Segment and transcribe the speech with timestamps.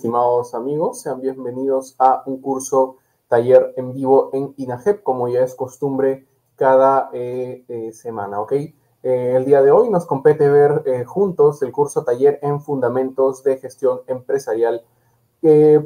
[0.00, 2.96] estimados amigos, sean bienvenidos a un curso
[3.28, 6.26] taller en vivo en INAGEP, como ya es costumbre
[6.56, 8.52] cada eh, eh, semana, ¿ok?
[8.52, 13.58] Eh, el día de hoy nos compete ver juntos el curso taller en Fundamentos de
[13.58, 14.82] Gestión Empresarial.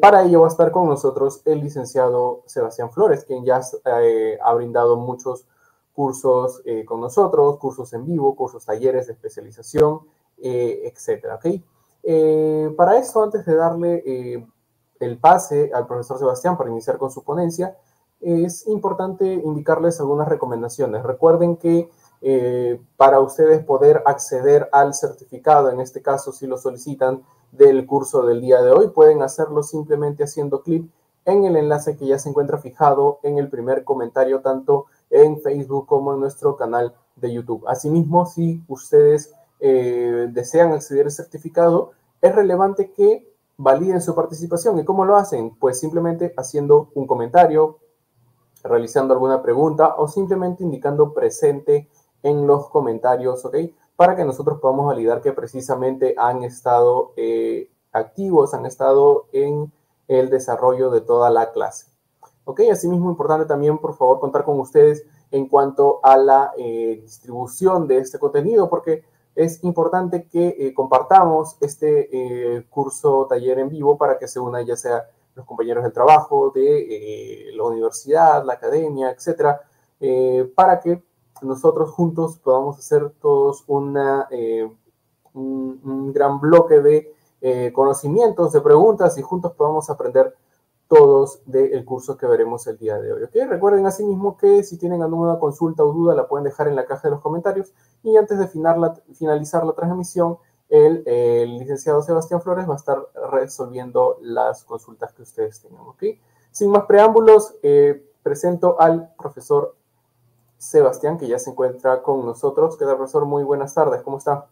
[0.01, 3.63] para ello va a estar con nosotros el licenciado Sebastián Flores, quien ya
[4.45, 5.45] ha brindado muchos
[5.93, 10.03] cursos con nosotros, cursos en vivo, cursos talleres de especialización,
[10.39, 11.47] etcétera, ¿ok?
[12.05, 14.47] Eh, para esto, antes de darle eh,
[15.01, 17.77] el pase al profesor Sebastián para iniciar con su ponencia,
[18.21, 21.03] es importante indicarles algunas recomendaciones.
[21.03, 21.91] Recuerden que
[22.21, 27.23] eh, para ustedes poder acceder al certificado, en este caso si lo solicitan
[27.53, 30.91] del curso del día de hoy, pueden hacerlo simplemente haciendo clic
[31.27, 35.87] en el enlace que ya se encuentra fijado en el primer comentario, tanto en Facebook
[35.87, 37.65] como en nuestro canal de YouTube.
[37.67, 39.33] Asimismo, si ustedes
[39.67, 44.79] eh, desean acceder al certificado, es relevante que validen su participación.
[44.79, 45.57] ¿Y cómo lo hacen?
[45.57, 47.79] Pues simplemente haciendo un comentario,
[48.63, 51.89] realizando alguna pregunta o simplemente indicando presente
[52.23, 53.57] en los comentarios, ¿ok?
[53.97, 59.73] Para que nosotros podamos validar que precisamente han estado eh, activos, han estado en
[60.09, 61.87] el desarrollo de toda la clase.
[62.45, 62.61] ¿Ok?
[62.71, 67.97] Asimismo, importante también, por favor, contar con ustedes en cuanto a la eh, distribución de
[67.97, 72.09] este contenido, porque es importante que eh, compartamos este
[72.57, 76.53] eh, curso taller en vivo para que se una ya sea los compañeros del trabajo,
[76.55, 79.61] de eh, la universidad, la academia, etcétera,
[80.55, 81.03] para que
[81.43, 83.95] nosotros juntos podamos hacer todos un,
[86.13, 90.37] gran bloque de conocimientos, de preguntas y juntos podamos aprender
[90.89, 93.23] todos del curso que veremos el día de hoy.
[93.23, 93.35] ¿ok?
[93.49, 97.09] Recuerden asimismo que si tienen alguna consulta o duda la pueden dejar en la caja
[97.09, 102.77] de los comentarios y antes de finalizar la transmisión, el, licenciado Sebastián Flores va a
[102.77, 102.99] estar
[103.31, 105.87] resolviendo las consultas que ustedes tengan.
[105.87, 106.03] ¿ok?
[106.51, 109.77] Sin más preámbulos, eh, presento al profesor
[110.59, 112.77] Sebastián, que ya se encuentra con nosotros.
[112.79, 113.25] ¿Qué tal, profesor?
[113.27, 114.49] Muy buenas tardes, ¿cómo está?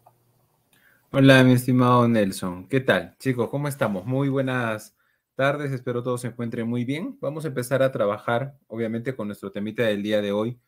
[1.10, 2.68] Hola, mi estimado Nelson.
[2.68, 3.16] ¿Qué tal?
[3.18, 4.06] Chicos, ¿cómo estamos?
[4.06, 4.94] Muy buenas
[5.34, 7.18] tardes, espero todos se encuentren muy bien.
[7.20, 10.58] Vamos a empezar a trabajar, obviamente, con nuestro temita del día de hoy.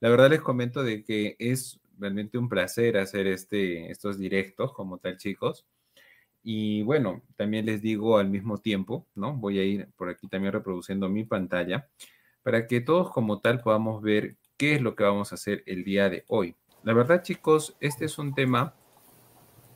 [0.00, 4.98] La verdad les comento de que es realmente un placer hacer este, estos directos como
[4.98, 5.66] tal, chicos.
[6.42, 9.34] Y bueno, también les digo al mismo tiempo, ¿no?
[9.34, 11.88] Voy a ir por aquí también reproduciendo mi pantalla
[12.42, 15.84] para que todos como tal podamos ver qué es lo que vamos a hacer el
[15.84, 16.56] día de hoy.
[16.82, 18.74] La verdad, chicos, este es un tema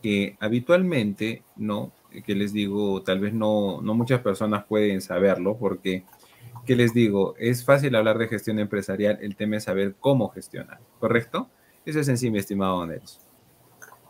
[0.02, 1.92] que habitualmente, ¿no?
[2.22, 6.04] Que les digo, tal vez no, no muchas personas pueden saberlo porque,
[6.64, 7.34] ¿qué les digo?
[7.38, 11.48] Es fácil hablar de gestión empresarial, el tema es saber cómo gestionar, ¿correcto?
[11.84, 13.22] Eso es en sí, mi estimado Nelson.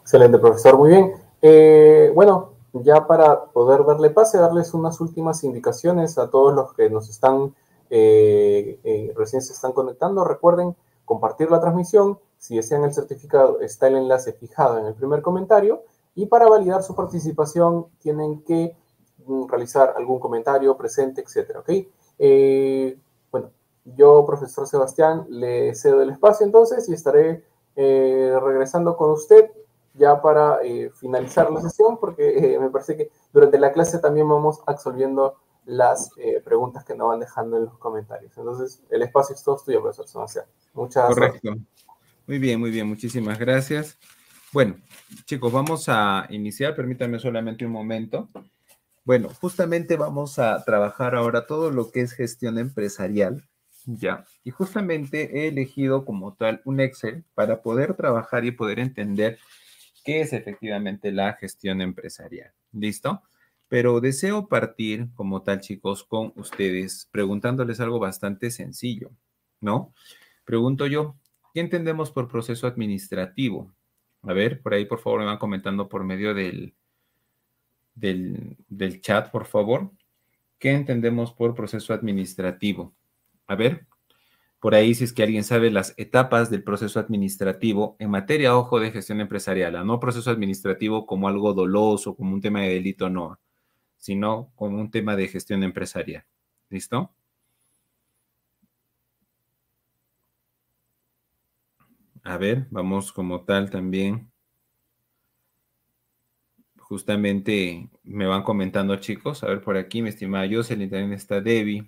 [0.03, 1.13] Excelente, profesor, muy bien.
[1.43, 6.89] Eh, bueno, ya para poder darle pase, darles unas últimas indicaciones a todos los que
[6.91, 7.55] nos están,
[7.91, 10.25] eh, eh, recién se están conectando.
[10.25, 12.19] Recuerden compartir la transmisión.
[12.39, 15.83] Si desean el certificado, está el enlace fijado en el primer comentario
[16.17, 18.75] y para validar su participación tienen que
[19.27, 21.71] mm, realizar algún comentario presente, etcétera, ¿ok?
[22.19, 22.99] Eh,
[23.31, 23.51] bueno,
[23.85, 27.45] yo, profesor Sebastián, le cedo el espacio entonces y estaré
[27.77, 29.51] eh, regresando con usted
[29.93, 34.61] ya para eh, finalizar la sesión, porque me parece que durante la clase también vamos
[34.67, 36.11] absolviendo las
[36.45, 38.37] preguntas que nos van dejando en los comentarios.
[38.37, 40.45] Entonces, el espacio es todo tuyo, profesor Sebastián.
[40.75, 41.43] Muchas gracias.
[41.43, 41.67] Correcto.
[42.27, 42.87] Muy bien, muy bien.
[42.87, 43.99] Muchísimas gracias.
[44.57, 44.77] Bueno,
[45.27, 46.75] chicos, vamos a iniciar.
[46.75, 48.31] Permítanme solamente un momento.
[49.05, 53.47] Bueno, justamente vamos a trabajar ahora todo lo que es gestión empresarial,
[53.85, 54.25] ¿ya?
[54.45, 59.39] Y justamente he elegido como tal un Excel para poder trabajar y poder entender
[60.07, 62.55] qué es efectivamente la gestión empresarial.
[62.73, 63.21] ¿Listo?
[63.69, 69.11] Pero deseo partir como tal, chicos, con ustedes preguntándoles algo bastante sencillo,
[69.61, 69.93] ¿no?
[70.47, 71.15] Pregunto yo,
[71.53, 73.76] ¿qué entendemos por proceso administrativo?
[74.27, 76.75] A ver, por ahí por favor me van comentando por medio del,
[77.95, 79.93] del, chat, por favor.
[80.59, 82.95] ¿Qué entendemos por proceso administrativo?
[83.47, 83.87] A ver,
[84.59, 88.81] por ahí si es que alguien sabe las etapas del proceso administrativo en materia, ojo,
[88.81, 93.39] de gestión empresarial, no proceso administrativo como algo doloso, como un tema de delito, no,
[93.97, 96.25] sino como un tema de gestión empresarial.
[96.69, 97.16] ¿Listo?
[102.27, 104.33] A ver, vamos como tal también.
[106.77, 109.45] Justamente me van comentando, chicos.
[109.45, 111.83] A ver, por aquí, mi estimada Jocelyn, también está Debbie.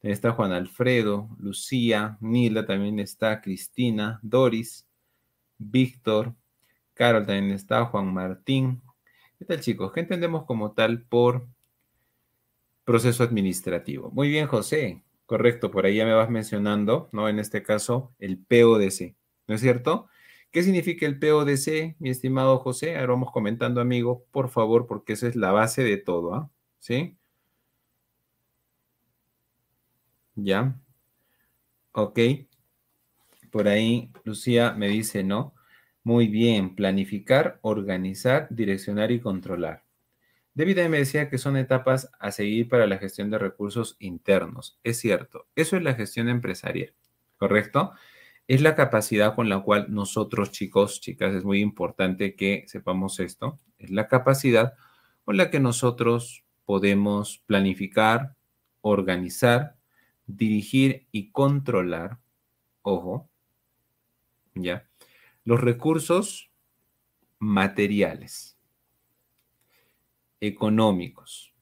[0.00, 4.88] También está Juan Alfredo, Lucía, Nila, también está Cristina, Doris,
[5.58, 6.34] Víctor,
[6.94, 8.82] Carol también está, Juan Martín.
[9.38, 9.92] ¿Qué tal, chicos?
[9.92, 11.46] ¿Qué entendemos como tal por
[12.84, 14.10] proceso administrativo.
[14.10, 15.04] Muy bien, José.
[15.24, 17.28] Correcto, por ahí ya me vas mencionando, ¿no?
[17.28, 19.14] En este caso, el PODC,
[19.52, 20.08] ¿no es cierto?
[20.50, 22.96] ¿Qué significa el PODC, mi estimado José?
[22.96, 26.50] Ahora vamos comentando, amigo, por favor, porque esa es la base de todo, ¿ah?
[26.78, 27.18] ¿Sí?
[30.36, 30.80] ¿Ya?
[31.92, 32.18] Ok.
[33.50, 35.54] Por ahí Lucía me dice, ¿no?
[36.02, 39.84] Muy bien, planificar, organizar, direccionar y controlar.
[40.54, 44.80] David me decía que son etapas a seguir para la gestión de recursos internos.
[44.82, 46.94] Es cierto, eso es la gestión empresarial,
[47.36, 47.92] ¿correcto?
[48.48, 53.58] Es la capacidad con la cual nosotros, chicos, chicas, es muy importante que sepamos esto,
[53.78, 54.74] es la capacidad
[55.24, 58.36] con la que nosotros podemos planificar,
[58.80, 59.76] organizar,
[60.26, 62.18] dirigir y controlar,
[62.82, 63.28] ojo,
[64.54, 64.88] ¿ya?
[65.44, 66.50] Los recursos
[67.38, 68.58] materiales,
[70.40, 71.54] económicos,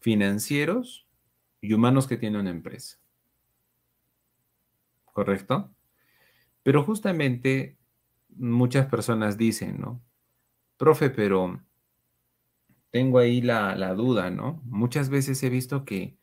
[0.00, 1.06] financieros
[1.60, 2.98] y humanos que tiene una empresa.
[5.06, 5.73] ¿Correcto?
[6.64, 7.78] Pero justamente
[8.30, 10.02] muchas personas dicen, ¿no?
[10.76, 11.60] Profe, pero
[12.90, 14.60] tengo ahí la, duda, ¿no?
[14.64, 16.16] Muchas veces he visto que,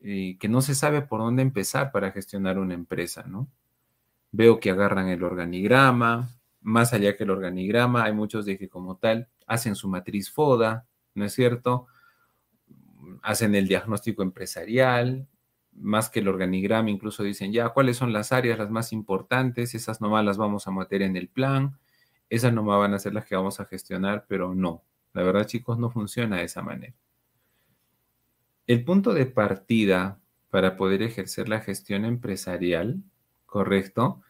[0.00, 3.48] eh, que no se sabe por dónde empezar para gestionar una empresa, ¿no?
[4.32, 6.28] Veo que agarran el organigrama,
[6.60, 10.86] más allá que el organigrama, hay muchos de que como tal hacen su matriz FODA,
[11.14, 11.86] ¿no es cierto?
[13.22, 15.28] Hacen el diagnóstico empresarial,
[15.80, 20.00] más que el organigrama, incluso dicen ya cuáles son las áreas las más importantes, esas
[20.00, 21.78] nomás las vamos a meter en el plan,
[22.30, 24.82] esas nomás van a ser las que vamos a gestionar, pero no,
[25.12, 26.94] la verdad chicos no funciona de esa manera.
[28.66, 30.18] El punto de partida
[30.50, 33.02] para poder ejercer la gestión empresarial,
[33.46, 34.22] correcto,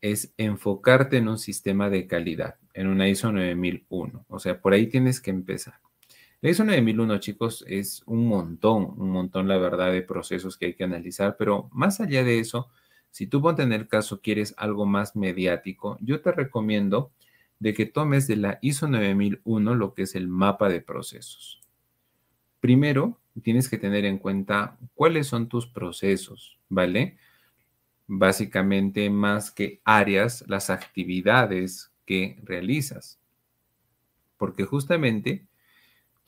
[0.00, 4.24] es enfocarte en un sistema de calidad, en una ISO 9001.
[4.28, 5.80] O sea, por ahí tienes que empezar.
[6.40, 10.74] La ISO 9001, chicos, es un montón, un montón, la verdad, de procesos que hay
[10.74, 12.68] que analizar, pero más allá de eso,
[13.10, 17.10] si tú ponte en el caso quieres algo más mediático, yo te recomiendo
[17.58, 21.60] de que tomes de la ISO 9001 lo que es el mapa de procesos.
[22.60, 27.18] Primero, tienes que tener en cuenta cuáles son tus procesos, ¿vale?
[28.08, 33.20] básicamente más que áreas, las actividades que realizas.
[34.38, 35.46] Porque justamente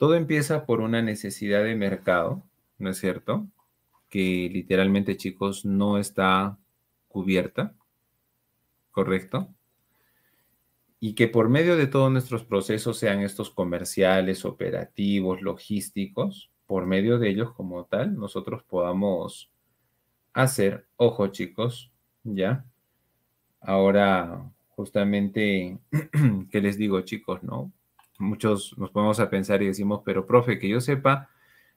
[0.01, 2.41] todo empieza por una necesidad de mercado,
[2.79, 3.45] ¿no es cierto?
[4.09, 6.57] Que literalmente, chicos, no está
[7.07, 7.75] cubierta,
[8.89, 9.53] ¿correcto?
[10.99, 17.19] Y que por medio de todos nuestros procesos, sean estos comerciales, operativos, logísticos, por medio
[17.19, 19.51] de ellos como tal, nosotros podamos
[20.33, 21.91] hacer, ojo chicos,
[22.23, 22.65] ¿ya?
[23.59, 25.77] Ahora, justamente,
[26.49, 27.71] ¿qué les digo chicos, no?
[28.21, 31.29] Muchos nos ponemos a pensar y decimos, pero profe, que yo sepa,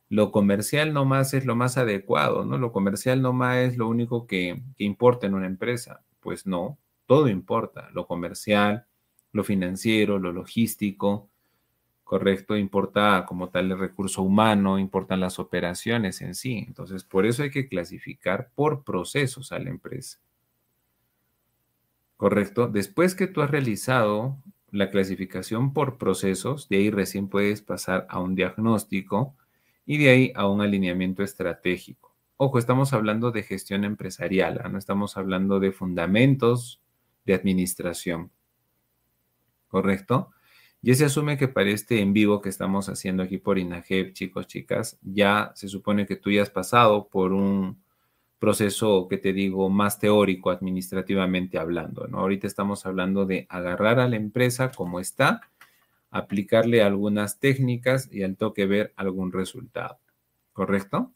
[0.08, 2.58] lo comercial nomás es lo más adecuado, ¿no?
[2.58, 6.02] Lo comercial nomás es lo único que, que importa en una empresa.
[6.20, 8.86] Pues no, todo importa, lo comercial,
[9.32, 11.28] lo financiero, lo logístico,
[12.04, 12.56] ¿correcto?
[12.56, 16.64] Importa como tal el recurso humano, importan las operaciones en sí.
[16.66, 20.18] Entonces, por eso hay que clasificar por procesos a la empresa.
[22.16, 22.68] ¿Correcto?
[22.68, 24.38] Después que tú has realizado
[24.74, 29.36] la clasificación por procesos, de ahí recién puedes pasar a un diagnóstico
[29.86, 32.12] y de ahí a un alineamiento estratégico.
[32.36, 34.68] Ojo, estamos hablando de gestión empresarial, ¿ah?
[34.68, 36.82] no estamos hablando de fundamentos
[37.24, 38.32] de administración.
[39.68, 40.30] ¿Correcto?
[40.82, 44.48] Ya se asume que para este en vivo que estamos haciendo aquí por INAGEP, chicos,
[44.48, 47.83] chicas, ya se supone que tú ya has pasado por un
[48.44, 52.18] proceso, que te digo, más teórico administrativamente hablando, ¿no?
[52.18, 55.40] Ahorita estamos hablando de agarrar a la empresa como está,
[56.10, 59.98] aplicarle algunas técnicas y al toque ver algún resultado,
[60.52, 61.10] ¿correcto?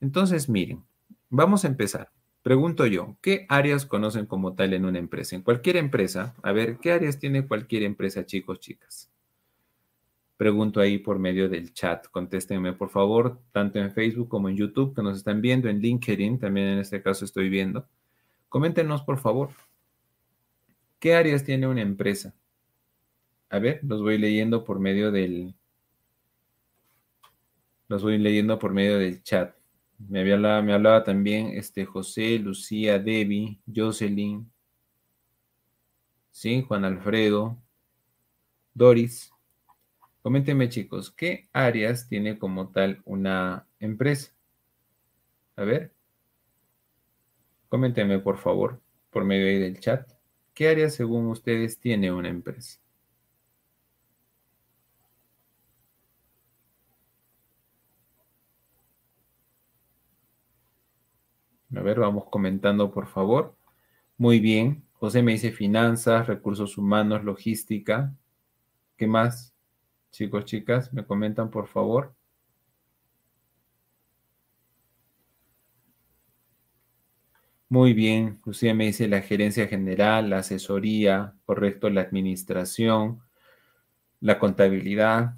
[0.00, 0.84] Entonces, miren,
[1.30, 2.12] vamos a empezar.
[2.42, 5.34] Pregunto yo, ¿qué áreas conocen como tal en una empresa?
[5.34, 9.11] En cualquier empresa, a ver, ¿qué áreas tiene cualquier empresa, chicos, chicas?
[10.42, 12.08] Pregunto ahí por medio del chat.
[12.08, 16.40] Contéstenme, por favor, tanto en Facebook como en YouTube, que nos están viendo, en LinkedIn,
[16.40, 17.86] también en este caso estoy viendo.
[18.48, 19.50] Coméntenos, por favor,
[20.98, 22.34] ¿qué áreas tiene una empresa?
[23.50, 25.54] A ver, los voy leyendo por medio del...
[27.86, 29.54] Los voy leyendo por medio del chat.
[30.08, 34.50] Me, hablaba, también este, José, Lucía, Debbie, Jocelyn,
[36.32, 36.64] ¿sí?
[36.66, 37.56] Juan Alfredo,
[38.74, 39.32] Doris.
[40.22, 44.32] Coméntenme, chicos, ¿qué áreas tiene como tal una empresa?
[45.56, 45.92] A ver.
[47.68, 50.08] Coméntenme, por favor, por medio del chat.
[50.54, 52.78] ¿Qué áreas, según ustedes, tiene una empresa?
[61.74, 63.56] A ver, vamos comentando, por favor.
[64.18, 64.84] Muy bien.
[64.94, 68.14] José me dice finanzas, recursos humanos, logística.
[68.96, 69.51] ¿Qué más?
[70.12, 72.14] Chicos, chicas, me comentan, por favor.
[77.68, 83.22] Muy bien, Lucía me dice la gerencia general, la asesoría, correcto, la administración,
[84.20, 85.36] la contabilidad,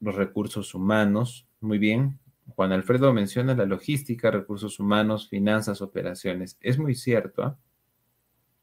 [0.00, 1.46] los recursos humanos.
[1.60, 2.18] Muy bien.
[2.56, 6.56] Juan Alfredo menciona la logística, recursos humanos, finanzas, operaciones.
[6.60, 7.42] Es muy cierto.
[7.42, 7.58] ¿ah?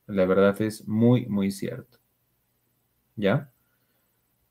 [0.07, 1.99] La verdad es muy, muy cierto.
[3.15, 3.51] ¿Ya?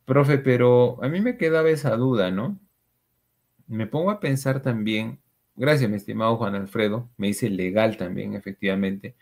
[0.04, 2.58] Profe, pero a mí me quedaba esa duda, ¿no?
[3.66, 5.20] Me pongo a pensar también
[5.56, 7.10] Gracias, mi estimado Juan Alfredo.
[7.16, 9.16] Me dice legal también, efectivamente.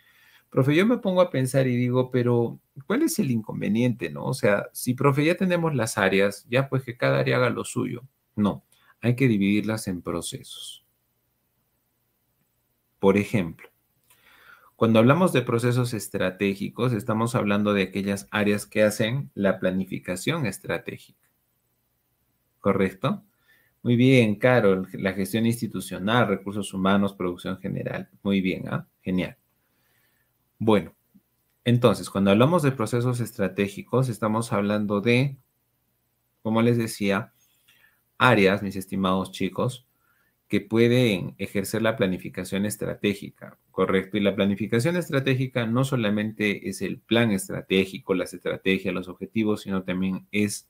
[0.50, 4.24] Profe, yo me pongo a pensar y digo, pero ¿cuál es el inconveniente, no?
[4.26, 7.64] O sea, si, profe, ya tenemos las áreas, ya pues que cada área haga lo
[7.64, 8.02] suyo.
[8.36, 8.64] No,
[9.00, 10.84] hay que dividirlas en procesos.
[12.98, 13.68] Por ejemplo,
[14.76, 21.28] cuando hablamos de procesos estratégicos, estamos hablando de aquellas áreas que hacen la planificación estratégica.
[22.60, 23.24] ¿Correcto?
[23.82, 28.08] Muy bien, Carol, la gestión institucional, recursos humanos, producción general.
[28.22, 28.86] Muy bien, ¿ah?
[29.02, 29.36] Genial.
[30.58, 30.94] Bueno,
[31.64, 35.36] entonces, cuando hablamos de procesos estratégicos, estamos hablando de,
[36.42, 37.32] como les decía,
[38.18, 39.86] áreas, mis estimados chicos,
[40.52, 44.18] que pueden ejercer la planificación estratégica, ¿correcto?
[44.18, 49.82] Y la planificación estratégica no solamente es el plan estratégico, las estrategias, los objetivos, sino
[49.82, 50.68] también es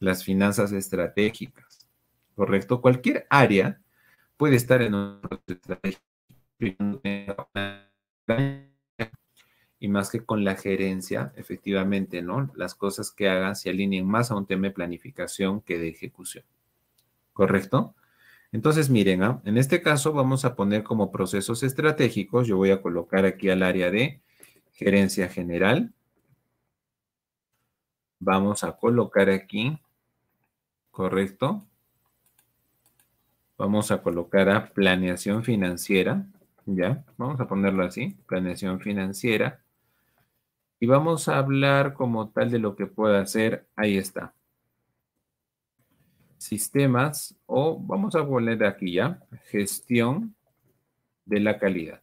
[0.00, 1.86] las finanzas estratégicas.
[2.34, 2.80] ¿correcto?
[2.80, 3.80] Cualquier área
[4.36, 6.00] puede estar en un proceso
[9.78, 12.50] y más que con la gerencia, efectivamente, ¿no?
[12.56, 16.44] Las cosas que hagan se alineen más a un tema de planificación que de ejecución.
[17.32, 17.94] ¿Correcto?
[18.54, 19.42] Entonces, miren, ¿ah?
[19.44, 23.64] en este caso vamos a poner como procesos estratégicos, yo voy a colocar aquí al
[23.64, 24.20] área de
[24.74, 25.92] gerencia general.
[28.20, 29.76] Vamos a colocar aquí,
[30.92, 31.66] ¿correcto?
[33.58, 36.24] Vamos a colocar a planeación financiera,
[36.64, 37.04] ¿ya?
[37.16, 39.64] Vamos a ponerlo así, planeación financiera.
[40.78, 44.32] Y vamos a hablar como tal de lo que pueda hacer, ahí está.
[46.44, 49.20] Sistemas o vamos a poner aquí ya,
[49.50, 50.34] gestión
[51.24, 52.02] de la calidad.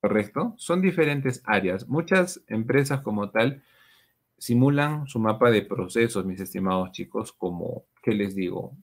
[0.00, 0.54] ¿Correcto?
[0.56, 1.88] Son diferentes áreas.
[1.88, 3.62] Muchas empresas como tal
[4.38, 8.76] simulan su mapa de procesos, mis estimados chicos, como, ¿qué les digo?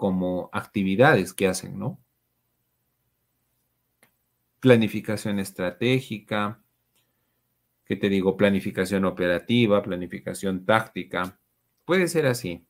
[0.00, 2.00] como actividades que hacen, ¿no?
[4.58, 6.62] Planificación estratégica,
[7.84, 8.34] ¿qué te digo?
[8.38, 11.38] Planificación operativa, planificación táctica.
[11.84, 12.64] Puede ser así,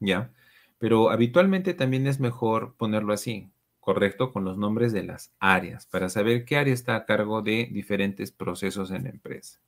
[0.00, 0.32] ¿ya?
[0.78, 3.50] Pero habitualmente también es mejor ponerlo así,
[3.80, 7.68] correcto, con los nombres de las áreas, para saber qué área está a cargo de
[7.72, 9.60] diferentes procesos en la empresa.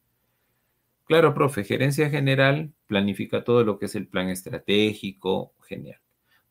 [1.05, 6.01] Claro, profe, gerencia general planifica todo lo que es el plan estratégico, genial.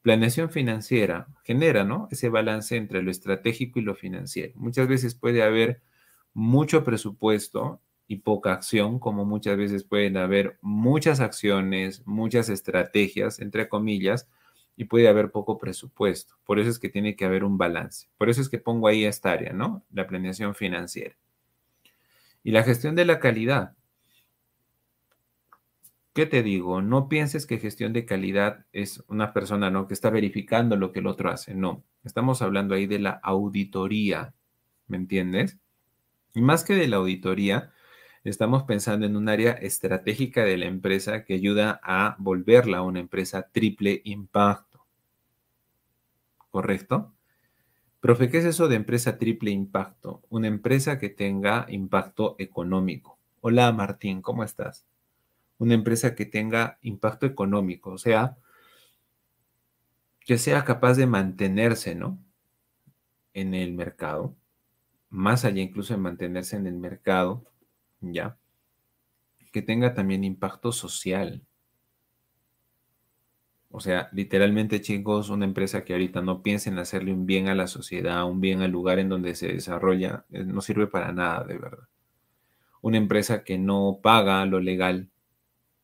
[0.01, 2.07] Planeación financiera genera, ¿no?
[2.11, 4.53] Ese balance entre lo estratégico y lo financiero.
[4.55, 5.81] Muchas veces puede haber
[6.33, 13.69] mucho presupuesto y poca acción, como muchas veces pueden haber muchas acciones, muchas estrategias, entre
[13.69, 14.27] comillas,
[14.75, 16.33] y puede haber poco presupuesto.
[16.43, 18.07] Por eso es que tiene que haber un balance.
[18.17, 19.85] Por eso es que pongo ahí esta área, ¿no?
[19.93, 21.15] La planeación financiera.
[22.43, 23.75] Y la gestión de la calidad.
[26.13, 26.81] ¿Qué te digo?
[26.81, 29.87] No pienses que gestión de calidad es una persona, ¿no?
[29.87, 31.53] Que está verificando lo que el otro hace.
[31.53, 34.33] No, estamos hablando ahí de la auditoría,
[34.87, 35.59] ¿me entiendes?
[36.33, 37.71] Y más que de la auditoría,
[38.23, 42.99] estamos pensando en un área estratégica de la empresa que ayuda a volverla a una
[42.99, 44.85] empresa triple impacto.
[46.49, 47.13] ¿Correcto?
[47.99, 50.21] Profe, ¿qué es eso de empresa triple impacto?
[50.29, 53.19] Una empresa que tenga impacto económico.
[53.41, 54.85] Hola Martín, ¿cómo estás?
[55.59, 58.37] una empresa que tenga impacto económico, o sea,
[60.21, 62.17] que sea capaz de mantenerse, ¿no?
[63.33, 64.35] En el mercado,
[65.09, 67.45] más allá incluso de mantenerse en el mercado,
[68.01, 68.37] ¿ya?
[69.51, 71.43] Que tenga también impacto social.
[73.71, 77.55] O sea, literalmente, chicos, una empresa que ahorita no piensa en hacerle un bien a
[77.55, 81.43] la sociedad, un bien al lugar en donde se desarrolla, eh, no sirve para nada,
[81.43, 81.87] de verdad.
[82.81, 85.09] Una empresa que no paga lo legal,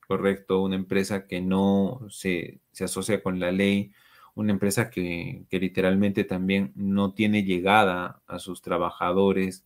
[0.07, 3.91] correcto, una empresa que no se, asocia con la ley,
[4.35, 9.65] una empresa que, que, literalmente también no tiene llegada a sus trabajadores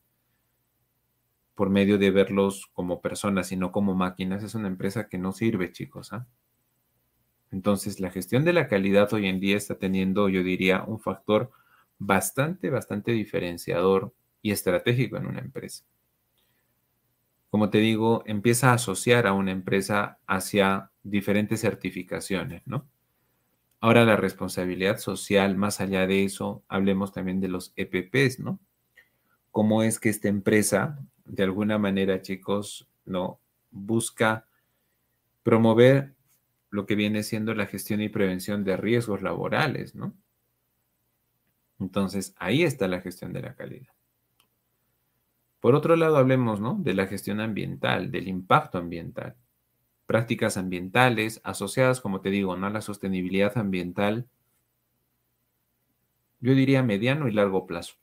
[1.60, 5.74] por medio de verlos como personas, sino como máquinas, es una empresa que no sirve,
[5.74, 6.14] chicos.
[6.14, 6.26] ¿ah?
[7.52, 11.52] Entonces, la gestión de la calidad hoy en día está teniendo, yo diría, un factor
[11.98, 15.84] bastante, bastante diferenciador y estratégico en una empresa.
[17.50, 22.88] Como te digo, empieza a asociar a una empresa hacia diferentes certificaciones, ¿no?
[23.82, 28.62] Ahora la responsabilidad social, más allá de eso, hablemos también de los EPPs, ¿no?
[29.52, 33.40] Cómo es que esta empresa, de alguna manera, chicos, ¿no?
[33.72, 34.48] Busca
[35.44, 36.16] promover
[36.70, 40.14] lo que viene siendo la gestión y prevención de riesgos laborales, ¿no?
[41.80, 43.94] Entonces, ahí está la gestión de la calidad.
[45.60, 46.76] Por otro lado, hablemos, ¿no?
[46.80, 49.36] De la gestión ambiental, del impacto ambiental.
[50.06, 52.68] Prácticas ambientales asociadas, como te digo, ¿no?
[52.68, 54.28] a la sostenibilidad ambiental,
[56.40, 57.96] yo diría mediano y largo plazo.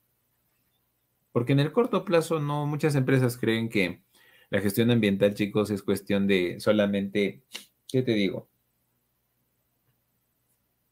[1.37, 4.01] Porque en el corto plazo, no, muchas empresas creen que
[4.49, 7.43] la gestión ambiental, chicos, es cuestión de solamente,
[7.87, 8.49] ¿qué te digo?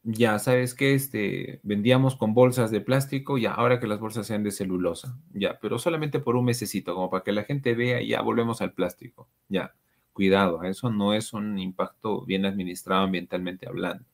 [0.03, 4.43] ya sabes que este, vendíamos con bolsas de plástico, ya ahora que las bolsas sean
[4.43, 8.21] de celulosa, ya, pero solamente por un mesecito, como para que la gente vea ya
[8.21, 9.73] volvemos al plástico, ya,
[10.13, 14.05] cuidado, eso no es un impacto bien administrado ambientalmente hablando.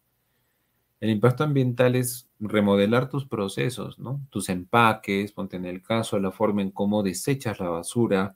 [1.01, 4.21] El impacto ambiental es remodelar tus procesos, ¿no?
[4.29, 8.35] Tus empaques, ponte en el caso, la forma en cómo desechas la basura,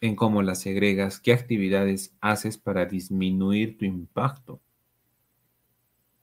[0.00, 4.60] en cómo la segregas, qué actividades haces para disminuir tu impacto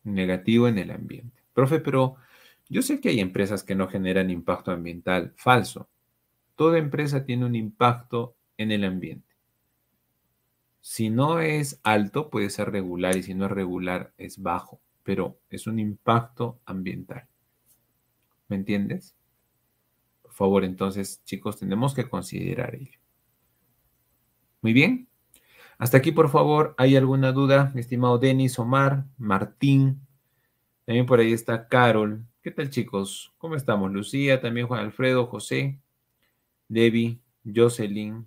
[0.03, 1.41] negativo en el ambiente.
[1.53, 2.17] Profe, pero
[2.67, 5.34] yo sé que hay empresas que no generan impacto ambiental.
[5.38, 5.89] Falso.
[6.55, 9.26] Toda empresa tiene un impacto en el ambiente.
[10.89, 15.38] Si no es alto, puede ser regular y si no es regular, es bajo, pero
[15.50, 17.27] es un impacto ambiental.
[18.48, 19.13] ¿Me entiendes?
[20.22, 22.98] Por favor, entonces, chicos, tenemos que considerar ello.
[24.62, 25.10] Muy bien.
[25.77, 30.00] Hasta aquí, por favor, ¿hay alguna duda, estimado Denis, Omar, Martín?
[30.86, 32.25] También por ahí está Carol.
[32.41, 33.34] ¿Qué tal, chicos?
[33.38, 33.91] ¿Cómo estamos?
[33.91, 35.82] Lucía, también Juan Alfredo, José,
[36.69, 38.26] Debbie, Jocelyn.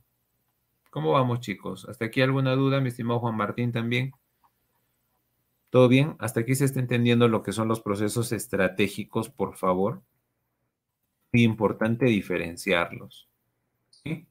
[0.90, 1.88] ¿Cómo vamos, chicos?
[1.88, 4.12] ¿Hasta aquí alguna duda, mi estimado Juan Martín también?
[5.70, 6.16] ¿Todo bien?
[6.18, 10.02] ¿Hasta aquí se está entendiendo lo que son los procesos estratégicos, por favor?
[11.32, 13.28] Muy importante diferenciarlos.
[13.90, 14.26] ¿Sí?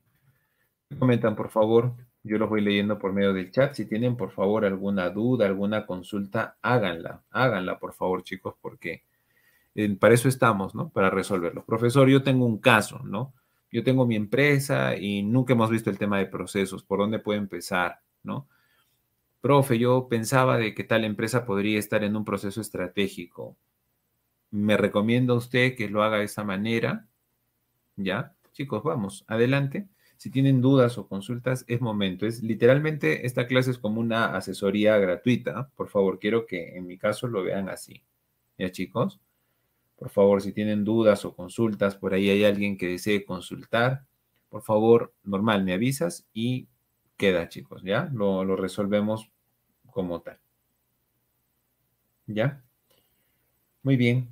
[1.00, 1.94] Comentan, por favor.
[2.24, 3.74] Yo los voy leyendo por medio del chat.
[3.74, 7.24] Si tienen, por favor, alguna duda, alguna consulta, háganla.
[7.32, 9.04] Háganla, por favor, chicos, porque
[9.76, 10.90] eh, para eso estamos, ¿no?
[10.90, 11.64] Para resolverlo.
[11.64, 13.34] Profesor, yo tengo un caso, ¿no?
[13.72, 16.84] Yo tengo mi empresa y nunca hemos visto el tema de procesos.
[16.84, 18.48] ¿Por dónde puedo empezar, ¿no?
[19.42, 23.56] Profe, yo pensaba de que tal empresa podría estar en un proceso estratégico.
[24.52, 27.08] Me recomienda usted que lo haga de esa manera.
[27.96, 28.36] ¿Ya?
[28.52, 29.88] Chicos, vamos, adelante.
[30.18, 32.26] Si tienen dudas o consultas, es momento.
[32.26, 35.70] Es literalmente esta clase es como una asesoría gratuita.
[35.76, 38.04] Por favor, quiero que en mi caso lo vean así.
[38.58, 39.22] ¿Ya, chicos?
[40.00, 44.06] Por favor, si tienen dudas o consultas, por ahí hay alguien que desee consultar,
[44.48, 46.70] por favor, normal, me avisas y
[47.18, 48.10] queda, chicos, ¿ya?
[48.14, 49.30] Lo, lo resolvemos
[49.92, 50.40] como tal.
[52.28, 52.64] ¿Ya?
[53.84, 54.30] Muy bien.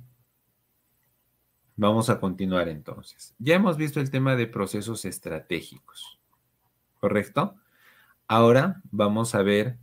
[1.76, 3.34] Vamos a continuar entonces.
[3.38, 6.18] Ya hemos visto el tema de procesos estratégicos,
[6.98, 7.56] ¿correcto?
[8.26, 9.76] Ahora vamos a ver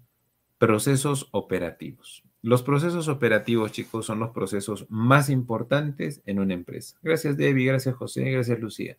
[0.57, 2.23] procesos operativos.
[2.45, 6.97] Los procesos operativos, chicos, son los procesos más importantes en una empresa.
[7.01, 8.97] Gracias, Debbie, gracias, José, gracias, Lucía.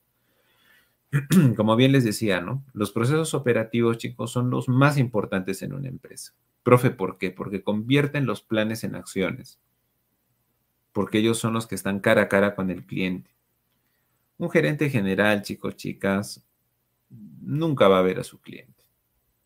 [1.56, 2.64] Como bien les decía, ¿no?
[2.72, 6.34] Los procesos operativos, chicos, son los más importantes en una empresa.
[6.62, 7.30] Profe, ¿por qué?
[7.30, 9.60] Porque convierten los planes en acciones
[10.96, 13.30] porque ellos son los que están cara a cara con el cliente.
[14.38, 16.42] Un gerente general, chicos, chicas,
[17.10, 18.82] nunca va a ver a su cliente.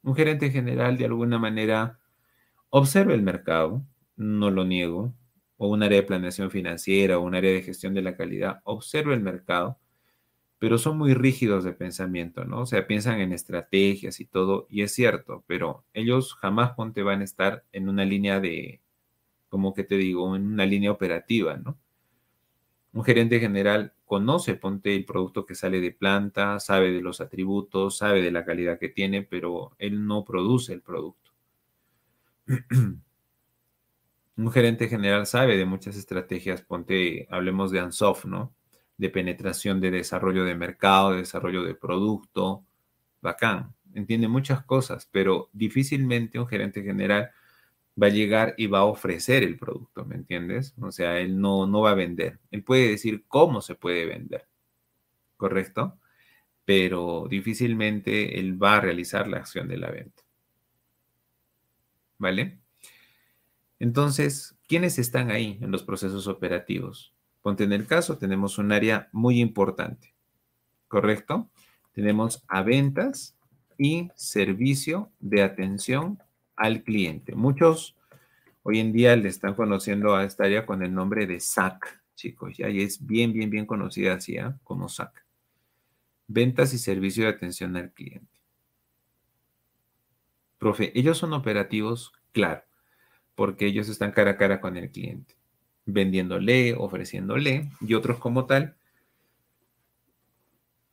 [0.04, 1.98] Un gerente general, de alguna manera,
[2.68, 3.84] observa el mercado,
[4.20, 5.14] no lo niego,
[5.56, 9.14] o un área de planeación financiera o un área de gestión de la calidad, observa
[9.14, 9.78] el mercado,
[10.58, 12.60] pero son muy rígidos de pensamiento, ¿no?
[12.62, 17.22] O sea, piensan en estrategias y todo, y es cierto, pero ellos jamás ponte van
[17.22, 18.82] a estar en una línea de,
[19.48, 21.78] como que te digo, en una línea operativa, ¿no?
[22.92, 27.98] Un gerente general conoce, ponte el producto que sale de planta, sabe de los atributos,
[27.98, 31.32] sabe de la calidad que tiene, pero él no produce el producto.
[34.36, 38.54] Un gerente general sabe de muchas estrategias, ponte, hablemos de Ansoft, ¿no?
[38.96, 42.64] De penetración de desarrollo de mercado, de desarrollo de producto,
[43.20, 47.30] bacán, entiende muchas cosas, pero difícilmente un gerente general
[48.00, 50.74] va a llegar y va a ofrecer el producto, ¿me entiendes?
[50.80, 52.40] O sea, él no, no va a vender.
[52.50, 54.46] Él puede decir cómo se puede vender,
[55.36, 55.98] ¿correcto?
[56.64, 60.22] Pero difícilmente él va a realizar la acción de la venta.
[62.18, 62.59] ¿Vale?
[63.80, 67.14] Entonces, ¿quiénes están ahí en los procesos operativos?
[67.40, 70.14] Ponte en el caso, tenemos un área muy importante,
[70.86, 71.50] ¿correcto?
[71.92, 73.36] Tenemos a ventas
[73.78, 76.22] y servicio de atención
[76.56, 77.34] al cliente.
[77.34, 77.96] Muchos
[78.62, 82.58] hoy en día le están conociendo a esta área con el nombre de SAC, chicos,
[82.58, 84.52] ya y es bien, bien, bien conocida así, ¿eh?
[84.62, 85.24] como SAC.
[86.26, 88.28] Ventas y servicio de atención al cliente.
[90.58, 92.62] Profe, ellos son operativos, claro,
[93.40, 95.34] porque ellos están cara a cara con el cliente,
[95.86, 98.76] vendiéndole, ofreciéndole, y otros como tal,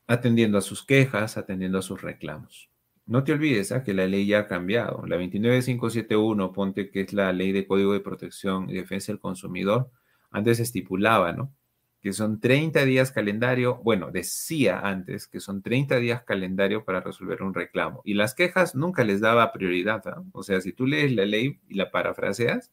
[0.07, 2.69] atendiendo a sus quejas, atendiendo a sus reclamos.
[3.05, 3.83] No te olvides ¿ah?
[3.83, 5.05] que la ley ya ha cambiado.
[5.07, 9.91] La 29571, ponte que es la ley de Código de Protección y Defensa del Consumidor,
[10.31, 11.53] antes estipulaba, ¿no?
[12.01, 17.41] Que son 30 días calendario, bueno, decía antes que son 30 días calendario para resolver
[17.41, 18.01] un reclamo.
[18.05, 20.07] Y las quejas nunca les daba prioridad.
[20.07, 20.23] ¿ah?
[20.31, 22.71] O sea, si tú lees la ley y la parafraseas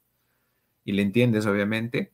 [0.84, 2.12] y le entiendes, obviamente,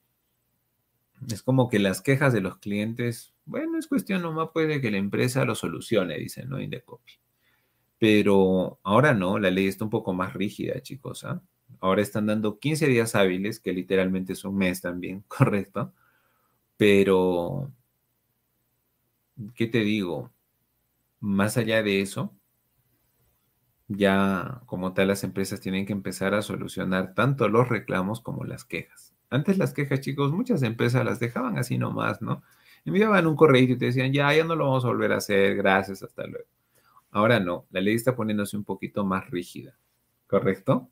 [1.28, 4.98] es como que las quejas de los clientes, bueno, es cuestión nomás puede que la
[4.98, 6.60] empresa lo solucione, dicen, ¿no?
[6.60, 7.12] Indecopy.
[7.98, 11.24] Pero ahora no, la ley está un poco más rígida, chicos.
[11.24, 11.42] ¿ah?
[11.80, 15.92] Ahora están dando 15 días hábiles, que literalmente es un mes también, correcto.
[16.80, 17.70] Pero,
[19.54, 20.32] ¿qué te digo?
[21.20, 22.34] Más allá de eso,
[23.86, 28.64] ya como tal las empresas tienen que empezar a solucionar tanto los reclamos como las
[28.64, 29.14] quejas.
[29.28, 32.42] Antes las quejas, chicos, muchas empresas las dejaban así nomás, ¿no?
[32.86, 35.56] Enviaban un correo y te decían, ya, ya no lo vamos a volver a hacer,
[35.56, 36.48] gracias, hasta luego.
[37.10, 39.76] Ahora no, la ley está poniéndose un poquito más rígida,
[40.26, 40.88] ¿correcto?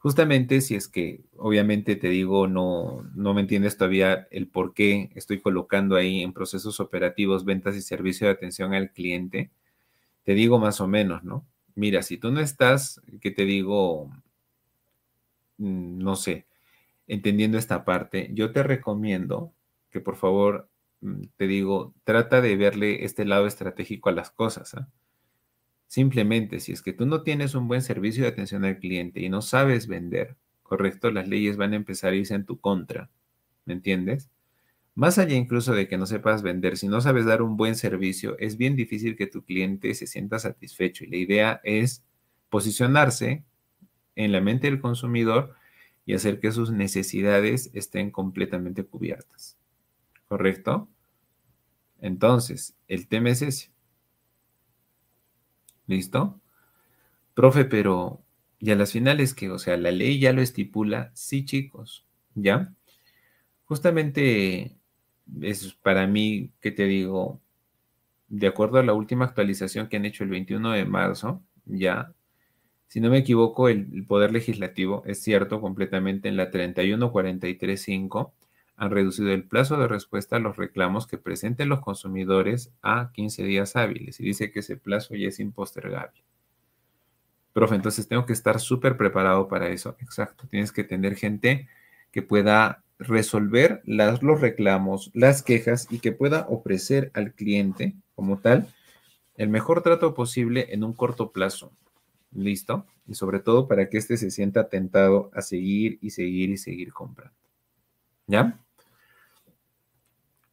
[0.00, 5.10] Justamente si es que, obviamente te digo, no, no me entiendes todavía el por qué
[5.14, 9.50] estoy colocando ahí en procesos operativos, ventas y servicio de atención al cliente,
[10.24, 11.46] te digo más o menos, ¿no?
[11.76, 14.10] Mira, si tú no estás, ¿qué te digo?
[15.58, 16.46] Mm, no sé,
[17.08, 19.52] entendiendo esta parte, yo te recomiendo
[19.90, 20.68] que por favor,
[21.02, 24.74] mm, te digo, trata de verle este lado estratégico a las cosas.
[24.74, 24.88] ¿ah?
[25.90, 29.28] Simplemente, si es que tú no tienes un buen servicio de atención al cliente y
[29.28, 33.10] no sabes vender, correcto, las leyes van a empezar a irse en tu contra.
[33.64, 34.30] ¿Me entiendes?
[34.94, 38.38] Más allá incluso de que no sepas vender, si no sabes dar un buen servicio,
[38.38, 41.02] es bien difícil que tu cliente se sienta satisfecho.
[41.02, 42.04] Y la idea es
[42.50, 43.42] posicionarse
[44.14, 45.56] en la mente del consumidor
[46.06, 49.58] y hacer que sus necesidades estén completamente cubiertas.
[50.28, 50.88] ¿Correcto?
[52.00, 53.69] Entonces, el tema es ese.
[55.90, 56.40] ¿Listo?
[57.34, 58.22] Profe, pero
[58.60, 62.72] ya las finales que, o sea, la ley ya lo estipula, sí, chicos, ¿ya?
[63.64, 64.76] Justamente
[65.42, 67.40] es para mí, ¿qué te digo?
[68.28, 72.12] De acuerdo a la última actualización que han hecho el 21 de marzo, ya,
[72.86, 78.32] si no me equivoco, el, Poder Legislativo, es cierto, completamente en la 31435,
[78.80, 83.44] han reducido el plazo de respuesta a los reclamos que presenten los consumidores a 15
[83.44, 86.24] días hábiles y dice que ese plazo ya es impostergable.
[87.52, 89.96] Profe, entonces tengo que estar súper preparado para eso.
[90.00, 91.68] Exacto, tienes que tener gente
[92.10, 98.38] que pueda resolver las, los reclamos, las quejas y que pueda ofrecer al cliente como
[98.38, 98.66] tal
[99.36, 101.70] el mejor trato posible en un corto plazo.
[102.32, 102.86] ¿Listo?
[103.06, 106.94] Y sobre todo para que éste se sienta tentado a seguir y seguir y seguir
[106.94, 107.36] comprando.
[108.26, 108.58] ¿Ya?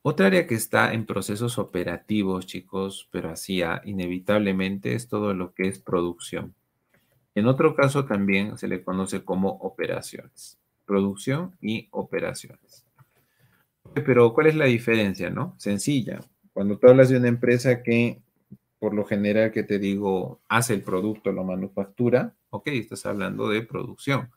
[0.01, 5.67] Otra área que está en procesos operativos, chicos, pero así inevitablemente es todo lo que
[5.67, 6.55] es producción.
[7.35, 10.57] En otro caso también se le conoce como operaciones.
[10.85, 12.85] Producción y operaciones.
[13.93, 15.55] Pero ¿cuál es la diferencia, no?
[15.57, 16.19] Sencilla.
[16.53, 18.21] Cuando tú hablas de una empresa que,
[18.79, 23.61] por lo general, que te digo, hace el producto, lo manufactura, ok, estás hablando de
[23.61, 24.29] producción.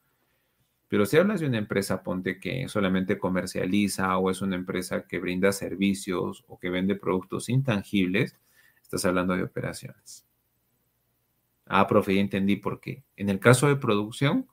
[0.90, 5.20] Pero si hablas de una empresa, ponte que solamente comercializa o es una empresa que
[5.20, 8.36] brinda servicios o que vende productos intangibles,
[8.82, 10.26] estás hablando de operaciones.
[11.66, 13.04] Ah, profe, ya entendí por qué.
[13.14, 14.48] En el caso de producción,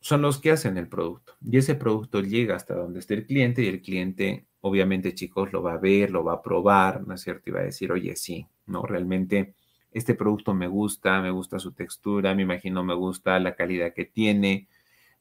[0.00, 1.34] son los que hacen el producto.
[1.44, 5.62] Y ese producto llega hasta donde esté el cliente y el cliente, obviamente, chicos, lo
[5.62, 7.50] va a ver, lo va a probar, ¿no es cierto?
[7.50, 9.52] Y va a decir, oye, sí, no, realmente
[9.92, 14.04] este producto me gusta, me gusta su textura, me imagino me gusta la calidad que
[14.04, 14.68] tiene,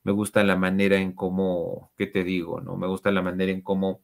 [0.04, 2.62] me gusta la manera en cómo, ¿qué te digo?
[2.62, 2.78] ¿No?
[2.78, 4.02] Me gusta la manera en cómo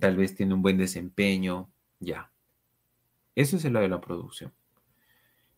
[0.00, 2.30] tal vez tiene un buen desempeño, ya.
[3.34, 4.52] Eso es el lado de la producción.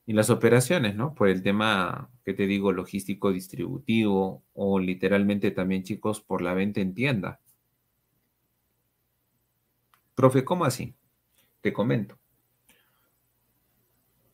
[0.07, 1.15] Y las operaciones, ¿no?
[1.15, 2.73] Por el tema, ¿qué te digo?
[2.73, 7.41] Logístico distributivo o literalmente también, chicos, por la venta en tienda.
[10.15, 10.95] Profe, ¿cómo así?
[11.61, 12.19] Te comento.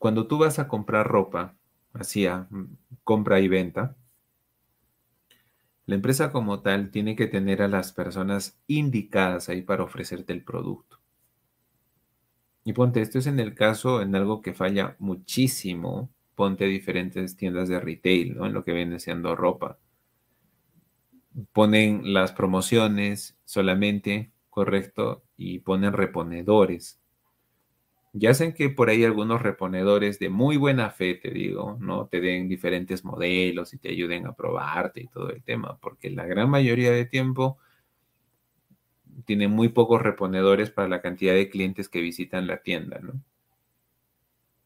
[0.03, 1.55] Cuando tú vas a comprar ropa,
[1.93, 3.95] hacía mm, compra y venta,
[5.87, 10.43] la empresa como tal tiene que tener a las personas indicadas ahí para ofrecerte el
[10.43, 10.99] producto.
[12.65, 17.69] Y ponte, esto es en el caso, en algo que falla muchísimo, ponte diferentes tiendas
[17.69, 18.47] de retail, ¿no?
[18.47, 19.79] En lo que viene siendo ropa.
[21.53, 27.02] Ponen las promociones solamente, correcto, y ponen reponedores.
[28.15, 32.07] Ya hacen que por ahí algunos reponedores de muy buena fe, te digo, ¿no?
[32.09, 36.27] Te den diferentes modelos y te ayuden a probarte y todo el tema, porque la
[36.27, 37.59] gran mayoría de tiempo
[39.25, 43.15] tiene muy pocos reponedores para la cantidad de clientes que visitan la tienda, ¿no?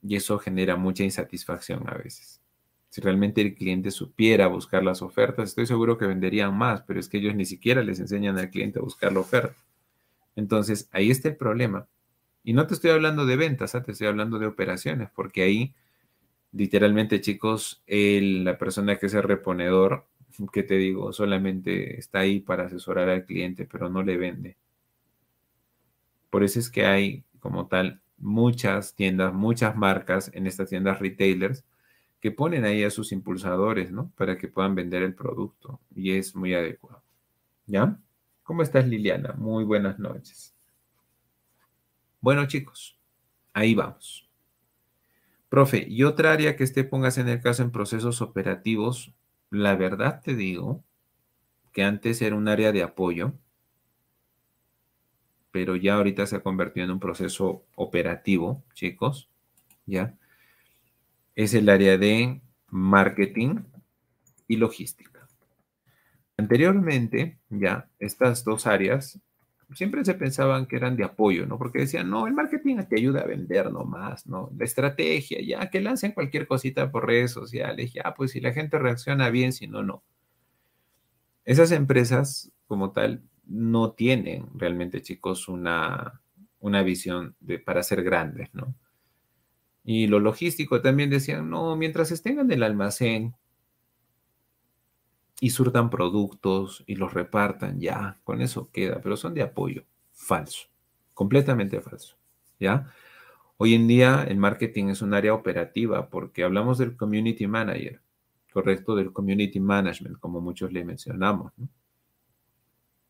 [0.03, 2.41] Y eso genera mucha insatisfacción a veces.
[2.89, 7.09] Si realmente el cliente supiera buscar las ofertas, estoy seguro que venderían más, pero es
[7.09, 9.57] que ellos ni siquiera les enseñan al cliente a buscar la oferta.
[10.37, 11.89] Entonces, ahí está el problema.
[12.47, 13.83] Y no te estoy hablando de ventas, ¿ah?
[13.83, 15.75] te estoy hablando de operaciones, porque ahí,
[16.53, 20.07] literalmente, chicos, la persona que es el reponedor
[20.53, 24.57] que te digo, solamente está ahí para asesorar al cliente, pero no le vende.
[26.31, 31.65] Por eso es que hay como tal muchas tiendas, muchas marcas en estas tiendas retailers
[32.21, 34.13] que ponen ahí a sus impulsadores, ¿no?
[34.17, 37.03] Para que puedan vender el producto y es muy adecuado.
[37.67, 37.99] ¿Ya?
[38.45, 39.33] ¿Cómo estás Liliana?
[39.33, 40.56] Muy buenas noches.
[42.27, 42.99] Bueno chicos,
[43.53, 44.29] ahí vamos.
[45.49, 49.15] Profe, y otra área que esté pongas en el caso en procesos operativos
[49.49, 50.83] la verdad te digo
[51.73, 53.33] que antes era un área de apoyo,
[55.53, 59.31] pero ya ahorita se ha convertido en un proceso operativo, chicos,
[59.87, 60.17] ¿ya?
[61.37, 63.61] Es el área de marketing
[64.49, 65.29] y logística.
[66.37, 69.21] Anteriormente, ya, estas dos áreas
[69.75, 71.59] siempre se pensaban que eran de apoyo, ¿no?
[71.59, 74.51] Porque decían, no, el marketing te ayuda a vender nomás, ¿no?
[74.57, 78.79] La estrategia, ya, que lancen cualquier cosita por redes sociales, ya, pues si la gente
[78.79, 80.05] reacciona bien, si no, no.
[81.45, 86.21] Esas empresas, como tal, no tienen realmente, chicos, una,
[86.61, 88.75] una visión de, para ser grandes, ¿no?
[89.85, 93.35] Y lo logístico también decían, no, mientras estén en el almacén,
[95.41, 99.85] y surtan productos y los repartan, ya, con eso queda, pero son de apoyo.
[100.13, 100.69] Falso,
[101.15, 102.17] completamente falso,
[102.59, 102.93] ¿ya?
[103.59, 108.01] Hoy en día el marketing es un área operativa porque hablamos del community manager,
[108.53, 111.69] correcto, del community management, como muchos le mencionamos, ¿no?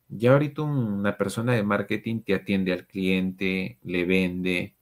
[0.08, 4.76] Ya ahorita una persona de marketing te atiende al cliente, le vende,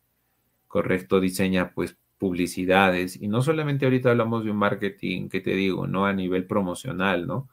[0.69, 5.87] correcto, diseña pues publicidades, y no solamente ahorita hablamos de un marketing, que te digo,
[5.87, 6.07] ¿no?
[6.07, 7.49] A nivel promocional, ¿no?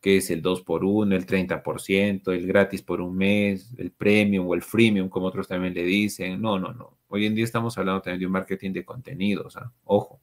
[0.00, 4.48] Que es el 2 por 1 el 30%, el gratis por un mes, el premium
[4.48, 6.40] o el freemium, como otros también le dicen.
[6.40, 6.98] No, no, no.
[7.08, 9.72] Hoy en día estamos hablando también de un marketing de contenidos, ¿ah?
[9.84, 10.20] ojo.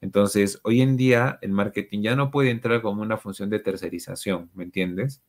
[0.00, 4.50] Entonces, hoy en día el marketing ya no puede entrar como una función de tercerización,
[4.54, 5.22] ¿me entiendes?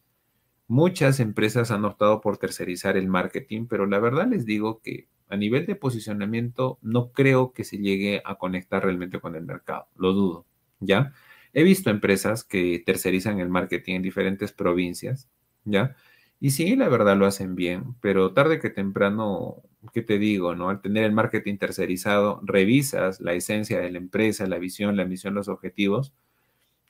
[0.71, 5.35] Muchas empresas han optado por tercerizar el marketing, pero la verdad les digo que a
[5.35, 10.13] nivel de posicionamiento, no creo que se llegue a conectar realmente con el mercado, lo
[10.13, 10.45] dudo,
[10.79, 11.11] ¿ya?
[11.51, 15.29] He visto empresas que tercerizan el marketing en diferentes provincias,
[15.65, 15.97] ¿ya?
[16.39, 20.69] Y sí, la verdad lo hacen bien, pero tarde que temprano, ¿qué te digo, no?
[20.69, 25.33] Al tener el marketing tercerizado, revisas la esencia de la empresa, la visión, la misión,
[25.33, 26.13] los objetivos,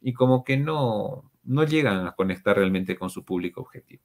[0.02, 4.04] y como que no, no llegan a conectar realmente con su público objetivo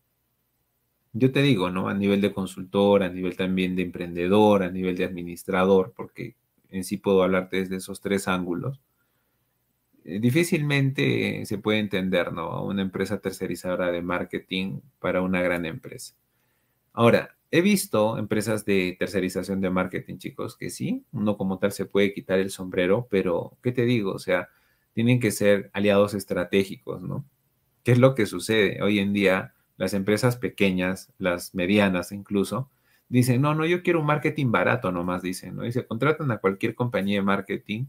[1.18, 1.88] yo te digo, ¿no?
[1.88, 6.36] A nivel de consultor, a nivel también de emprendedor, a nivel de administrador, porque
[6.68, 8.80] en sí puedo hablarte desde esos tres ángulos.
[10.04, 12.64] Eh, difícilmente se puede entender, ¿no?
[12.64, 16.14] Una empresa tercerizadora de marketing para una gran empresa.
[16.92, 21.86] Ahora, he visto empresas de tercerización de marketing, chicos, que sí, uno como tal se
[21.86, 24.12] puede quitar el sombrero, pero ¿qué te digo?
[24.12, 24.48] O sea,
[24.96, 27.26] tienen que ser aliados estratégicos, ¿no?
[27.84, 28.82] ¿Qué es lo que sucede?
[28.82, 32.70] Hoy en día las empresas pequeñas, las medianas incluso,
[33.10, 35.66] dicen, no, no, yo quiero un marketing barato nomás, dicen, ¿no?
[35.66, 37.84] Y se contratan a cualquier compañía de marketing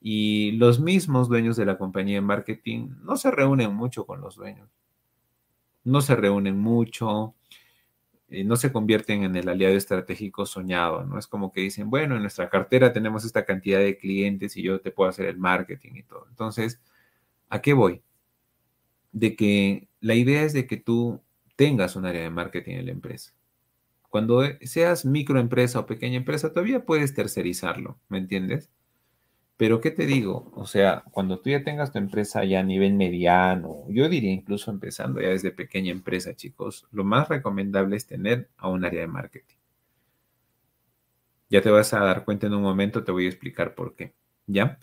[0.00, 4.34] y los mismos dueños de la compañía de marketing no se reúnen mucho con los
[4.34, 4.68] dueños.
[5.84, 7.36] No se reúnen mucho,
[8.28, 11.18] y no se convierten en el aliado estratégico soñado, ¿no?
[11.18, 14.80] Es como que dicen, bueno, en nuestra cartera tenemos esta cantidad de clientes y yo
[14.80, 16.26] te puedo hacer el marketing y todo.
[16.30, 16.80] Entonces,
[17.50, 18.02] ¿a qué voy?
[19.12, 21.22] De que la idea es de que tú
[21.56, 23.32] tengas un área de marketing en la empresa.
[24.10, 28.70] Cuando seas microempresa o pequeña empresa, todavía puedes tercerizarlo, ¿me entiendes?
[29.56, 30.50] Pero ¿qué te digo?
[30.54, 34.70] O sea, cuando tú ya tengas tu empresa ya a nivel mediano, yo diría incluso
[34.70, 39.06] empezando ya desde pequeña empresa, chicos, lo más recomendable es tener a un área de
[39.06, 39.56] marketing.
[41.50, 44.12] Ya te vas a dar cuenta en un momento, te voy a explicar por qué,
[44.46, 44.78] ¿ya?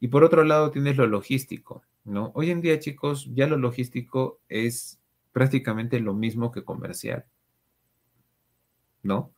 [0.00, 2.32] Y por otro lado tienes lo logístico, ¿no?
[2.34, 5.00] Hoy en día, chicos, ya lo logístico es
[5.32, 7.24] prácticamente lo mismo que comercial,
[9.02, 9.32] ¿no?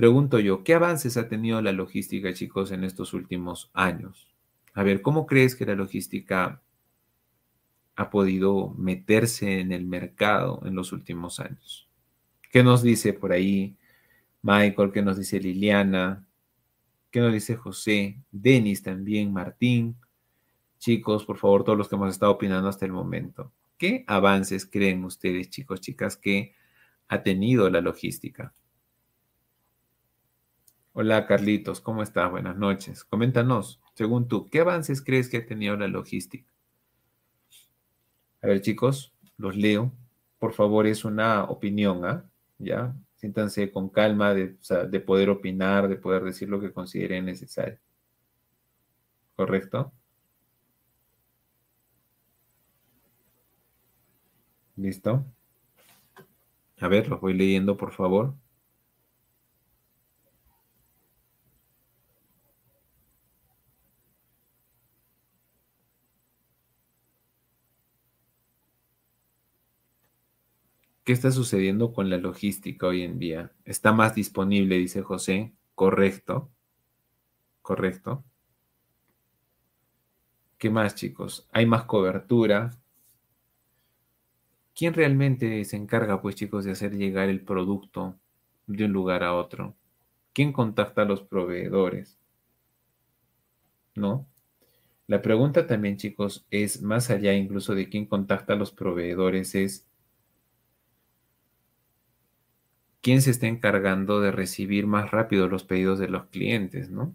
[0.00, 4.30] Pregunto yo, ¿qué avances ha tenido la logística, chicos, en estos últimos años?
[4.72, 6.62] A ver, ¿cómo crees que la logística
[7.96, 11.86] ha podido meterse en el mercado en los últimos años?
[12.50, 13.76] ¿Qué nos dice por ahí
[14.40, 14.90] Michael?
[14.90, 16.26] ¿Qué nos dice Liliana?
[17.10, 18.16] ¿Qué nos dice José?
[18.30, 19.96] Denis también, Martín.
[20.78, 23.52] Chicos, por favor, todos los que hemos estado opinando hasta el momento.
[23.76, 26.54] ¿Qué avances creen ustedes, chicos, chicas, que
[27.06, 28.54] ha tenido la logística?
[31.02, 32.30] Hola, Carlitos, ¿cómo estás?
[32.30, 33.04] Buenas noches.
[33.04, 36.52] Coméntanos, según tú, ¿qué avances crees que ha tenido la logística?
[38.42, 39.94] A ver, chicos, los leo.
[40.38, 42.30] Por favor, es una opinión, ¿ah?
[42.58, 42.94] ¿Ya?
[43.16, 44.58] Siéntanse con calma de,
[45.00, 47.78] poder opinar, de poder decir lo que consideren necesario.
[49.36, 49.94] ¿Correcto?
[54.76, 55.24] ¿Listo?
[56.78, 58.34] A ver, los voy leyendo, por favor.
[71.04, 73.52] ¿Qué está sucediendo con la logística hoy en día?
[73.64, 75.54] Está más disponible, dice José.
[75.74, 76.50] Correcto.
[77.62, 78.24] Correcto.
[80.58, 81.48] ¿Qué más, chicos?
[81.52, 82.70] Hay más cobertura.
[84.74, 88.18] ¿Quién realmente se encarga, pues, chicos, de hacer llegar el producto
[88.66, 89.74] de un lugar a otro?
[90.34, 92.18] ¿Quién contacta a los proveedores?
[93.94, 94.26] ¿No?
[95.06, 99.89] La pregunta también, chicos, es más allá incluso de quién contacta a los proveedores, es
[103.00, 107.14] quién se está encargando de recibir más rápido los pedidos de los clientes, ¿no?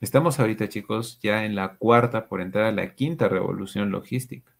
[0.00, 4.52] Estamos ahorita, chicos, ya en la cuarta por entrar a la quinta revolución logística.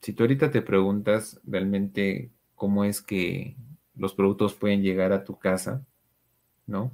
[0.00, 3.56] Si tú ahorita te preguntas realmente cómo es que
[3.94, 5.84] los productos pueden llegar a tu casa,
[6.66, 6.92] ¿no?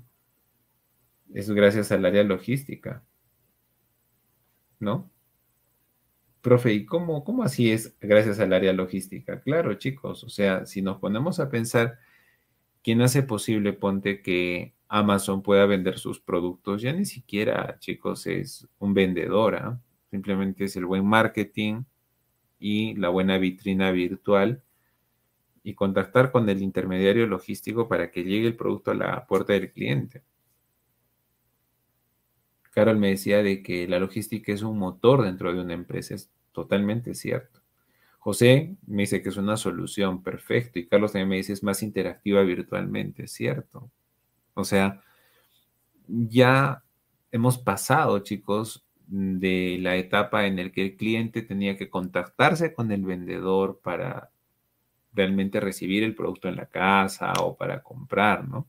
[1.32, 3.02] Es gracias al área logística,
[4.78, 5.10] ¿no?
[6.46, 9.40] Profe, ¿y cómo, cómo así es gracias al área logística?
[9.40, 11.98] Claro, chicos, o sea, si nos ponemos a pensar,
[12.84, 16.82] ¿quién hace posible, ponte, que Amazon pueda vender sus productos?
[16.82, 19.80] Ya ni siquiera, chicos, es un vendedor, ¿ah?
[20.12, 21.82] simplemente es el buen marketing
[22.60, 24.62] y la buena vitrina virtual
[25.64, 29.72] y contactar con el intermediario logístico para que llegue el producto a la puerta del
[29.72, 30.22] cliente.
[32.70, 36.14] Carol me decía de que la logística es un motor dentro de una empresa.
[36.14, 37.60] Es totalmente cierto.
[38.18, 40.78] José me dice que es una solución, perfecto.
[40.78, 43.90] Y Carlos también me dice es más interactiva virtualmente, cierto.
[44.54, 45.02] O sea,
[46.08, 46.82] ya
[47.30, 52.90] hemos pasado, chicos, de la etapa en la que el cliente tenía que contactarse con
[52.90, 54.30] el vendedor para
[55.12, 58.66] realmente recibir el producto en la casa o para comprar, ¿no?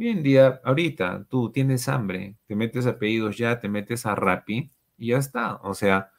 [0.00, 4.16] Hoy en día, ahorita, tú tienes hambre, te metes a pedidos ya, te metes a
[4.16, 5.56] Rappi y ya está.
[5.62, 6.10] O sea,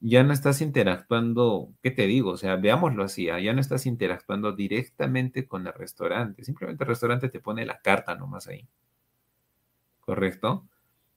[0.00, 2.30] ya no estás interactuando, ¿qué te digo?
[2.30, 3.38] O sea, veámoslo así, ¿ah?
[3.38, 6.42] ya no estás interactuando directamente con el restaurante.
[6.44, 8.66] Simplemente el restaurante te pone la carta nomás ahí.
[10.00, 10.66] ¿Correcto?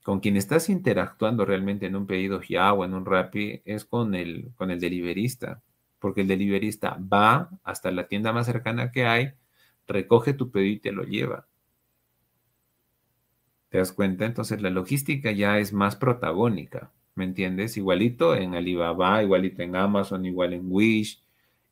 [0.02, 4.14] Con quien estás interactuando realmente en un pedido ya o en un Rappi es con
[4.14, 5.62] el, con el deliverista.
[5.98, 9.32] Porque el deliverista va hasta la tienda más cercana que hay,
[9.86, 11.46] recoge tu pedido y te lo lleva.
[13.70, 14.26] ¿Te das cuenta?
[14.26, 17.76] Entonces la logística ya es más protagónica, ¿me entiendes?
[17.76, 21.22] Igualito en Alibaba, igualito en Amazon, igual en Wish,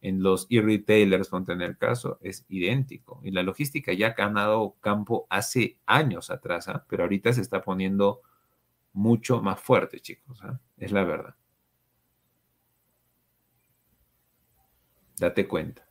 [0.00, 3.20] en los e-retailers, ponte en el caso, es idéntico.
[3.22, 6.84] Y la logística ya ha ganado campo hace años atrás, ¿ah?
[6.88, 8.20] pero ahorita se está poniendo
[8.92, 10.42] mucho más fuerte, chicos.
[10.42, 10.60] ¿ah?
[10.76, 11.36] Es la verdad.
[15.18, 15.86] Date cuenta.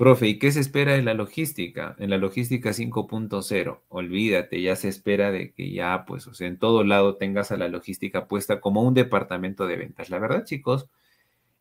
[0.00, 1.94] Profe, ¿y qué se espera de la logística?
[1.98, 6.58] En la logística 5.0, olvídate, ya se espera de que ya, pues, o sea, en
[6.58, 10.08] todo lado tengas a la logística puesta como un departamento de ventas.
[10.08, 10.88] La verdad, chicos,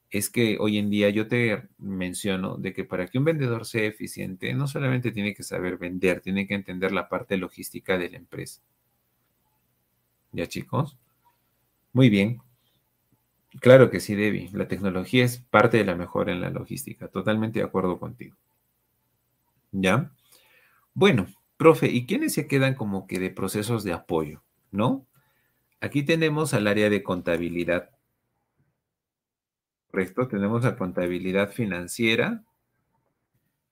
[0.09, 3.83] es que hoy en día yo te menciono de que para que un vendedor sea
[3.83, 8.17] eficiente, no solamente tiene que saber vender, tiene que entender la parte logística de la
[8.17, 8.61] empresa.
[10.31, 10.97] ¿Ya, chicos?
[11.91, 12.41] Muy bien.
[13.61, 14.49] Claro que sí, Debbie.
[14.53, 17.07] La tecnología es parte de la mejora en la logística.
[17.07, 18.35] Totalmente de acuerdo contigo.
[19.71, 20.11] ¿Ya?
[20.93, 21.27] Bueno,
[21.57, 24.43] profe, ¿y quiénes se quedan como que de procesos de apoyo?
[24.71, 25.05] ¿No?
[25.81, 27.89] Aquí tenemos al área de contabilidad.
[29.91, 32.43] Correcto, tenemos la contabilidad financiera,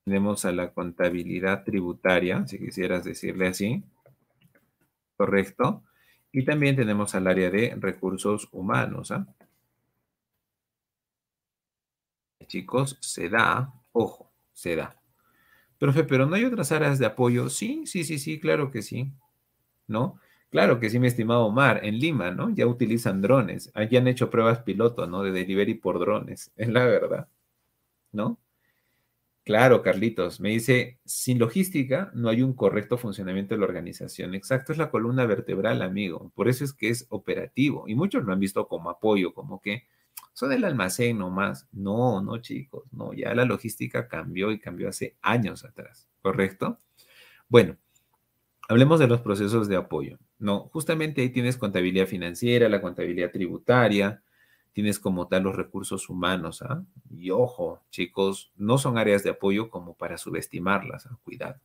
[0.04, 3.84] tenemos a la contabilidad tributaria, si quisieras decirle así,
[5.16, 5.84] ¿correcto?
[6.32, 9.12] Y también tenemos al área de recursos humanos.
[9.12, 9.28] ¿ah?
[12.46, 15.02] Chicos, se da, ojo, se da.
[15.80, 17.50] Profe, pero ¿no hay otras áreas de apoyo?
[17.50, 19.12] Sí, sí, sí, sí, claro que sí.
[19.88, 20.20] ¿No?
[20.50, 22.50] Claro que sí, mi estimado Omar, en Lima, ¿no?
[22.52, 25.24] Ya utilizan drones, allí han hecho pruebas piloto, ¿no?
[25.24, 27.28] De delivery por drones, es la verdad,
[28.14, 28.40] ¿no?
[29.44, 34.36] Claro, Carlitos, me dice, sin logística no hay un correcto funcionamiento de la organización.
[34.36, 36.32] Exacto, es la columna vertebral, amigo.
[36.36, 37.86] Por eso es que es operativo.
[37.88, 39.88] Y muchos lo han visto como apoyo, como que
[40.38, 41.68] son el almacén nomás.
[41.72, 46.78] No, no, chicos, no, ya la logística cambió y cambió hace años atrás, ¿correcto?
[47.50, 47.76] Bueno,
[48.70, 50.20] hablemos de los procesos de apoyo.
[50.38, 54.22] No, justamente ahí tienes contabilidad financiera, la contabilidad tributaria,
[54.74, 56.62] tienes como tal los recursos humanos.
[56.62, 56.84] ¿ah?
[57.10, 61.18] Y ojo, chicos, no son áreas de apoyo como para subestimarlas, ¿ah?
[61.24, 61.60] cuidado.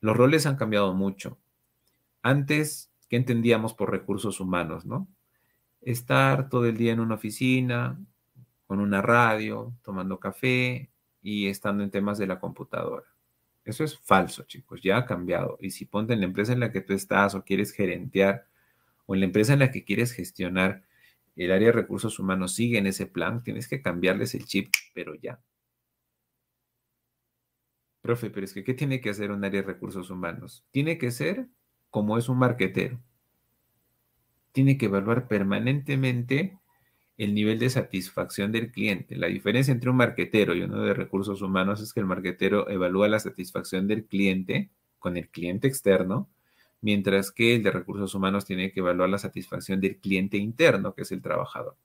[0.00, 1.36] Los roles han cambiado mucho.
[2.22, 5.08] Antes, ¿qué entendíamos por recursos humanos, no?
[5.86, 7.96] Estar todo el día en una oficina,
[8.66, 10.90] con una radio, tomando café
[11.22, 13.06] y estando en temas de la computadora.
[13.64, 15.58] Eso es falso, chicos, ya ha cambiado.
[15.60, 18.48] Y si ponte en la empresa en la que tú estás o quieres gerentear
[19.06, 20.82] o en la empresa en la que quieres gestionar,
[21.36, 25.14] el área de recursos humanos sigue en ese plan, tienes que cambiarles el chip, pero
[25.14, 25.40] ya.
[28.00, 30.64] Profe, pero es que, ¿qué tiene que hacer un área de recursos humanos?
[30.72, 31.46] Tiene que ser
[31.90, 33.00] como es un marquetero.
[34.56, 36.56] Tiene que evaluar permanentemente
[37.18, 39.14] el nivel de satisfacción del cliente.
[39.16, 43.06] La diferencia entre un marquetero y uno de recursos humanos es que el marquetero evalúa
[43.06, 46.30] la satisfacción del cliente con el cliente externo
[46.80, 51.02] mientras que el de recursos humanos tiene que evaluar la satisfacción del cliente interno, que
[51.02, 51.76] es el trabajador.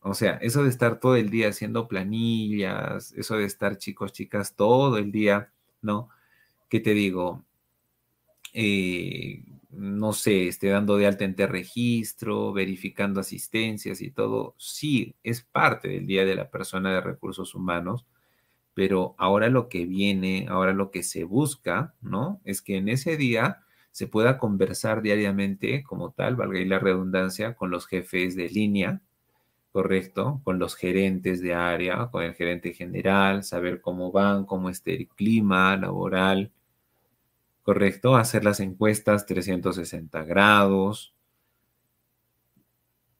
[0.00, 4.54] O sea, eso de estar todo el día haciendo planillas, eso de estar chicos, chicas,
[4.54, 5.50] todo el día,
[5.82, 6.08] ¿no?
[6.68, 7.44] ¿Qué te digo?
[8.52, 9.42] Eh,
[9.76, 15.88] no sé, esté dando de alta en registro, verificando asistencias y todo, sí, es parte
[15.88, 18.06] del día de la persona de recursos humanos,
[18.74, 22.40] pero ahora lo que viene, ahora lo que se busca, ¿no?
[22.44, 27.70] Es que en ese día se pueda conversar diariamente como tal, valga la redundancia, con
[27.70, 29.00] los jefes de línea,
[29.72, 30.40] ¿correcto?
[30.44, 35.08] Con los gerentes de área, con el gerente general, saber cómo van, cómo está el
[35.08, 36.52] clima laboral,
[37.66, 38.14] ¿correcto?
[38.14, 41.12] Hacer las encuestas 360 grados,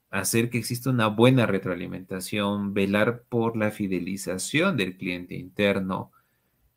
[0.08, 6.12] hacer que exista una buena retroalimentación, velar por la fidelización del cliente interno,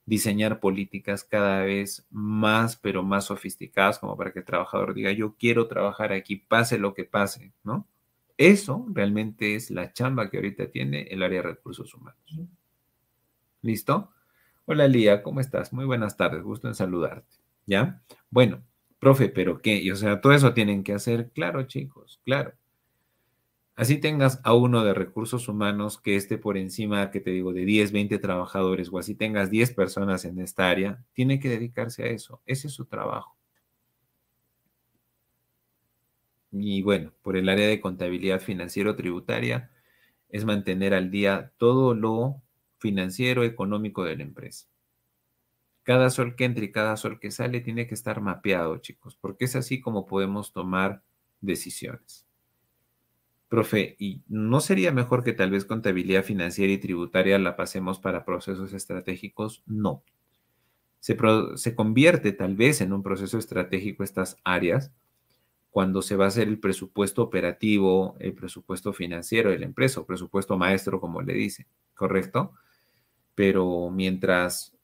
[0.08, 5.36] diseñar políticas cada vez más, pero más sofisticadas, como para que el trabajador diga, yo
[5.38, 7.88] quiero trabajar aquí, pase lo que pase, ¿no?
[8.36, 12.40] Eso realmente es la chamba que ahorita tiene el área de recursos humanos.
[13.62, 14.12] ¿Listo?
[14.66, 15.72] Hola Lía, ¿cómo estás?
[15.72, 17.49] Muy buenas tardes, gusto en saludarte.
[17.70, 18.02] ¿Ya?
[18.32, 18.64] Bueno,
[19.00, 19.76] profe, pero ¿qué?
[19.82, 22.54] Y, o sea, todo eso tienen que hacer, claro, chicos, claro.
[23.76, 27.66] Así tengas a uno de recursos humanos que esté por encima, que te digo, de
[27.66, 32.08] 10, 20 trabajadores, o así tengas 10 personas en esta área, tiene que dedicarse a
[32.08, 32.42] eso.
[32.46, 33.36] Ese es su trabajo.
[36.52, 39.72] Y bueno, por el área de contabilidad financiero-tributaria,
[40.30, 42.42] es mantener al día todo lo
[42.80, 44.68] financiero, económico de la empresa.
[45.84, 49.46] Cada sol que entra y cada sol que sale tiene que estar mapeado, chicos, porque
[49.46, 51.04] es así como podemos tomar
[51.42, 52.26] decisiones.
[53.50, 58.24] Profe, ¿y no sería mejor que tal vez contabilidad financiera y tributaria la pasemos para
[58.24, 59.64] procesos estratégicos?
[59.66, 60.04] No.
[61.00, 61.18] Se,
[61.56, 64.92] se, convierte tal vez en un proceso estratégico estas áreas
[65.72, 70.06] cuando se va a hacer el presupuesto operativo, el presupuesto financiero de la empresa, o
[70.06, 72.54] presupuesto maestro, como le dice, ¿correcto?
[73.36, 74.76] Pero mientras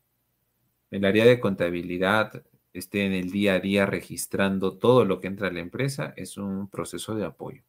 [0.92, 5.48] el área de contabilidad esté en el día a día registrando todo lo que entra
[5.48, 7.64] a la empresa, es un proceso de apoyo.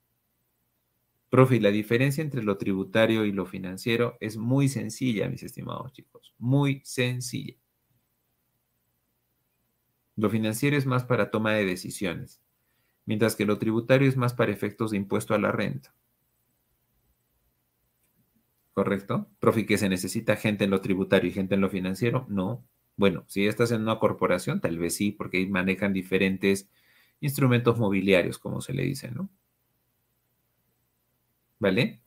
[1.29, 6.35] Profe, la diferencia entre lo tributario y lo financiero es muy sencilla, mis estimados chicos,
[6.39, 7.55] muy sencilla.
[10.17, 12.41] Lo financiero es más para toma de decisiones,
[13.05, 15.95] mientras que lo tributario es más para efectos de impuesto a la renta.
[18.73, 19.29] ¿Correcto?
[19.41, 22.27] Profe, ¿que se necesita gente en lo tributario y gente en lo financiero?
[22.29, 22.65] No.
[22.97, 26.69] Bueno, si estás en una corporación, tal vez sí, porque ahí manejan diferentes
[27.21, 29.29] instrumentos mobiliarios, como se le dice, ¿no?
[31.59, 32.01] ¿vale?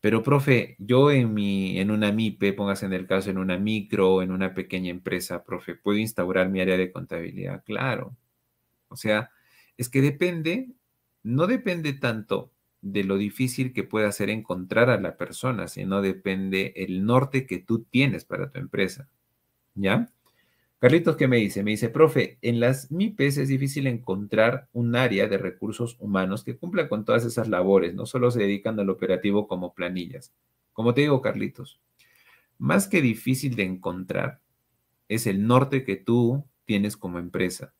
[0.00, 4.20] Pero, profe, yo en mi, en una MIPE, póngase en el caso en una micro,
[4.22, 7.62] en una pequeña empresa, profe, ¿puedo instaurar mi área de contabilidad?
[7.64, 8.16] Claro.
[8.88, 9.30] O sea,
[9.78, 10.70] es que depende,
[11.22, 12.52] no depende tanto
[12.82, 17.58] de lo difícil que pueda ser encontrar a la persona, sino depende el norte que
[17.58, 19.08] tú tienes para tu empresa.
[19.74, 20.10] ¿Ya?
[20.82, 21.62] Carlitos, ¿qué me dice?
[21.62, 26.56] Me dice, profe, en las MIPES es difícil encontrar un área de recursos humanos que
[26.56, 30.32] cumpla con todas esas labores, no solo se dedican al operativo como planillas.
[30.72, 31.80] Como te digo, Carlitos,
[32.58, 34.40] más que difícil de encontrar,
[35.08, 37.74] es el norte que tú tienes como empresa.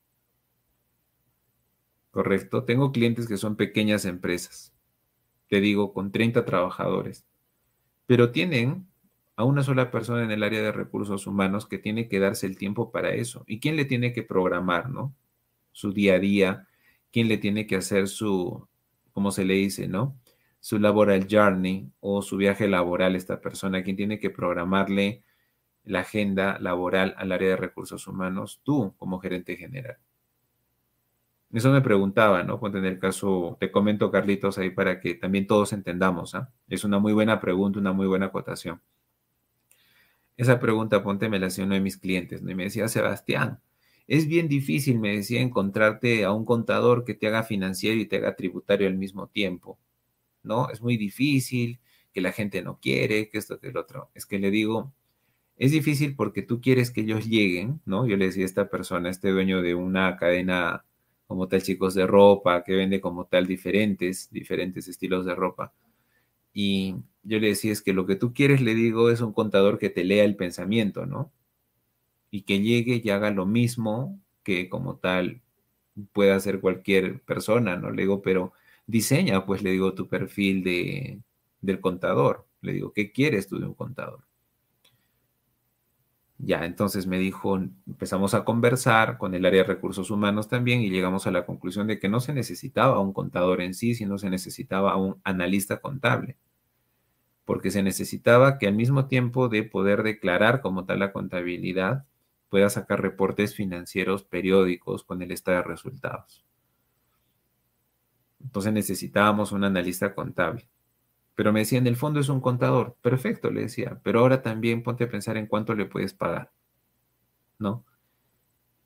[2.12, 2.62] ¿Correcto?
[2.62, 4.72] Tengo clientes que son pequeñas empresas,
[5.48, 7.26] te digo, con 30 trabajadores,
[8.06, 8.86] pero tienen
[9.36, 12.56] a una sola persona en el área de recursos humanos que tiene que darse el
[12.56, 13.44] tiempo para eso.
[13.46, 15.14] ¿Y quién le tiene que programar, no?
[15.72, 16.68] Su día a día,
[17.10, 18.68] quién le tiene que hacer su,
[19.12, 20.16] ¿cómo se le dice, no?
[20.60, 25.22] Su laboral journey o su viaje laboral, esta persona, quién tiene que programarle
[25.84, 29.96] la agenda laboral al área de recursos humanos, tú como gerente general.
[31.52, 32.58] Eso me preguntaba, ¿no?
[32.58, 36.50] Ponte en el caso, te comento, Carlitos, ahí para que también todos entendamos, ¿ah?
[36.68, 38.80] Es una muy buena pregunta, una muy buena acotación.
[40.36, 42.50] Esa pregunta, ponte, me la hacía uno de mis clientes, ¿no?
[42.50, 43.60] Y me decía, Sebastián,
[44.06, 48.16] es bien difícil, me decía, encontrarte a un contador que te haga financiero y te
[48.16, 49.78] haga tributario al mismo tiempo,
[50.42, 50.70] ¿no?
[50.70, 51.80] Es muy difícil,
[52.12, 54.10] que la gente no quiere, que esto, que el otro.
[54.14, 54.92] Es que le digo,
[55.56, 58.06] es difícil porque tú quieres que ellos lleguen, ¿no?
[58.06, 60.84] Yo le decía a esta persona, este dueño de una cadena
[61.26, 65.72] como tal, chicos de ropa, que vende como tal diferentes, diferentes estilos de ropa.
[66.52, 69.78] Y yo le decía, es que lo que tú quieres, le digo, es un contador
[69.78, 71.32] que te lea el pensamiento, ¿no?
[72.30, 75.42] Y que llegue y haga lo mismo que como tal
[76.12, 77.90] pueda hacer cualquier persona, ¿no?
[77.90, 78.52] Le digo, pero
[78.86, 81.20] diseña, pues le digo, tu perfil de,
[81.60, 82.46] del contador.
[82.62, 84.20] Le digo, ¿qué quieres tú de un contador?
[86.38, 90.90] Ya, entonces me dijo, empezamos a conversar con el área de recursos humanos también y
[90.90, 94.28] llegamos a la conclusión de que no se necesitaba un contador en sí, sino se
[94.28, 96.36] necesitaba un analista contable
[97.44, 102.06] porque se necesitaba que al mismo tiempo de poder declarar como tal la contabilidad,
[102.48, 106.44] pueda sacar reportes financieros periódicos con el estado de resultados.
[108.42, 110.68] Entonces necesitábamos un analista contable.
[111.34, 112.96] Pero me decía, en el fondo es un contador.
[113.00, 114.00] Perfecto, le decía.
[114.02, 116.52] Pero ahora también ponte a pensar en cuánto le puedes pagar.
[117.58, 117.84] ¿No?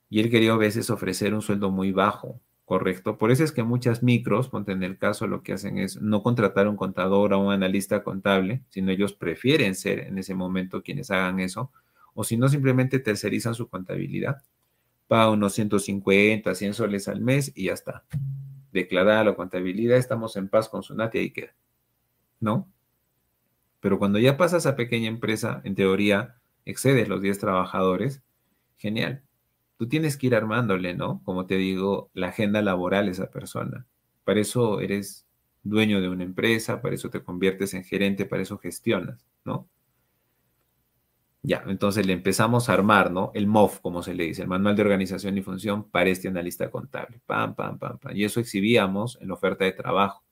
[0.09, 3.17] Y él quería a veces ofrecer un sueldo muy bajo correcto.
[3.17, 6.67] Por eso es que muchas micros, en el caso, lo que hacen es no contratar
[6.67, 11.09] a un contador o un analista contable, sino ellos prefieren ser en ese momento quienes
[11.09, 11.71] hagan eso,
[12.13, 14.43] o si no, simplemente tercerizan su contabilidad.
[15.07, 18.03] Paga unos 150, 100 soles al mes y ya está.
[18.73, 21.55] Declarada la contabilidad, estamos en paz con su NAT y ahí queda.
[22.41, 22.69] ¿No?
[23.79, 28.23] Pero cuando ya pasas a pequeña empresa, en teoría, excedes los 10 trabajadores,
[28.75, 29.23] genial
[29.77, 31.21] tú tienes que ir armándole, ¿no?
[31.23, 33.85] Como te digo, la agenda laboral a esa persona.
[34.23, 35.27] Para eso eres
[35.63, 39.69] dueño de una empresa, para eso te conviertes en gerente, para eso gestionas, ¿no?
[41.43, 43.31] Ya, entonces le empezamos a armar, ¿no?
[43.33, 46.69] El MOF, como se le dice, el Manual de Organización y Función para este analista
[46.69, 47.21] contable.
[47.25, 48.15] Pam, pam, pam, pam.
[48.17, 50.25] Y eso exhibíamos en la oferta de trabajo.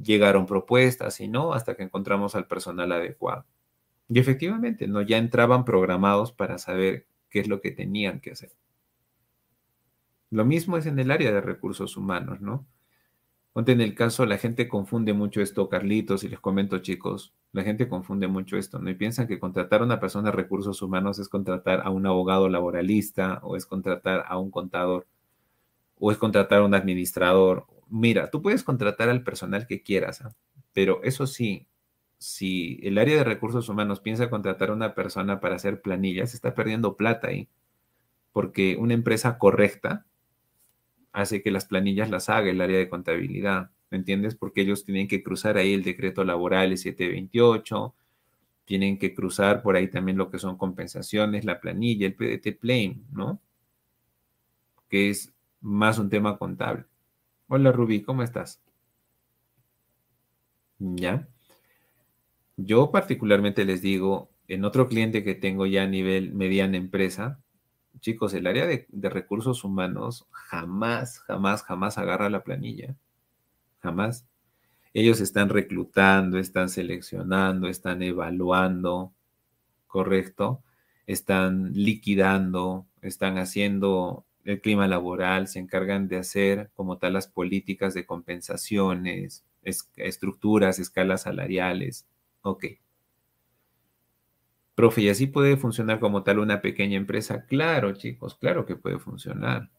[0.00, 3.44] Llegaron propuestas y no, hasta que encontramos al personal adecuado.
[4.08, 5.02] Y efectivamente, ¿no?
[5.02, 8.50] Ya entraban programados para saber qué es lo que tenían que hacer.
[10.30, 12.66] Lo mismo es en el área de recursos humanos, ¿no?
[13.52, 17.62] Ponte en el caso, la gente confunde mucho esto, Carlitos, y les comento, chicos, la
[17.62, 18.88] gente confunde mucho esto, ¿no?
[18.88, 22.48] Y piensan que contratar a una persona de recursos humanos es contratar a un abogado
[22.48, 25.06] laboralista, o es contratar a un contador,
[25.98, 27.66] o es contratar a un administrador.
[27.90, 30.34] Mira, tú puedes contratar al personal que quieras, ¿ah?
[30.72, 31.66] pero eso sí,
[32.18, 36.54] si el área de recursos humanos piensa contratar a una persona para hacer planillas, está
[36.54, 37.48] perdiendo plata ahí,
[38.32, 40.06] porque una empresa correcta
[41.12, 44.34] hace que las planillas las haga el área de contabilidad, ¿me entiendes?
[44.34, 47.94] Porque ellos tienen que cruzar ahí el decreto laboral el 728,
[48.64, 53.00] tienen que cruzar por ahí también lo que son compensaciones, la planilla, el PDT Plane,
[53.12, 53.40] ¿no?
[54.88, 56.84] Que es más un tema contable.
[57.48, 58.60] Hola Rubí, ¿cómo estás?
[60.78, 61.28] ¿Ya?
[62.56, 67.40] Yo particularmente les digo, en otro cliente que tengo ya a nivel mediana empresa,
[68.00, 72.96] chicos, el área de, recursos humanos jamás, jamás, jamás agarra la planilla.
[73.80, 74.26] Jamás.
[74.94, 79.12] Ellos están reclutando, están seleccionando, están evaluando,
[79.86, 80.62] ¿correcto?
[81.06, 87.92] Están liquidando, están haciendo el clima laboral, se encargan de hacer como tal las políticas
[87.94, 89.44] de compensaciones,
[89.96, 92.06] estructuras, escalas salariales,
[92.46, 92.64] Ok.
[94.76, 97.44] Profe, ¿y así puede funcionar como tal una pequeña empresa?
[97.46, 99.72] Claro, chicos, claro que puede funcionar.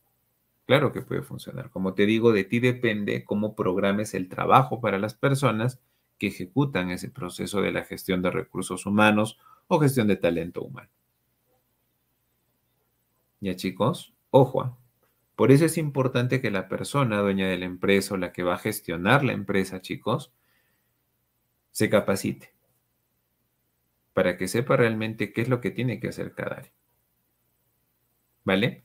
[0.65, 1.69] Claro que puede funcionar.
[1.69, 5.79] Como te digo, de ti depende cómo programes el trabajo para las personas
[6.17, 10.89] que ejecutan ese proceso de la gestión de recursos humanos o gestión de talento humano.
[13.39, 14.61] Ya chicos, ojo.
[14.61, 14.77] ¿ah?
[15.37, 18.55] Por eso es importante que la persona dueña de la empresa o la que va
[18.55, 20.33] a gestionar la empresa, chicos,
[21.71, 22.56] se capacite
[24.17, 26.71] para que sepa realmente qué es lo que tiene que hacer cada área.
[28.43, 28.83] ¿Vale?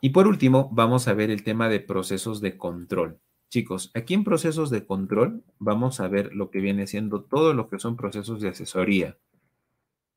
[0.00, 3.20] Y por último, vamos a ver el tema de procesos de control.
[3.48, 7.68] Chicos, aquí en procesos de control vamos a ver lo que viene siendo todo lo
[7.68, 9.18] que son procesos de asesoría.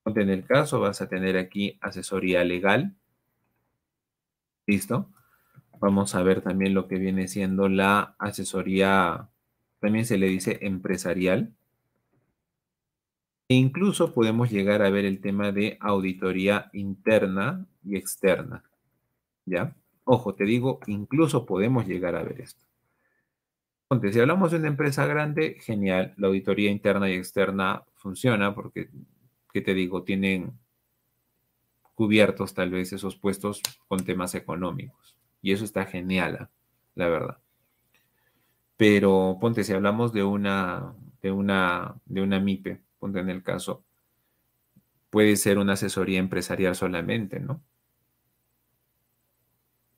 [0.03, 2.95] En el caso vas a tener aquí asesoría legal.
[4.65, 5.11] ¿Listo?
[5.79, 9.29] Vamos a ver también lo que viene siendo la asesoría,
[9.79, 11.54] también se le dice empresarial.
[13.47, 18.63] E incluso podemos llegar a ver el tema de auditoría interna y externa.
[19.45, 19.75] ¿Ya?
[20.03, 22.63] Ojo, te digo, incluso podemos llegar a ver esto.
[23.89, 28.89] Entonces, si hablamos de una empresa grande, genial, la auditoría interna y externa funciona porque,
[29.53, 30.03] ¿qué te digo?
[30.03, 30.57] Tienen
[31.93, 35.15] cubiertos tal vez esos puestos con temas económicos.
[35.41, 36.49] Y eso está genial,
[36.95, 37.37] la verdad.
[38.77, 42.81] Pero ponte, si hablamos de una, de una, de una MIPE,
[43.13, 43.83] en el caso,
[45.09, 47.63] puede ser una asesoría empresarial solamente, ¿no?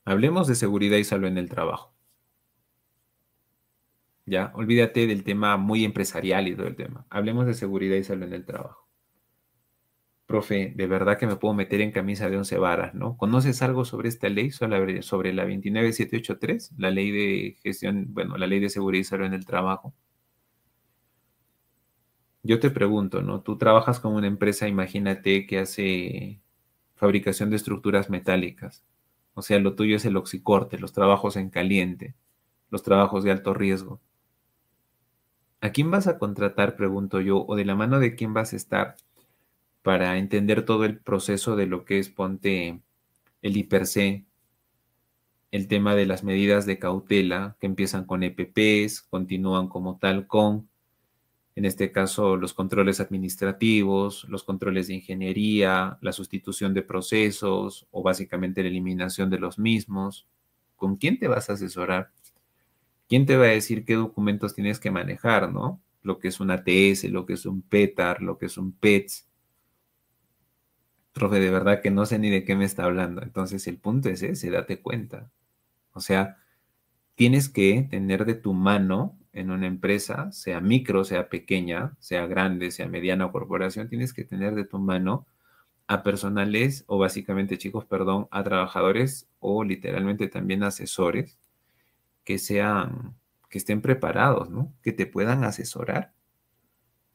[0.05, 1.93] Hablemos de seguridad y salud en el trabajo.
[4.26, 7.05] Ya, olvídate del tema muy empresarial y todo el tema.
[7.10, 8.88] Hablemos de seguridad y salud en el trabajo.
[10.28, 13.18] Profe, de verdad que me puedo meter en camisa de once varas, ¿no?
[13.18, 18.47] ¿Conoces algo sobre esta ley, sobre, sobre la 29783, la ley de gestión, bueno, la
[18.47, 19.95] ley de seguridad y salud en el trabajo?
[22.44, 23.42] Yo te pregunto, ¿no?
[23.42, 26.40] Tú trabajas con una empresa, imagínate, que hace
[26.96, 28.84] fabricación de estructuras metálicas.
[29.34, 32.16] O sea, lo tuyo es el oxicorte, los trabajos en caliente,
[32.70, 34.00] los trabajos de alto riesgo.
[35.62, 38.56] ¿A quién vas a contratar, pregunto yo, o de la mano de quién vas a
[38.56, 38.96] estar
[39.82, 42.82] para entender todo el proceso de lo que es, ponte,
[43.42, 44.26] el hiperc,
[45.52, 50.70] el tema de las medidas de cautela que empiezan con EPPs, continúan como tal con
[51.58, 58.03] en este caso los controles administrativos, los controles de ingeniería, la sustitución de procesos o
[58.03, 60.28] básicamente la eliminación de los mismos.
[60.76, 62.12] ¿Con quién te vas a asesorar?
[63.10, 65.82] ¿Quién te va a decir qué documentos tienes que manejar, no?
[66.03, 69.28] Lo que es un ATS, lo que es un PETAR, lo que es un PETS.
[71.12, 73.24] Profe, de verdad que no sé ni de qué me está hablando.
[73.24, 75.32] Entonces el punto es ese, date cuenta.
[75.93, 76.38] O sea,
[77.16, 82.71] tienes que tener de tu mano en una empresa, sea micro, sea pequeña, sea grande,
[82.71, 85.25] sea mediana o corporación, tienes que tener de tu mano
[85.88, 91.38] a personales o básicamente chicos, perdón, a trabajadores o literalmente también asesores
[92.23, 93.15] que sean,
[93.49, 94.73] que estén preparados, ¿no?
[94.82, 96.13] Que te puedan asesorar.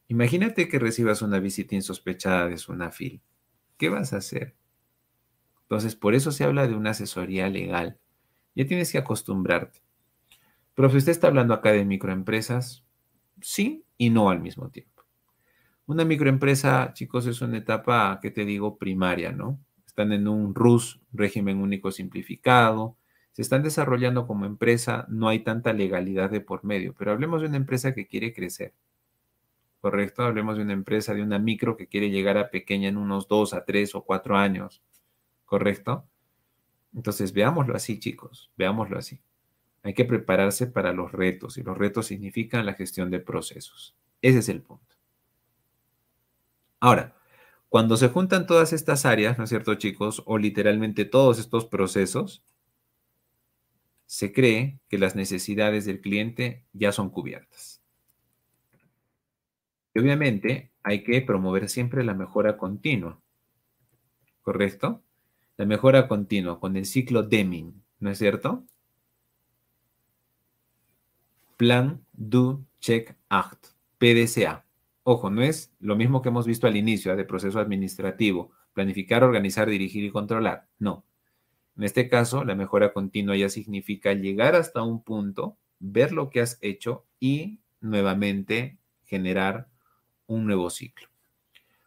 [0.07, 3.21] Imagínate que recibas una visita insospechada de Sunafil.
[3.77, 4.55] ¿Qué vas a hacer?
[5.63, 7.99] Entonces, por eso se habla de una asesoría legal.
[8.55, 9.81] Ya tienes que acostumbrarte.
[10.75, 12.83] Profe, ¿usted está hablando acá de microempresas?
[13.41, 15.03] Sí y no al mismo tiempo.
[15.85, 19.59] Una microempresa, chicos, es una etapa, que te digo, primaria, ¿no?
[19.85, 22.97] Están en un RUS, régimen único simplificado,
[23.33, 27.49] se están desarrollando como empresa, no hay tanta legalidad de por medio, pero hablemos de
[27.49, 28.73] una empresa que quiere crecer,
[29.79, 30.23] ¿correcto?
[30.23, 33.53] Hablemos de una empresa, de una micro que quiere llegar a pequeña en unos dos
[33.53, 34.81] a tres o cuatro años,
[35.45, 36.07] ¿correcto?
[36.95, 39.19] Entonces, veámoslo así, chicos, veámoslo así.
[39.83, 43.95] Hay que prepararse para los retos y los retos significan la gestión de procesos.
[44.21, 44.95] Ese es el punto.
[46.79, 47.15] Ahora,
[47.69, 50.23] cuando se juntan todas estas áreas, ¿no es cierto, chicos?
[50.25, 52.43] O literalmente todos estos procesos,
[54.05, 57.81] se cree que las necesidades del cliente ya son cubiertas.
[59.93, 63.19] Y obviamente hay que promover siempre la mejora continua,
[64.41, 65.01] ¿correcto?
[65.57, 68.65] La mejora continua con el ciclo Deming, ¿no es cierto?
[71.63, 74.65] Plan, Do, Check, Act, PDCA.
[75.03, 77.15] Ojo, no es lo mismo que hemos visto al inicio ¿eh?
[77.15, 80.67] de proceso administrativo, planificar, organizar, dirigir y controlar.
[80.77, 81.05] No.
[81.77, 86.41] En este caso, la mejora continua ya significa llegar hasta un punto, ver lo que
[86.41, 89.69] has hecho y nuevamente generar
[90.27, 91.07] un nuevo ciclo.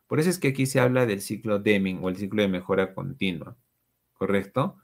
[0.06, 2.94] Por eso es que aquí se habla del ciclo Deming o el ciclo de mejora
[2.94, 3.58] continua,
[4.14, 4.78] ¿correcto?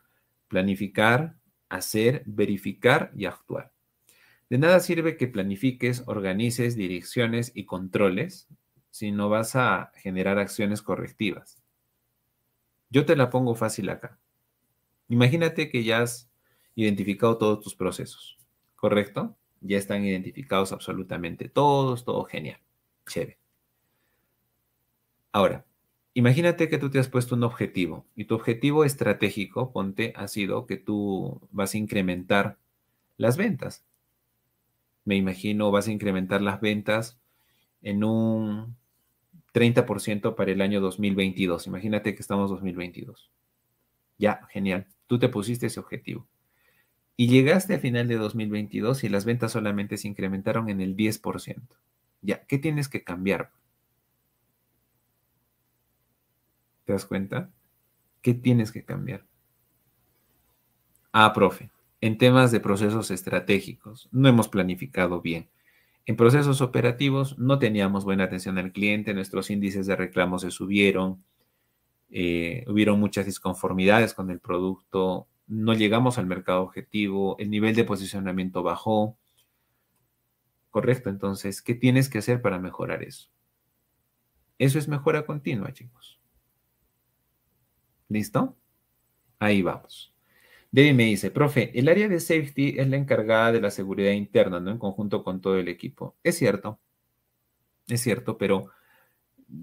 [0.49, 1.37] Planificar,
[1.71, 3.72] hacer, verificar y actuar.
[4.53, 8.49] De nada sirve que planifiques, organices, direcciones y controles
[8.91, 11.63] si no vas a generar acciones correctivas.
[12.91, 14.19] Yo te la pongo fácil acá.
[15.09, 16.31] Imagínate que ya has
[16.75, 18.37] identificado todos tus procesos,
[18.77, 19.35] ¿correcto?
[19.63, 22.61] Ya están identificados absolutamente todos, todo genial,
[23.07, 23.39] chévere.
[25.33, 25.65] Ahora,
[26.13, 30.67] imagínate que tú te has puesto un objetivo y tu objetivo estratégico, ponte, ha sido
[30.67, 32.59] que tú vas a incrementar
[33.17, 33.87] las ventas.
[35.05, 37.19] Me imagino vas a incrementar las ventas
[37.83, 38.77] en un
[39.53, 41.67] 30% para el año 2022.
[41.67, 43.31] Imagínate que estamos 2022.
[44.19, 44.87] Ya, genial.
[45.07, 46.27] Tú te pusiste ese objetivo.
[47.17, 51.77] Y llegaste al final de 2022 y las ventas solamente se incrementaron en el 10%.
[52.23, 53.51] Ya, ¿qué tienes que cambiar?
[56.85, 57.51] ¿Te das cuenta?
[58.23, 59.25] ¿Qué tienes que cambiar?
[61.13, 61.71] Ah, profe,
[62.03, 65.49] en temas de procesos estratégicos, no hemos planificado bien.
[66.05, 71.23] En procesos operativos no teníamos buena atención al cliente, nuestros índices de reclamo se subieron,
[72.11, 77.85] eh, hubieron muchas disconformidades con el producto, no llegamos al mercado objetivo, el nivel de
[77.85, 79.17] posicionamiento bajó.
[80.71, 83.31] Correcto, entonces, ¿qué tienes que hacer para mejorar eso?
[84.59, 86.21] Eso es mejora continua, chicos.
[88.09, 88.57] ¿Listo?
[89.39, 90.12] Ahí vamos.
[90.73, 94.59] Debbie me dice, profe, el área de safety es la encargada de la seguridad interna,
[94.59, 94.71] ¿no?
[94.71, 96.17] En conjunto con todo el equipo.
[96.25, 96.81] Es cierto,
[97.89, 98.71] es cierto, pero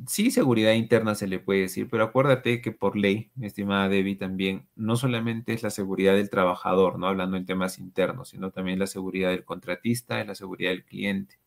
[0.07, 4.15] sí, seguridad interna se le puede decir, pero acuérdate que por ley, mi estimada Debbie,
[4.15, 7.07] también no solamente es la seguridad del trabajador, ¿no?
[7.07, 11.39] Hablando en temas internos, sino también la seguridad del contratista, es la seguridad del cliente,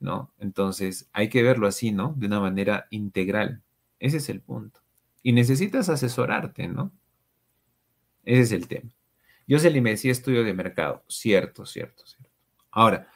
[0.00, 0.32] ¿no?
[0.38, 2.14] Entonces, hay que verlo así, ¿no?
[2.16, 3.62] De una manera integral.
[3.98, 4.80] Ese es el punto.
[5.22, 6.92] Y necesitas asesorarte, ¿no?
[8.24, 8.90] Ese es el tema.
[9.46, 11.04] Le me decía estudio de mercado.
[11.08, 12.30] Cierto, cierto, cierto.
[12.70, 13.08] Ahora,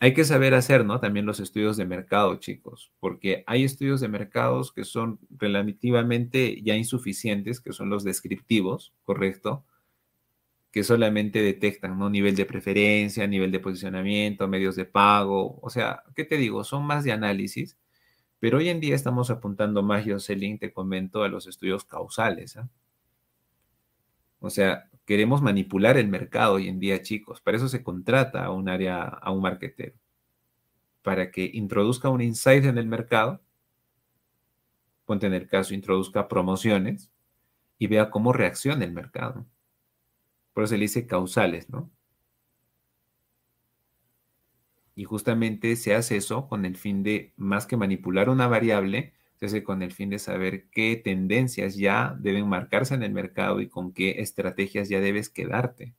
[0.00, 1.00] hay que saber hacer, ¿no?
[1.00, 6.76] También los estudios de mercado, chicos, porque hay estudios de mercados que son relativamente ya
[6.76, 9.64] insuficientes, que son los descriptivos, ¿correcto?
[10.70, 12.10] Que solamente detectan, ¿no?
[12.10, 16.62] Nivel de preferencia, nivel de posicionamiento, medios de pago, o sea, ¿qué te digo?
[16.64, 17.76] Son más de análisis,
[18.40, 22.68] pero hoy en día estamos apuntando más, Jocelyn, te comento, a los estudios causales, ¿ah?
[24.40, 27.40] O sea, queremos manipular el mercado hoy en día, chicos.
[27.40, 29.94] Para eso se contrata a un área, a un marketero.
[31.02, 33.40] Para que introduzca un insight en el mercado,
[35.06, 37.10] ponte en el caso, introduzca promociones
[37.78, 39.46] y vea cómo reacciona el mercado.
[40.52, 41.90] Por eso se le dice causales, ¿no?
[44.94, 49.46] Y justamente se hace eso con el fin de, más que manipular una variable, se
[49.46, 53.68] hace con el fin de saber qué tendencias ya deben marcarse en el mercado y
[53.68, 55.94] con qué estrategias ya debes quedarte.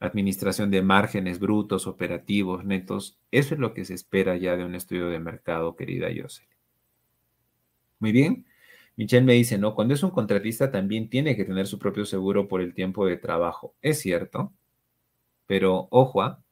[0.00, 4.74] Administración de márgenes brutos, operativos, netos, eso es lo que se espera ya de un
[4.74, 6.46] estudio de mercado, querida Yosel.
[7.98, 8.46] Muy bien.
[8.96, 12.48] Michelle me dice, no, cuando es un contratista también tiene que tener su propio seguro
[12.48, 13.74] por el tiempo de trabajo.
[13.82, 14.52] Es cierto,
[15.46, 16.42] pero ojo, ¿ah?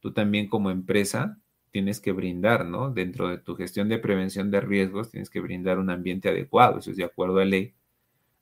[0.00, 1.38] tú también como empresa
[1.72, 2.90] tienes que brindar, ¿no?
[2.90, 6.90] Dentro de tu gestión de prevención de riesgos, tienes que brindar un ambiente adecuado, eso
[6.90, 7.74] es de acuerdo a ley.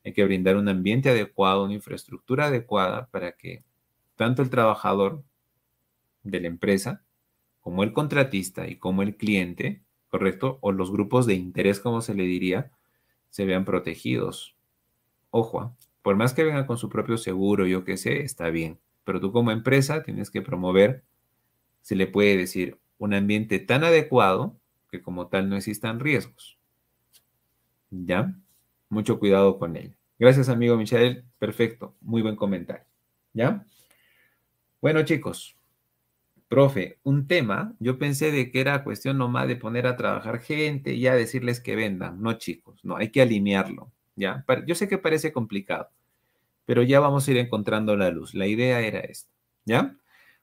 [0.04, 3.62] Hay que brindar un ambiente adecuado, una infraestructura adecuada para que
[4.16, 5.22] tanto el trabajador
[6.24, 7.04] de la empresa,
[7.60, 10.58] como el contratista y como el cliente, ¿correcto?
[10.60, 12.72] O los grupos de interés, como se le diría,
[13.30, 14.56] se vean protegidos.
[15.30, 15.76] Ojo, ¿ah?
[16.02, 18.80] por más que vengan con su propio seguro, yo qué sé, está bien.
[19.04, 21.04] Pero tú como empresa tienes que promover,
[21.80, 24.56] se le puede decir, un ambiente tan adecuado
[24.90, 26.58] que como tal no existan riesgos.
[27.90, 28.34] ¿Ya?
[28.90, 29.94] Mucho cuidado con él.
[30.18, 31.24] Gracias, amigo Michel.
[31.38, 31.96] Perfecto.
[32.02, 32.84] Muy buen comentario.
[33.32, 33.64] ¿Ya?
[34.82, 35.56] Bueno, chicos.
[36.48, 40.92] Profe, un tema, yo pensé de que era cuestión nomás de poner a trabajar gente
[40.92, 42.20] y ya decirles que vendan.
[42.20, 43.90] No, chicos, no, hay que alinearlo.
[44.14, 44.44] ¿Ya?
[44.66, 45.88] Yo sé que parece complicado,
[46.66, 48.34] pero ya vamos a ir encontrando la luz.
[48.34, 49.30] La idea era esta.
[49.64, 49.96] ¿Ya?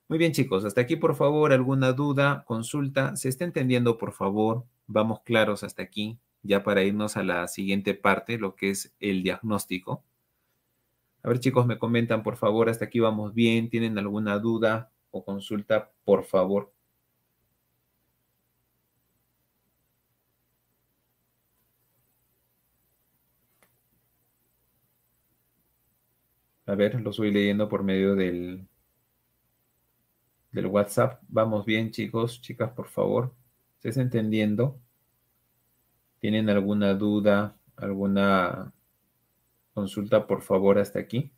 [0.09, 3.15] Muy bien, chicos, hasta aquí, por favor, alguna duda, consulta.
[3.17, 4.65] ¿Se está entendiendo, por favor?
[4.87, 9.21] Vamos claros hasta aquí, ya para irnos a la siguiente parte, lo que es el
[9.23, 10.03] diagnóstico.
[11.23, 13.69] A ver, chicos, me comentan, por favor, hasta aquí vamos bien.
[13.69, 16.71] ¿Tienen alguna duda o consulta, por favor?
[26.67, 28.67] A ver, lo estoy leyendo por medio del,
[30.57, 31.21] del WhatsApp.
[31.27, 33.31] Vamos bien, chicos, chicas, por favor.
[33.75, 34.79] ¿Estás entendiendo?
[36.19, 38.73] ¿Tienen alguna duda, alguna
[39.75, 41.31] consulta, por favor, hasta aquí?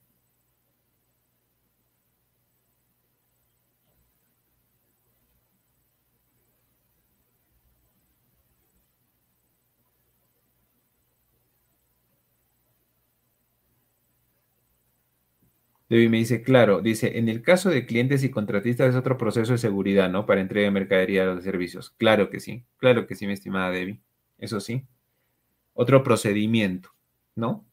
[15.89, 19.53] Debbie me dice, claro, dice, en el caso de clientes y contratistas es otro proceso
[19.53, 20.25] de seguridad, ¿no?
[20.27, 21.89] Para entrega de mercadería o de servicios.
[21.97, 23.99] Claro que sí, claro que sí, mi estimada Debbie.
[24.37, 24.85] eso sí.
[25.73, 26.89] Otro procedimiento,
[27.35, 27.65] ¿no?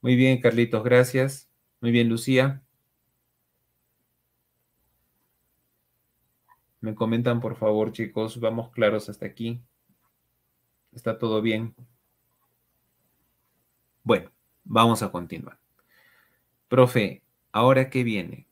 [0.00, 1.50] Muy bien, Carlitos, gracias.
[1.80, 2.62] Muy bien, Lucía.
[6.80, 9.60] Me comentan, por favor, chicos, vamos claros hasta aquí.
[10.92, 11.74] ¿Está todo bien?
[14.02, 14.30] Bueno,
[14.64, 15.58] vamos a continuar.
[16.68, 18.46] Profe, ¿ahora qué viene?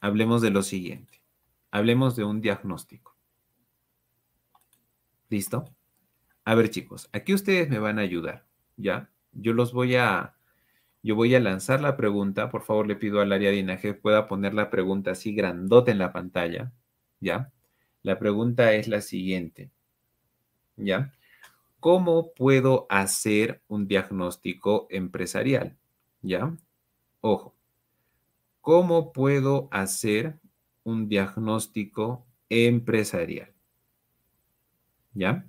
[0.00, 1.22] Hablemos de lo siguiente.
[1.70, 3.16] Hablemos de un diagnóstico.
[5.30, 5.64] ¿Listo?
[6.44, 9.10] A ver, chicos, aquí ustedes me van a ayudar, ¿ya?
[9.32, 10.36] Yo los voy a,
[11.02, 12.50] yo voy a lanzar la pregunta.
[12.50, 15.98] Por favor, le pido al área de INAGE pueda poner la pregunta así grandote en
[15.98, 16.72] la pantalla,
[17.20, 17.50] ¿ya?
[18.02, 19.70] La pregunta es la siguiente,
[20.76, 21.14] ¿ya?
[21.80, 25.78] ¿Cómo puedo hacer un diagnóstico empresarial?
[26.24, 26.56] ¿Ya?
[27.20, 27.54] Ojo,
[28.62, 30.40] ¿cómo puedo hacer
[30.82, 33.52] un diagnóstico empresarial?
[35.12, 35.46] ¿Ya?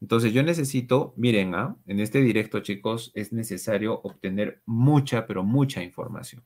[0.00, 1.76] Entonces yo necesito, miren, ¿ah?
[1.86, 6.42] en este directo, chicos, es necesario obtener mucha, pero mucha información.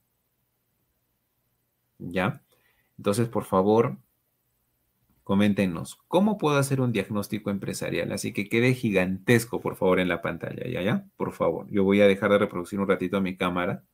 [1.98, 2.42] ¿Ya?
[2.98, 3.98] Entonces, por favor,
[5.24, 8.12] coméntenos, ¿cómo puedo hacer un diagnóstico empresarial?
[8.12, 10.82] Así que quede gigantesco, por favor, en la pantalla, ¿ya?
[10.82, 11.06] ¿Ya?
[11.16, 13.84] Por favor, yo voy a dejar de reproducir un ratito mi cámara.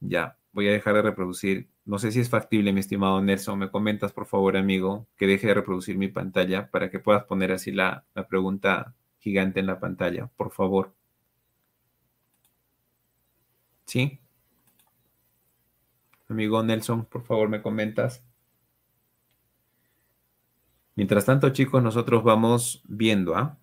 [0.00, 1.68] Ya, voy a dejar de reproducir.
[1.84, 3.58] No sé si es factible, mi estimado Nelson.
[3.58, 7.52] Me comentas, por favor, amigo, que deje de reproducir mi pantalla para que puedas poner
[7.52, 10.94] así la, la pregunta gigante en la pantalla, por favor.
[13.86, 14.18] ¿Sí?
[16.28, 18.24] Amigo Nelson, por favor, me comentas.
[20.94, 23.58] Mientras tanto, chicos, nosotros vamos viendo, ¿ah?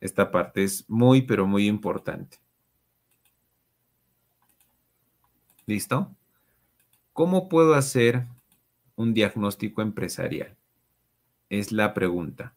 [0.00, 2.38] Esta parte es muy, pero muy importante.
[5.64, 6.14] ¿Listo?
[7.12, 8.26] ¿Cómo puedo hacer
[8.94, 10.54] un diagnóstico empresarial?
[11.48, 12.54] Es la pregunta.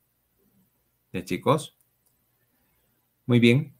[1.13, 1.77] ¿Ya, chicos?
[3.25, 3.73] Muy bien.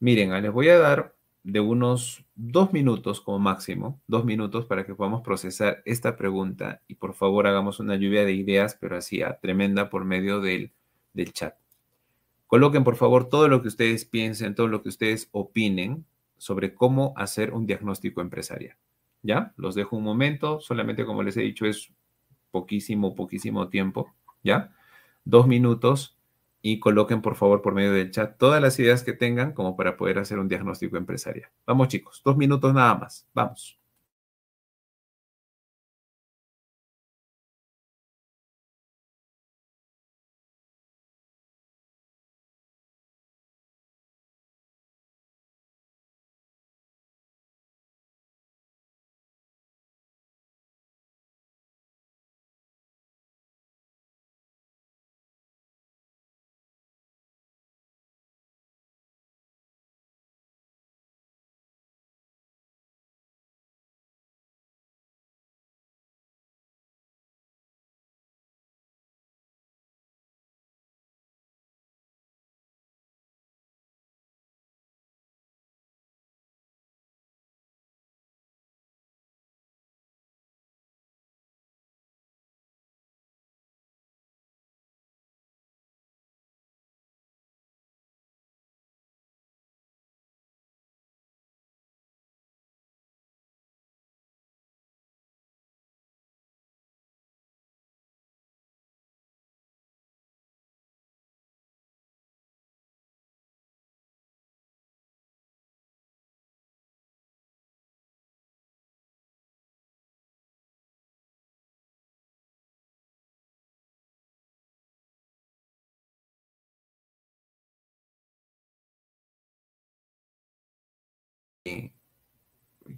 [0.00, 1.13] Miren, ah, les voy a dar
[1.44, 6.94] de unos dos minutos como máximo, dos minutos para que podamos procesar esta pregunta y
[6.94, 10.72] por favor hagamos una lluvia de ideas, pero así a tremenda por medio del,
[11.12, 11.54] del chat.
[12.46, 16.06] Coloquen por favor todo lo que ustedes piensen, todo lo que ustedes opinen
[16.38, 18.76] sobre cómo hacer un diagnóstico empresarial.
[19.22, 19.54] ¿Ya?
[19.56, 21.90] Los dejo un momento, solamente como les he dicho es
[22.50, 24.70] poquísimo, poquísimo tiempo, ¿ya?
[25.24, 26.13] Dos minutos
[26.66, 29.98] y coloquen por favor por medio del chat todas las ideas que tengan como para
[29.98, 31.50] poder hacer un diagnóstico empresarial.
[31.66, 33.28] Vamos chicos, dos minutos nada más.
[33.34, 33.83] Vamos.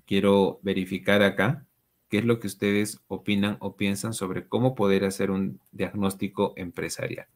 [0.04, 1.66] Quiero verificar acá
[2.08, 7.26] qué es lo que ustedes opinan o piensan sobre cómo poder hacer un diagnóstico empresarial.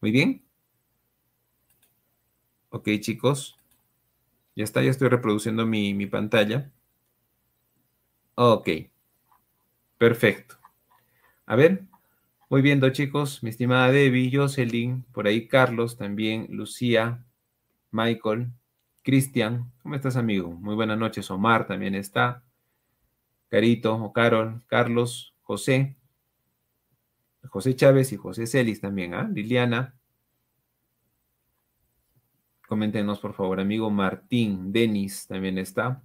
[0.00, 0.42] Muy bien.
[2.70, 3.56] Ok, chicos.
[4.54, 6.70] Ya está, ya estoy reproduciendo mi, mi pantalla.
[8.34, 8.68] Ok.
[9.98, 10.56] Perfecto.
[11.46, 11.84] A ver,
[12.50, 13.42] muy bien, chicos.
[13.42, 17.24] Mi estimada Debbie, Jocelyn, por ahí Carlos también, Lucía,
[17.90, 18.50] Michael,
[19.06, 20.50] Cristian, ¿cómo estás, amigo?
[20.50, 21.30] Muy buenas noches.
[21.30, 22.42] Omar también está.
[23.48, 25.96] Carito, o Carol, Carlos, José,
[27.48, 29.30] José Chávez y José Celis también, ¿ah?
[29.32, 29.94] Liliana.
[32.66, 36.02] Coméntenos, por favor, amigo Martín, Denis también está.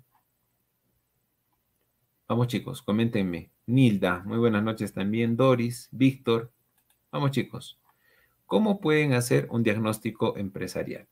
[2.28, 3.49] Vamos, chicos, coméntenme.
[3.66, 5.36] Nilda, muy buenas noches también.
[5.36, 6.52] Doris, Víctor.
[7.12, 7.80] Vamos, chicos.
[8.45, 11.08] ¿Cómo pueden hacer un diagnóstico empresarial?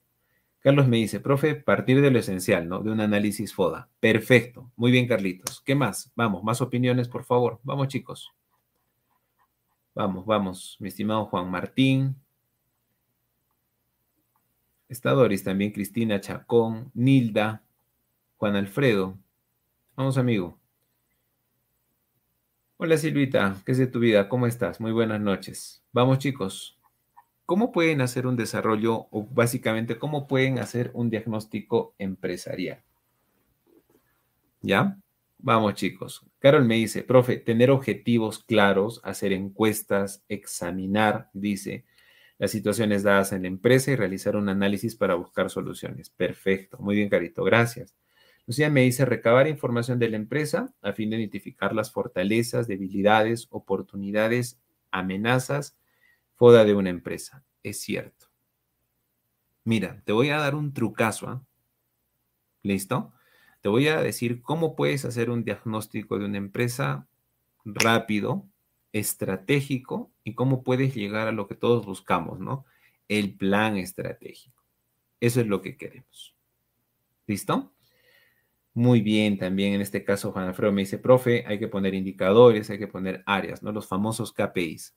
[0.62, 2.82] Carlos me dice, profe, partir de lo esencial, ¿no?
[2.82, 3.89] De un análisis FODA.
[3.99, 4.72] Perfecto.
[4.76, 5.62] Muy bien, Carlitos.
[5.62, 6.12] ¿Qué más?
[6.16, 7.60] Vamos, más opiniones, por favor.
[7.64, 8.32] Vamos, chicos.
[9.95, 10.78] Vamos, vamos.
[10.80, 12.16] Mi estimado Juan Martín.
[14.89, 17.64] Está Doris también, Cristina Chacón, Nilda,
[18.38, 19.18] Juan Alfredo.
[19.95, 20.60] Vamos, amigo.
[22.82, 24.30] Hola Silvita, ¿qué es de tu vida?
[24.30, 24.80] ¿Cómo estás?
[24.80, 25.84] Muy buenas noches.
[25.91, 26.79] Vamos chicos,
[27.50, 32.84] ¿cómo pueden hacer un desarrollo o básicamente cómo pueden hacer un diagnóstico empresarial?
[34.62, 35.00] ¿Ya?
[35.39, 36.24] Vamos chicos.
[36.38, 41.86] Carol me dice, profe, tener objetivos claros, hacer encuestas, examinar, dice,
[42.38, 46.12] las situaciones dadas en la empresa y realizar un análisis para buscar soluciones.
[46.12, 46.78] Perfecto.
[46.78, 47.43] Muy bien, Carito.
[47.43, 47.95] Gracias.
[48.45, 53.47] Lucía me dice recabar información de la empresa a fin de identificar las fortalezas, debilidades,
[53.50, 55.79] oportunidades, amenazas,
[56.40, 57.44] foda de una empresa.
[57.64, 58.28] Es cierto.
[59.66, 61.28] Mira, te voy a dar un trucazo.
[61.28, 61.44] ¿ah?
[62.64, 63.12] ¿Listo?
[63.62, 67.10] Te voy a decir cómo puedes hacer un diagnóstico de una empresa
[67.66, 68.48] rápido,
[68.94, 72.66] estratégico y cómo puedes llegar a lo que todos buscamos, ¿no?
[73.10, 74.64] El plan estratégico.
[75.20, 76.38] Eso es lo que queremos.
[77.28, 77.74] ¿Listo?
[78.74, 82.70] Muy bien, también en este caso Juan Alfredo me dice, profe, hay que poner indicadores,
[82.70, 83.74] hay que poner áreas, ¿no?
[83.74, 84.96] Los famosos KPIs.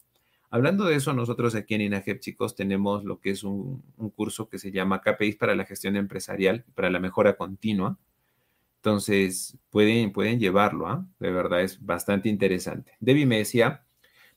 [0.54, 3.82] Hablando de eso, nosotros aquí en INAGEP, chicos, tenemos lo que es un,
[4.14, 7.98] curso que se llama KPIs para la gestión empresarial, para la mejora continua.
[8.76, 11.06] Entonces, pueden, pueden llevarlo, ¿ah?
[11.18, 12.92] De verdad, es bastante interesante.
[13.00, 13.86] Debbie me decía,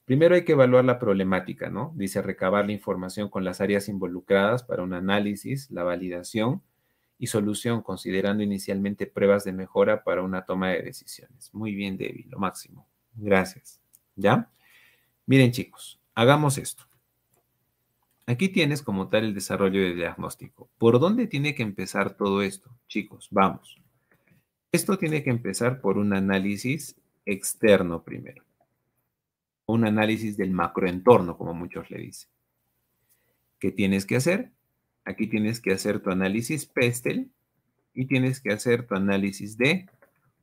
[0.05, 1.91] primero hay que evaluar la problemática, ¿no?
[1.97, 6.61] Dice recabar la información con las áreas involucradas para un análisis, la validación
[7.19, 11.53] y solución, considerando inicialmente pruebas de mejora para una toma de decisiones.
[11.53, 12.87] Muy bien, Debbie, lo máximo.
[13.15, 13.81] Gracias.
[14.15, 14.49] ¿Ya?
[15.25, 16.83] Miren, chicos, hagamos esto.
[18.25, 20.71] Aquí tienes como tal el desarrollo de diagnóstico.
[20.79, 22.75] ¿Por dónde tiene que empezar todo esto?
[22.87, 23.79] Chicos, vamos.
[24.71, 26.95] Esto tiene que empezar por un análisis
[27.25, 28.43] externo primero.
[29.67, 32.29] Un análisis del macroentorno, como muchos le dicen.
[33.59, 34.51] ¿Qué tienes que hacer?
[35.05, 37.31] Aquí tienes que hacer tu análisis PESTEL
[37.93, 39.87] y tienes que hacer tu análisis de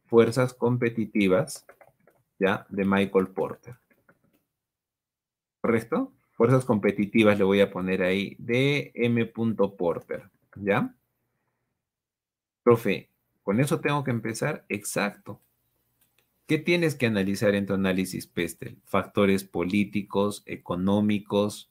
[0.07, 1.67] fuerzas competitivas,
[2.39, 2.67] ¿ya?
[2.69, 3.77] De Michael Porter.
[5.63, 6.13] ¿Correcto?
[6.33, 9.25] Fuerzas competitivas le voy a poner ahí de M.
[9.27, 10.93] Porter, ¿ya?
[12.65, 13.11] Profe,
[13.45, 14.65] ¿con eso tengo que empezar?
[14.69, 15.41] Exacto.
[16.49, 18.77] ¿Qué tienes que analizar en tu análisis PESTEL?
[18.85, 21.71] Factores políticos, económicos,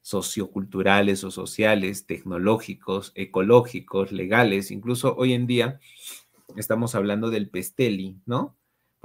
[0.00, 4.70] socioculturales o sociales, tecnológicos, ecológicos, legales.
[4.70, 5.80] Incluso hoy en día
[6.56, 8.56] estamos hablando del PESTELI, ¿no?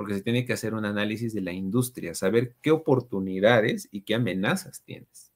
[0.02, 4.16] Porque se tiene que hacer un análisis de la industria, saber qué oportunidades y qué
[4.16, 5.32] amenazas tienes.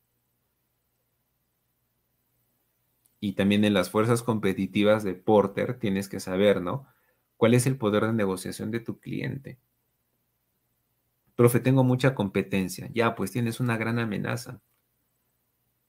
[3.20, 6.88] Y también en las fuerzas competitivas de Porter tienes que saber, ¿no?
[7.38, 9.60] ¿Cuál es el poder de negociación de tu cliente?
[11.36, 12.90] Profe, tengo mucha competencia.
[12.92, 14.62] Ya, pues tienes una gran amenaza.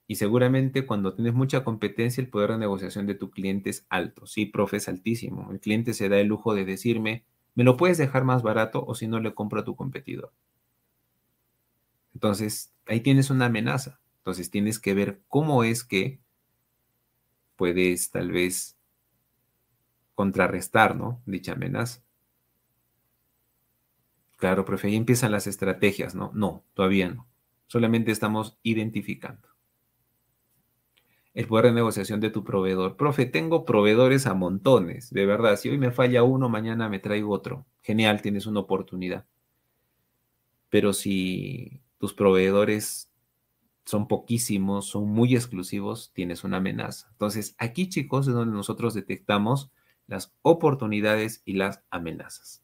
[0.05, 4.27] Y seguramente cuando tienes mucha competencia, el poder de negociación de tu cliente es alto.
[4.27, 5.49] Sí, profe, es altísimo.
[5.51, 7.25] El cliente se da el lujo de decirme,
[7.57, 10.31] me lo puedes dejar más barato o si no le compro a tu competidor.
[12.13, 13.99] Entonces, ahí tienes una amenaza.
[14.19, 16.19] Entonces, tienes que ver cómo es que
[17.55, 18.77] puedes tal vez
[20.13, 21.23] contrarrestar, ¿no?
[21.25, 22.03] Dicha amenaza.
[24.35, 26.29] Claro, profe, ahí empiezan las estrategias, ¿no?
[26.35, 27.27] No, todavía no.
[27.65, 29.46] Solamente estamos identificando
[31.37, 32.97] el poder de negociación de tu proveedor.
[32.97, 35.55] Profe, tengo proveedores a montones, de verdad.
[35.55, 37.67] Si hoy me falla uno, mañana me traigo otro.
[37.83, 39.27] Genial, tienes una oportunidad.
[40.69, 43.13] Pero si tus proveedores
[43.85, 47.07] son poquísimos, son muy exclusivos, tienes una amenaza.
[47.11, 49.69] Entonces, aquí, chicos, es donde nosotros detectamos
[50.07, 52.63] las oportunidades y las amenazas.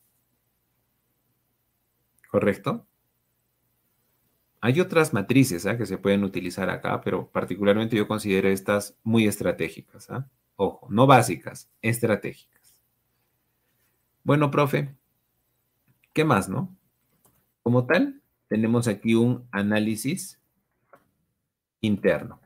[2.27, 2.87] ¿Correcto?
[4.65, 5.77] Hay otras matrices ¿ah?
[5.77, 10.09] que se pueden utilizar acá, pero particularmente yo considero estas muy estratégicas.
[10.09, 10.25] ¿ah?
[10.55, 12.73] Ojo, no básicas, estratégicas.
[14.23, 14.95] Bueno, profe,
[16.13, 16.73] ¿qué más, no?
[17.61, 20.39] Como tal, tenemos aquí un análisis
[21.81, 22.39] interno.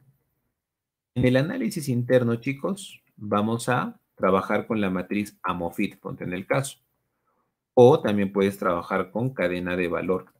[1.14, 6.48] En el análisis interno, chicos, vamos a trabajar con la matriz AMOFIT, ponte en el
[6.48, 6.80] caso.
[7.76, 10.34] O también puedes trabajar con cadena de valor,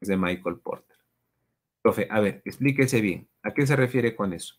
[0.00, 0.91] es de Michael Porter.
[1.82, 3.28] Profe, a ver, explíquese bien.
[3.42, 4.56] ¿A qué se refiere con eso?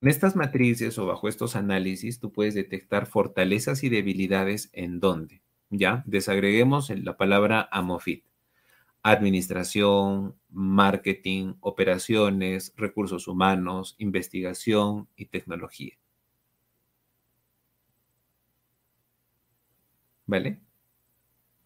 [0.00, 5.42] En estas matrices o bajo estos análisis, tú puedes detectar fortalezas y debilidades en dónde.
[5.70, 6.02] ¿Ya?
[6.06, 8.24] Desagreguemos la palabra AMOFIT.
[9.02, 15.94] administración, marketing, operaciones, recursos humanos, investigación y tecnología.
[20.26, 20.60] ¿Vale?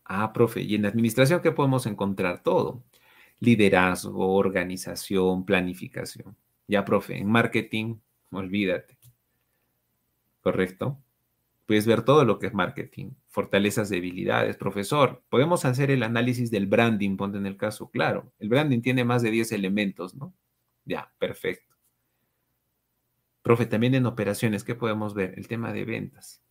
[0.05, 2.43] Ah, profe, y en administración, ¿qué podemos encontrar?
[2.43, 2.83] Todo.
[3.45, 6.37] Liderazgo, organización, planificación.
[6.67, 7.97] Ya, profe, en marketing,
[8.31, 8.97] olvídate.
[10.41, 10.99] ¿Correcto?
[11.67, 14.57] Puedes ver todo lo que es marketing, fortalezas, debilidades.
[14.57, 18.33] Profesor, podemos hacer el análisis del branding, ponte en el caso, claro.
[18.39, 20.35] El branding tiene más de 10 elementos, ¿no?
[20.85, 21.75] Ya, perfecto.
[23.43, 25.35] Profe, también en operaciones, ¿qué podemos ver?
[25.39, 26.43] El tema de ventas.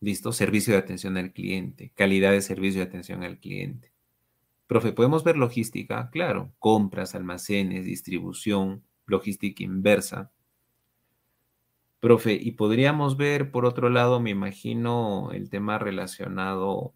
[0.00, 0.32] ¿Listo?
[0.32, 3.93] Servicio de atención al cliente, calidad de servicio de atención al cliente.
[4.66, 6.08] Profe, ¿podemos ver logística?
[6.10, 10.30] Claro, compras, almacenes, distribución, logística inversa.
[12.00, 16.94] Profe, y podríamos ver, por otro lado, me imagino el tema relacionado,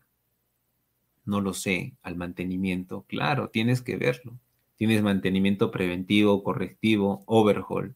[1.24, 3.04] no lo sé, al mantenimiento.
[3.08, 4.38] Claro, tienes que verlo.
[4.76, 7.94] Tienes mantenimiento preventivo, correctivo, overhaul.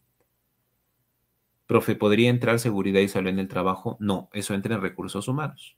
[1.65, 3.97] Profe, ¿podría entrar seguridad y salud en el trabajo?
[3.99, 5.77] No, eso entra en recursos humanos.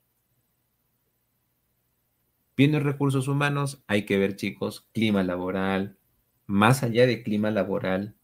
[2.56, 5.98] Viendo recursos humanos, hay que ver, chicos, clima laboral.
[6.46, 8.16] Más allá de clima laboral,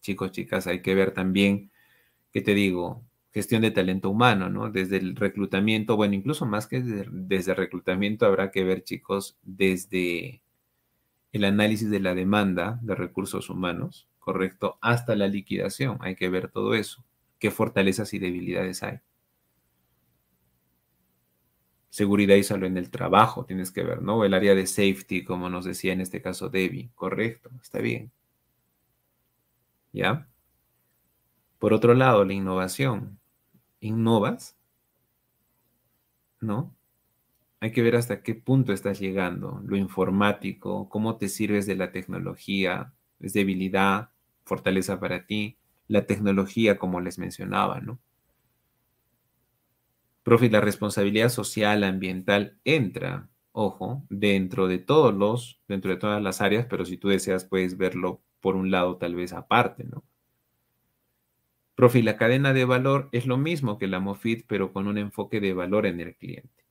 [0.00, 1.72] chicos, chicas, hay que ver también
[2.32, 3.04] ¿qué te digo?
[3.32, 4.70] Gestión de talento humano, ¿no?
[4.70, 10.42] Desde el reclutamiento, bueno, incluso más que desde, el reclutamiento habrá que ver, chicos, desde
[11.32, 14.78] el análisis de la demanda de recursos humanos, ¿correcto?
[14.82, 17.04] Hasta la liquidación, hay que ver todo eso.
[17.38, 18.98] ¿Qué fortalezas y debilidades hay?
[21.92, 24.24] Seguridad y salud en el trabajo, tienes que ver, ¿no?
[24.24, 28.10] El área de safety, como nos decía en este caso Debbie, correcto, está bien.
[29.92, 30.26] ¿Ya?
[31.58, 33.18] Por otro lado, la innovación.
[33.80, 34.56] ¿Innovas?
[36.40, 36.74] ¿No?
[37.60, 39.60] Hay que ver hasta qué punto estás llegando.
[39.66, 44.08] Lo informático, cómo te sirves de la tecnología, es debilidad,
[44.46, 45.58] fortaleza para ti.
[45.88, 47.98] La tecnología, como les mencionaba, ¿no?
[50.22, 56.40] Profe, la responsabilidad social, ambiental entra, ojo, dentro de todos los, dentro de todas las
[56.40, 60.04] áreas, pero si tú deseas puedes verlo por un lado tal vez aparte, ¿no?
[61.74, 65.40] Profi, la cadena de valor es lo mismo que la MOFIT, pero con un enfoque
[65.40, 66.64] de valor en el cliente.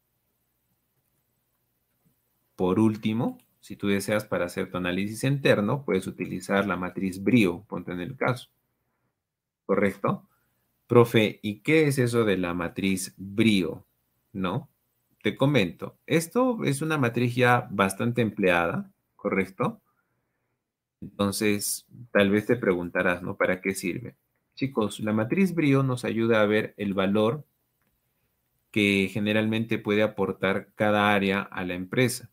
[2.55, 7.63] Por último, si tú deseas para hacer tu análisis interno, puedes utilizar la matriz BRIO,
[7.67, 8.49] ponte en el caso.
[9.65, 10.27] ¿Correcto?
[10.91, 13.87] Profe, ¿y qué es eso de la matriz BRIO?
[14.33, 14.69] ¿No?
[15.23, 19.81] Te comento, esto es una matriz ya bastante empleada, ¿correcto?
[20.99, 23.37] Entonces, tal vez te preguntarás, ¿no?
[23.37, 24.17] ¿Para qué sirve?
[24.53, 27.45] Chicos, la matriz Brio nos ayuda a ver el valor
[28.69, 32.29] que generalmente puede aportar cada área a la empresa.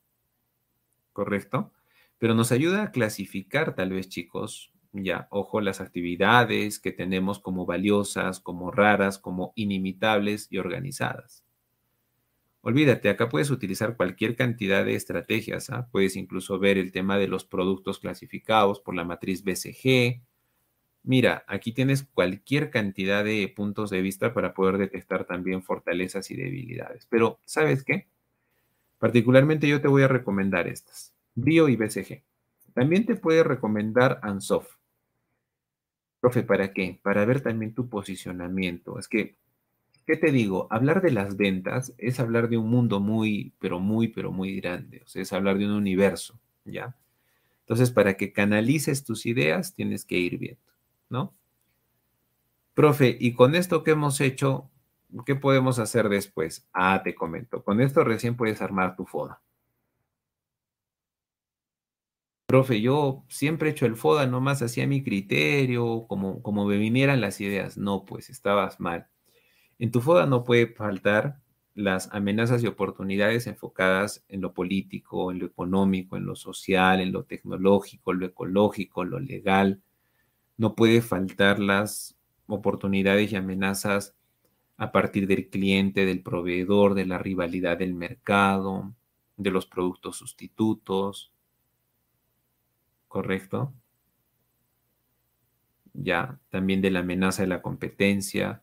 [1.12, 1.72] ¿Correcto?
[2.18, 7.66] Pero nos ayuda a clasificar tal vez, chicos, ya, ojo, las actividades que tenemos como
[7.66, 11.44] valiosas, como raras, como inimitables y organizadas.
[12.60, 15.70] Olvídate, acá puedes utilizar cualquier cantidad de estrategias.
[15.70, 15.88] ¿ah?
[15.90, 20.22] Puedes incluso ver el tema de los productos clasificados por la matriz BCG,
[21.08, 26.36] Mira, aquí tienes cualquier cantidad de puntos de vista para poder detectar también fortalezas y
[26.36, 27.06] debilidades.
[27.06, 28.08] Pero, ¿sabes qué?
[28.98, 32.24] Particularmente yo te voy a recomendar estas, Bio y BCG.
[32.74, 34.77] También te puede recomendar Ansoft.
[36.20, 37.00] Profe, ¿para qué?
[37.02, 38.98] Para ver también tu posicionamiento.
[38.98, 39.36] Es que,
[40.06, 40.68] ¿qué te digo?
[40.70, 45.02] Hablar de las ventas es hablar de un mundo muy, pero muy, pero muy grande.
[45.04, 46.96] O sea, es hablar de un universo, ¿ya?
[47.60, 50.62] Entonces, para que canalices tus ideas, tienes que ir viendo.
[51.10, 51.34] ¿no?
[52.74, 54.70] Profe, y con esto que hemos hecho,
[55.26, 56.66] ¿qué podemos hacer después?
[56.72, 59.40] Ah, te comento, con esto recién puedes armar tu FODA.
[62.48, 67.20] Profe, yo siempre he hecho el FODA, nomás hacía mi criterio, como, como me vinieran
[67.20, 67.76] las ideas.
[67.76, 69.06] No, pues estabas mal.
[69.78, 71.42] En tu FODA no puede faltar
[71.74, 77.12] las amenazas y oportunidades enfocadas en lo político, en lo económico, en lo social, en
[77.12, 79.82] lo tecnológico, lo ecológico, lo legal,
[80.56, 82.16] no puede faltar las
[82.46, 84.16] oportunidades y amenazas
[84.78, 88.94] a partir del cliente, del proveedor, de la rivalidad del mercado,
[89.36, 91.34] de los productos sustitutos.
[93.08, 93.74] ¿Correcto?
[95.94, 98.62] Ya, también de la amenaza de la competencia.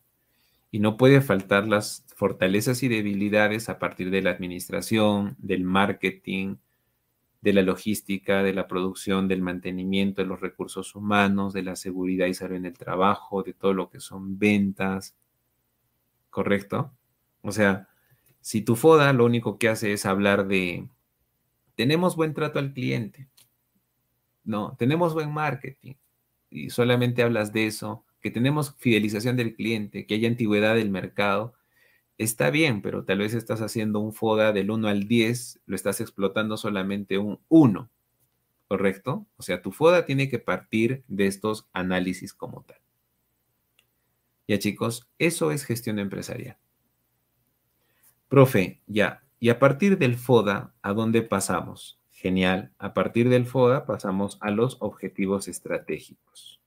[0.71, 6.57] Y no puede faltar las fortalezas y debilidades a partir de la administración, del marketing,
[7.41, 12.25] de la logística, de la producción, del mantenimiento de los recursos humanos, de la seguridad
[12.27, 15.15] y salud en el trabajo, de todo lo que son ventas,
[16.31, 16.91] ¿correcto?
[17.41, 17.87] O sea,
[18.41, 20.89] si tu FODA lo único que hace es hablar de
[21.75, 23.29] tenemos buen trato al cliente,
[24.45, 25.95] no, tenemos buen marketing
[26.49, 31.53] y solamente hablas de eso, que tenemos fidelización del cliente, que hay antigüedad del mercado,
[32.17, 35.99] está bien, pero tal vez estás haciendo un FODA del 1 al 10, lo estás
[36.01, 37.89] explotando solamente un 1,
[38.67, 39.27] ¿correcto?
[39.37, 42.77] O sea, tu FODA tiene que partir de estos análisis como tal.
[44.47, 46.57] Ya chicos, eso es gestión empresarial.
[48.29, 51.99] Profe, ya, y a partir del FODA, ¿a dónde pasamos?
[52.25, 56.59] Genial, a partir del FODA pasamos a los objetivos estratégicos.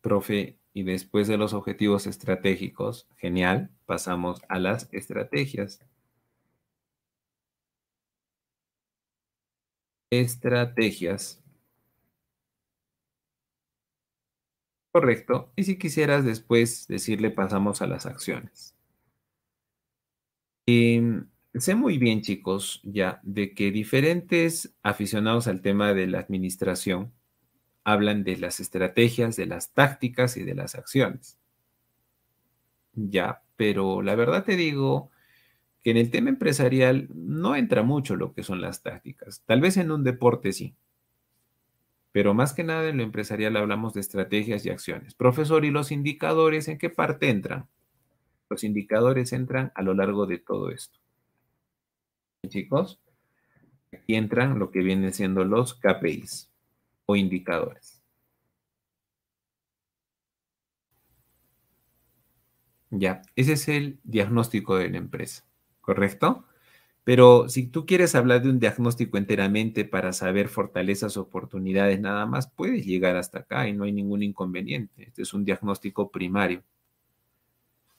[0.00, 5.78] Profe, y después de los objetivos estratégicos, genial, pasamos a las estrategias.
[10.10, 11.40] Estrategias.
[14.92, 15.52] Correcto.
[15.54, 18.74] Y si quisieras después decirle pasamos a las acciones.
[20.72, 27.12] Em, sé muy bien, chicos, ya de que diferentes aficionados al tema de la administración
[27.84, 31.38] hablan de las estrategias, de las tácticas y de las acciones.
[32.94, 35.10] Ya, pero la verdad te digo
[35.82, 39.42] que en el tema empresarial no entra mucho lo que son las tácticas.
[39.46, 40.76] Tal vez en un deporte sí,
[42.12, 45.14] pero más que nada en lo empresarial hablamos de estrategias y acciones.
[45.14, 47.68] Profesor, ¿y los indicadores en qué parte entran?
[48.50, 50.98] Los indicadores entran a lo largo de todo esto.
[52.48, 53.00] Chicos,
[53.92, 56.50] aquí entran lo que vienen siendo los KPIs
[57.06, 58.02] o indicadores.
[62.90, 65.44] Ya, ese es el diagnóstico de la empresa,
[65.80, 66.44] ¿correcto?
[67.04, 72.50] Pero si tú quieres hablar de un diagnóstico enteramente para saber fortalezas, oportunidades, nada más,
[72.50, 75.04] puedes llegar hasta acá y no hay ningún inconveniente.
[75.04, 76.64] Este es un diagnóstico primario.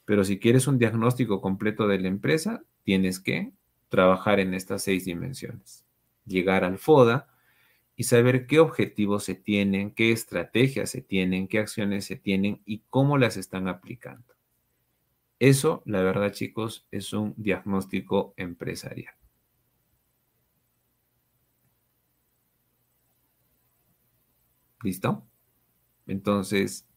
[0.05, 3.53] Pero si quieres un diagnóstico completo de la empresa, tienes que
[3.89, 5.85] trabajar en estas seis dimensiones.
[6.25, 7.27] Llegar al FODA
[7.95, 12.83] y saber qué objetivos se tienen, qué estrategias se tienen, qué acciones se tienen y
[12.89, 14.33] cómo las están aplicando.
[15.39, 19.13] Eso, la verdad, chicos, es un diagnóstico empresarial.
[24.83, 25.27] ¿Listo?
[26.07, 26.87] Entonces,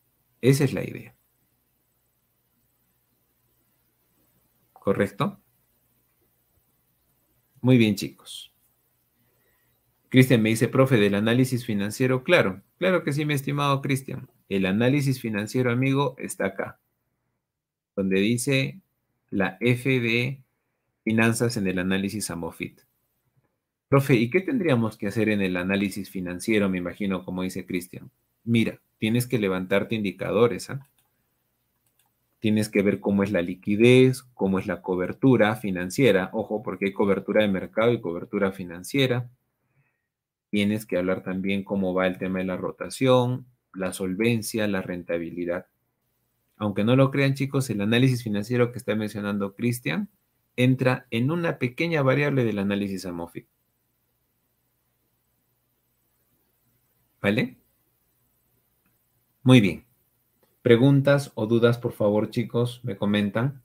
[0.40, 1.13] esa es la idea.
[4.84, 5.40] ¿Correcto?
[7.62, 8.52] Muy bien, chicos.
[10.10, 12.22] Cristian me dice, profe, del análisis financiero.
[12.22, 14.28] Claro, claro que sí, mi estimado Cristian.
[14.50, 16.78] El análisis financiero, amigo, está acá
[17.96, 18.82] donde dice
[19.30, 20.42] la F de
[21.02, 22.80] finanzas en el análisis Amofit.
[23.88, 26.68] Profe, ¿y qué tendríamos que hacer en el análisis financiero?
[26.68, 28.10] Me imagino, como dice Cristian.
[28.42, 30.68] Mira, tienes que levantarte indicadores.
[30.68, 30.86] ¿ah?
[32.44, 36.28] Tienes que ver cómo es la liquidez, cómo es la cobertura financiera.
[36.34, 39.30] Ojo, porque hay cobertura de mercado y cobertura financiera.
[40.50, 45.68] Tienes que hablar también cómo va el tema de la rotación, la solvencia, la rentabilidad.
[46.58, 50.10] Aunque no lo crean chicos, el análisis financiero que está mencionando Cristian
[50.54, 53.48] entra en una pequeña variable del análisis Amorphic.
[57.22, 57.56] ¿Vale?
[59.42, 59.93] Muy bien.
[60.64, 63.62] Preguntas o dudas, por favor, chicos, me comentan.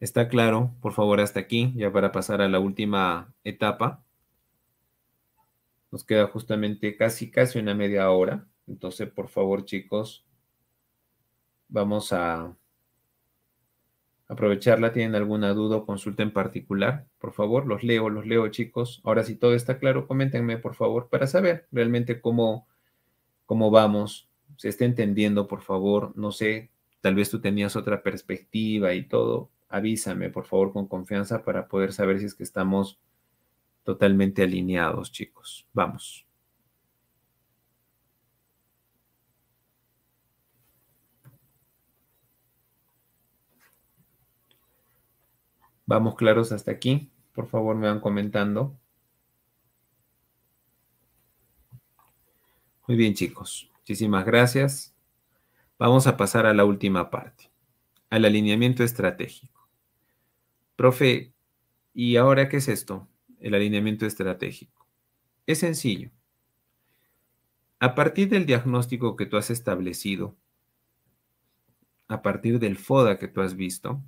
[0.00, 0.70] ¿Está claro?
[0.80, 4.02] Por favor, hasta aquí, ya para pasar a la última etapa.
[5.90, 8.46] Nos queda justamente casi, casi una media hora.
[8.66, 10.24] Entonces, por favor, chicos,
[11.68, 12.56] Vamos a
[14.26, 14.94] aprovecharla.
[14.94, 17.06] ¿Tienen alguna duda o consulta en particular?
[17.18, 19.02] Por favor, los leo, los leo, chicos.
[19.04, 22.66] Ahora, si todo está claro, coméntenme, por favor, para saber realmente cómo,
[23.44, 24.30] cómo vamos.
[24.56, 26.12] Se está entendiendo, por favor.
[26.16, 26.70] No sé,
[27.00, 29.50] tal vez tú tenías otra perspectiva y todo.
[29.68, 33.00] Avísame, por favor, con confianza para poder saber si es que estamos
[33.84, 35.66] totalmente alineados, chicos.
[35.72, 36.26] Vamos.
[45.86, 47.10] Vamos claros hasta aquí.
[47.34, 48.78] Por favor, me van comentando.
[52.86, 53.70] Muy bien, chicos.
[53.84, 54.94] Muchísimas gracias.
[55.78, 57.50] Vamos a pasar a la última parte,
[58.08, 59.68] al alineamiento estratégico.
[60.74, 61.34] Profe,
[61.92, 63.06] ¿y ahora qué es esto?
[63.40, 64.88] El alineamiento estratégico.
[65.46, 66.10] Es sencillo.
[67.78, 70.34] A partir del diagnóstico que tú has establecido,
[72.08, 74.02] a partir del FODA que tú has visto,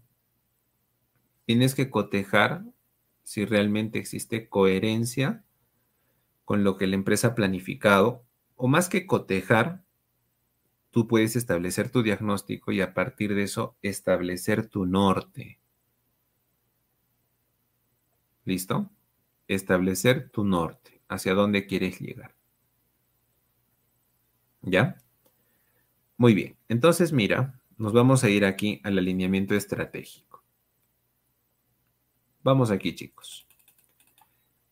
[1.44, 2.64] tienes que cotejar
[3.24, 5.44] si realmente existe coherencia
[6.46, 8.25] con lo que la empresa ha planificado,
[8.56, 9.84] o más que cotejar,
[10.90, 15.60] tú puedes establecer tu diagnóstico y a partir de eso establecer tu norte.
[18.44, 18.90] ¿Listo?
[19.48, 22.34] Establecer tu norte, hacia dónde quieres llegar.
[24.62, 24.96] ¿Ya?
[26.16, 26.56] Muy bien.
[26.68, 30.42] Entonces, mira, nos vamos a ir aquí al alineamiento estratégico.
[32.42, 33.46] Vamos aquí, chicos.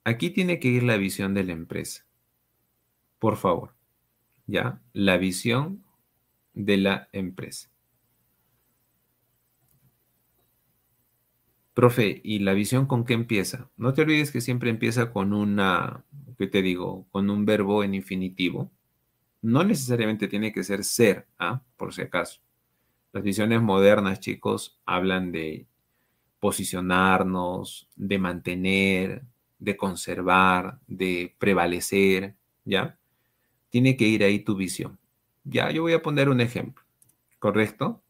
[0.04, 2.06] Aquí tiene que ir la visión de la empresa.
[3.24, 3.74] Por favor.
[4.46, 4.82] ¿Ya?
[4.92, 5.82] La visión
[6.52, 7.70] de la empresa.
[11.72, 13.70] Profe, ¿y la visión con qué empieza?
[13.78, 16.04] No te olvides que siempre empieza con una,
[16.36, 17.06] ¿qué te digo?
[17.12, 18.70] Con un verbo en infinitivo.
[19.40, 21.62] No necesariamente tiene que ser ser, ¿ah?
[21.78, 22.42] por si acaso.
[23.14, 25.66] Las visiones modernas, chicos, hablan de
[26.40, 29.22] posicionarnos, de mantener,
[29.58, 32.36] de conservar, de prevalecer,
[32.66, 32.98] ¿ya?
[33.74, 35.00] Tiene que ir ahí tu visión.
[35.42, 36.84] Ya, yo voy a poner un ejemplo,
[37.40, 38.04] ¿correcto?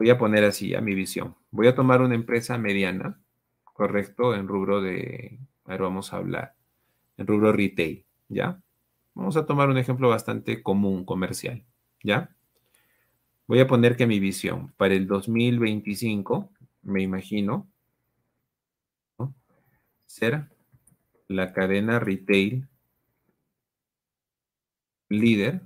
[0.00, 1.36] Voy a poner así a mi visión.
[1.52, 3.20] Voy a tomar una empresa mediana,
[3.62, 4.34] ¿correcto?
[4.34, 6.56] En rubro de, a ver, vamos a hablar,
[7.18, 8.60] en rubro retail, ¿ya?
[9.14, 11.64] Vamos a tomar un ejemplo bastante común, comercial,
[12.02, 12.34] ¿ya?
[13.46, 16.50] Voy a poner que mi visión para el 2025,
[16.82, 17.68] me imagino,
[20.06, 20.48] ser
[21.28, 22.67] la cadena retail
[25.08, 25.62] líder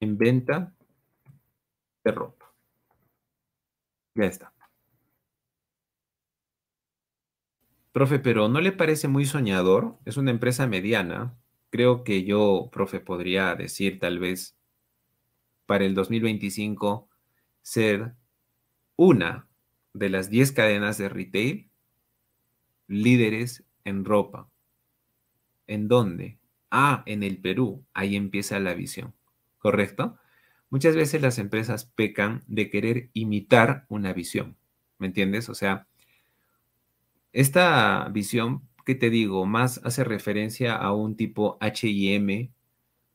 [0.00, 0.74] en venta
[2.04, 2.52] de ropa.
[4.14, 4.52] Ya está.
[7.92, 9.98] Profe, pero ¿no le parece muy soñador?
[10.04, 11.36] Es una empresa mediana.
[11.70, 14.56] Creo que yo, profe, podría decir tal vez
[15.66, 17.08] para el 2025
[17.62, 18.14] ser
[18.96, 19.48] una
[19.92, 21.70] de las 10 cadenas de retail
[22.86, 24.48] líderes en ropa.
[25.66, 26.38] ¿En dónde?
[26.70, 27.84] Ah, en el Perú.
[27.94, 29.14] Ahí empieza la visión.
[29.58, 30.18] ¿correcto?
[30.70, 34.56] Muchas veces las empresas pecan de querer imitar una visión,
[34.98, 35.48] ¿me entiendes?
[35.48, 35.86] O sea,
[37.32, 42.50] esta visión que te digo, más hace referencia a un tipo HM,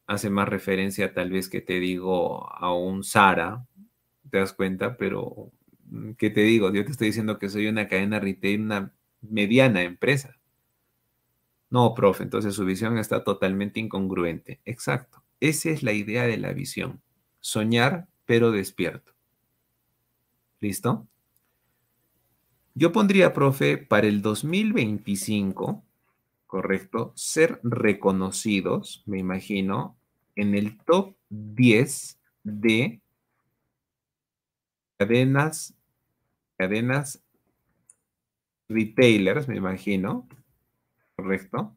[0.08, 3.66] hace más referencia tal vez que te digo a un Sara,
[4.32, 4.98] ¿te das cuenta?
[4.98, 5.52] Pero,
[6.18, 6.74] ¿qué te digo?
[6.74, 10.38] Yo te estoy diciendo que soy una cadena retail, una mediana empresa.
[11.74, 14.62] No, profe, entonces su visión está totalmente incongruente.
[14.64, 15.24] Exacto.
[15.40, 17.02] Esa es la idea de la visión.
[17.40, 19.14] Soñar, pero despierto.
[20.60, 21.08] ¿Listo?
[22.76, 25.84] Yo pondría, profe, para el 2025,
[26.46, 29.98] correcto, ser reconocidos, me imagino,
[30.36, 33.02] en el top 10 de
[35.00, 35.74] cadenas,
[36.56, 37.24] cadenas
[38.70, 40.28] retailers, me imagino,
[41.16, 41.76] correcto,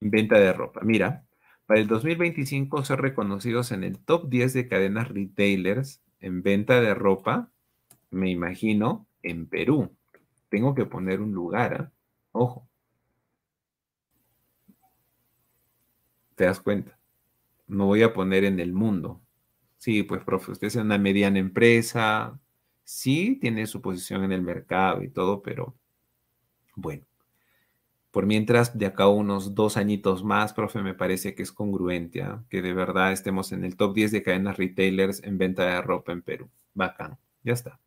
[0.00, 0.80] en venta de ropa.
[0.82, 1.24] Mira,
[1.66, 6.94] para el 2025 ser reconocidos en el top 10 de cadenas retailers en venta de
[6.94, 7.50] ropa,
[8.10, 9.96] me imagino, en Perú.
[10.48, 11.96] Tengo que poner un lugar, ¿eh?
[12.32, 12.68] ojo.
[16.34, 16.98] ¿Te das cuenta?
[17.66, 19.20] No voy a poner en el mundo.
[19.78, 22.38] Sí, pues, profe, usted es una mediana empresa,
[22.84, 25.76] sí tiene su posición en el mercado y todo, pero
[26.76, 27.04] bueno,
[28.10, 32.62] por mientras, de acá unos dos añitos más, profe, me parece que es congruente, que
[32.62, 36.22] de verdad estemos en el top 10 de cadenas retailers en venta de ropa en
[36.22, 36.50] Perú.
[36.74, 37.78] Bacán, ya está.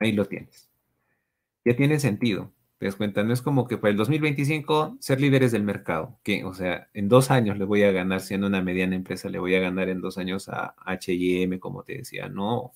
[0.00, 0.70] Ahí lo tienes.
[1.64, 2.52] Ya tiene sentido.
[2.78, 6.44] Te das cuenta, no es como que para el 2025 ser líderes del mercado, que,
[6.44, 9.54] o sea, en dos años le voy a ganar, siendo una mediana empresa, le voy
[9.56, 12.28] a ganar en dos años a HM, como te decía.
[12.28, 12.72] No,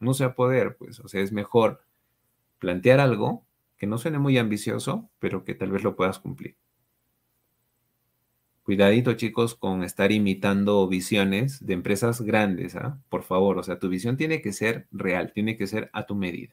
[0.00, 1.84] no se va a poder, pues, o sea, es mejor
[2.58, 3.46] plantear algo
[3.78, 6.56] que no suene muy ambicioso, pero que tal vez lo puedas cumplir.
[8.68, 13.00] Cuidadito, chicos, con estar imitando visiones de empresas grandes, ¿ah?
[13.08, 16.14] Por favor, o sea, tu visión tiene que ser real, tiene que ser a tu
[16.14, 16.52] medida.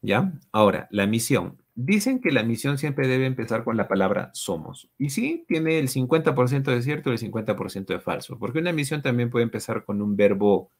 [0.00, 0.32] ¿Ya?
[0.52, 1.58] Ahora, la misión.
[1.74, 4.88] Dicen que la misión siempre debe empezar con la palabra somos.
[4.96, 9.02] Y sí, tiene el 50% de cierto y el 50% de falso, porque una misión
[9.02, 10.70] también puede empezar con un verbo,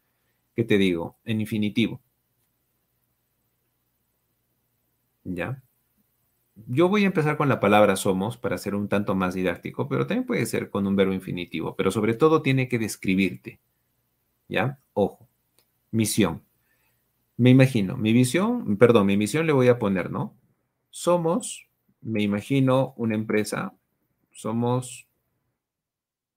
[0.57, 1.19] ¿qué te digo?
[1.24, 2.01] En infinitivo.
[5.25, 5.63] ¿Ya?
[6.67, 10.07] Yo voy a empezar con la palabra somos para ser un tanto más didáctico, pero
[10.07, 13.61] también puede ser con un verbo infinitivo, pero sobre todo tiene que describirte.
[14.49, 14.79] ¿Ya?
[14.93, 15.29] Ojo.
[15.91, 16.43] Misión.
[17.37, 20.37] Me imagino, mi visión, perdón, mi misión le voy a poner, ¿no?
[20.91, 21.69] Somos,
[22.01, 23.75] me imagino una empresa,
[24.31, 25.09] somos,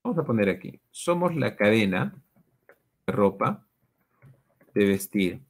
[0.04, 2.20] vamos a poner aquí, somos la cadena
[3.06, 3.68] de ropa,
[4.74, 5.42] de vestir,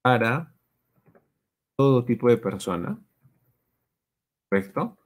[0.00, 0.54] para
[1.78, 2.98] todo tipo de persona,
[4.50, 4.98] ¿correcto?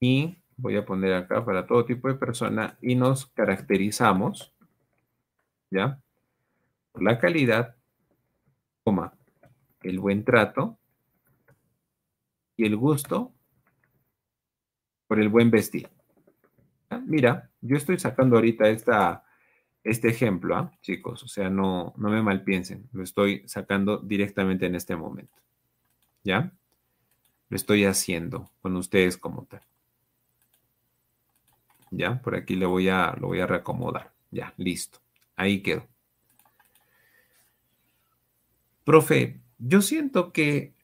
[0.00, 4.52] Y voy a poner acá para todo tipo de persona y nos caracterizamos,
[5.70, 6.00] ¿ya?
[6.90, 7.76] Por la calidad,
[8.82, 9.16] coma,
[9.82, 10.78] el buen trato
[12.56, 13.32] y el gusto
[15.06, 15.88] por el buen vestir.
[17.06, 19.23] Mira, yo estoy sacando ahorita esta,
[19.84, 20.72] este ejemplo, ¿ah?
[20.80, 25.38] chicos, o sea, no, no me malpiensen, lo estoy sacando directamente en este momento.
[26.24, 26.52] ¿Ya?
[27.50, 29.60] Lo estoy haciendo con ustedes como tal.
[31.90, 34.12] Ya, por aquí le voy a, lo voy a reacomodar.
[34.30, 34.98] Ya, listo.
[35.36, 35.86] Ahí quedó.
[38.84, 40.74] Profe, yo siento que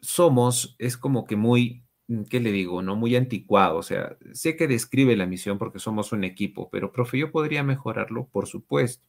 [0.00, 1.84] somos, es como que muy
[2.30, 2.82] ¿qué le digo?
[2.82, 3.78] No muy anticuado.
[3.78, 7.62] O sea, sé que describe la misión porque somos un equipo, pero profe, yo podría
[7.62, 9.06] mejorarlo, por supuesto.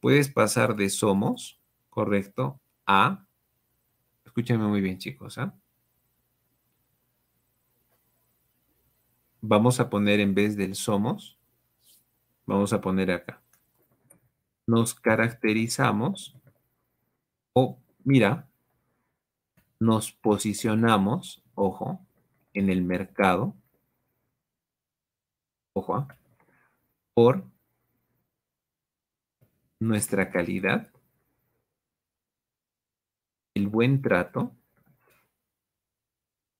[0.00, 1.60] Puedes pasar de somos,
[1.90, 3.26] correcto, a,
[4.24, 5.54] escúchame muy bien chicos, ¿ah?
[9.40, 11.38] Vamos a poner en vez del somos,
[12.46, 13.42] vamos a poner acá.
[14.66, 16.34] Nos caracterizamos
[17.52, 18.48] o, mira,
[19.78, 22.00] nos posicionamos ojo,
[22.52, 23.54] en el mercado,
[25.74, 26.08] ojo, ¿ah?
[27.14, 27.44] por
[29.80, 30.90] nuestra calidad,
[33.54, 34.52] el buen trato,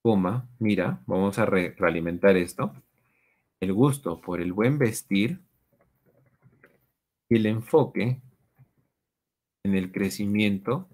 [0.03, 2.75] coma, mira, vamos a realimentar esto,
[3.61, 5.41] el gusto por el buen vestir,
[7.31, 8.21] el enfoque
[9.65, 10.89] en el crecimiento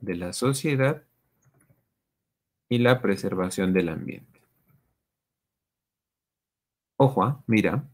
[0.00, 1.04] de la sociedad
[2.70, 4.40] y la preservación del ambiente.
[6.96, 7.42] Ojo, ¿ah?
[7.46, 7.84] mira,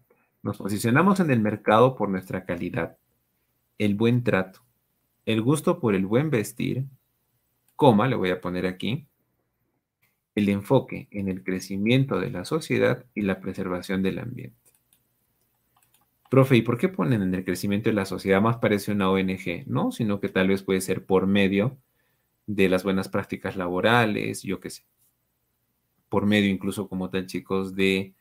[0.43, 2.99] nos posicionamos en el mercado por nuestra calidad,
[3.79, 4.61] el buen trato,
[5.25, 6.85] el gusto por el buen vestir,
[7.75, 9.07] coma, le voy a poner aquí,
[10.35, 14.57] el enfoque en el crecimiento de la sociedad y la preservación del ambiente.
[16.29, 18.43] Profe, ¿y por qué ponen en el crecimiento de la sociedad?
[18.43, 19.91] Más parece una ONG, ¿no?
[19.91, 21.79] Sino que tal vez puede ser por medio
[22.47, 24.85] de las buenas prácticas laborales, yo qué sé,
[26.09, 28.15] por medio incluso como tal, chicos, de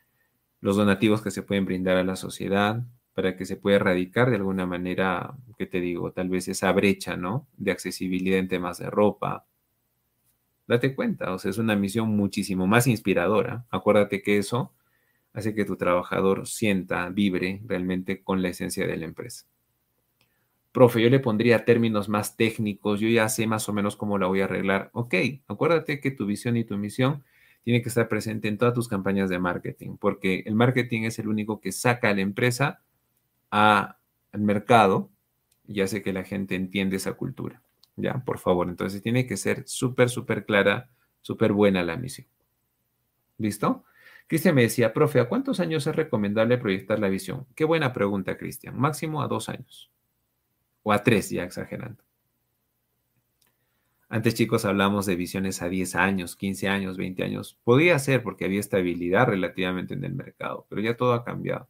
[0.62, 2.84] los donativos que se pueden brindar a la sociedad
[3.14, 6.12] para que se pueda erradicar de alguna manera, ¿qué te digo?
[6.12, 7.48] Tal vez esa brecha, ¿no?
[7.56, 9.46] De accesibilidad en temas de ropa.
[10.68, 13.66] Date cuenta, o sea, es una misión muchísimo más inspiradora.
[13.70, 14.74] Acuérdate que eso
[15.34, 19.46] hace que tu trabajador sienta, vibre realmente con la esencia de la empresa
[20.76, 24.28] profe, yo le pondría términos más técnicos, yo ya sé más o menos cómo la
[24.28, 24.90] voy a arreglar.
[24.92, 25.16] Ok,
[25.48, 27.24] acuérdate que tu visión y tu misión
[27.64, 31.30] tiene que estar presente en todas tus campañas de marketing, porque el marketing es el
[31.30, 32.82] único que saca a la empresa
[33.52, 33.96] al
[34.34, 35.10] mercado
[35.66, 37.62] y hace que la gente entiende esa cultura.
[37.96, 40.90] Ya, por favor, entonces tiene que ser súper, súper clara,
[41.22, 42.28] súper buena la misión.
[43.38, 43.86] ¿Listo?
[44.28, 47.48] Cristian me decía, profe, ¿a cuántos años es recomendable proyectar la visión?
[47.56, 48.78] Qué buena pregunta, Cristian.
[48.78, 49.95] Máximo a dos años
[50.86, 52.02] o a tres, ya exagerando.
[54.08, 57.58] Antes, chicos, hablamos de visiones a 10 años, 15 años, 20 años.
[57.64, 61.68] Podía ser porque había estabilidad relativamente en el mercado, pero ya todo ha cambiado.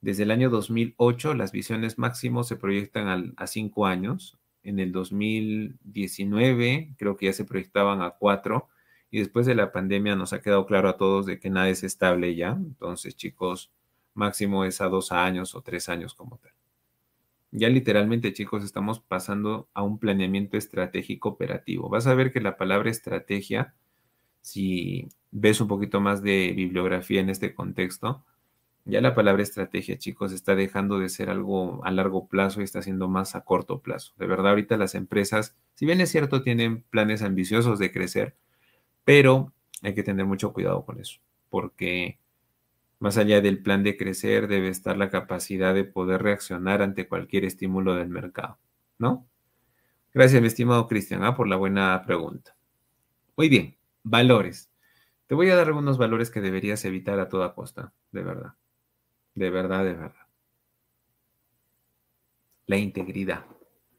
[0.00, 4.36] Desde el año 2008, las visiones máximos se proyectan a 5 años.
[4.64, 8.68] En el 2019, creo que ya se proyectaban a 4.
[9.12, 11.84] Y después de la pandemia nos ha quedado claro a todos de que nada es
[11.84, 12.50] estable ya.
[12.50, 13.70] Entonces, chicos,
[14.12, 16.52] máximo es a 2 años o 3 años como tal.
[17.52, 21.90] Ya literalmente, chicos, estamos pasando a un planeamiento estratégico operativo.
[21.90, 23.74] Vas a ver que la palabra estrategia,
[24.40, 28.24] si ves un poquito más de bibliografía en este contexto,
[28.86, 32.80] ya la palabra estrategia, chicos, está dejando de ser algo a largo plazo y está
[32.80, 34.14] siendo más a corto plazo.
[34.16, 38.34] De verdad, ahorita las empresas, si bien es cierto, tienen planes ambiciosos de crecer,
[39.04, 39.52] pero
[39.82, 41.20] hay que tener mucho cuidado con eso,
[41.50, 42.18] porque
[43.02, 47.44] más allá del plan de crecer, debe estar la capacidad de poder reaccionar ante cualquier
[47.44, 48.58] estímulo del mercado,
[48.96, 49.26] ¿no?
[50.14, 51.34] Gracias, mi estimado Cristian, ¿ah?
[51.34, 52.54] por la buena pregunta.
[53.36, 54.70] Muy bien, valores.
[55.26, 58.52] Te voy a dar algunos valores que deberías evitar a toda costa, de verdad.
[59.34, 60.26] De verdad, de verdad.
[62.66, 63.44] La integridad.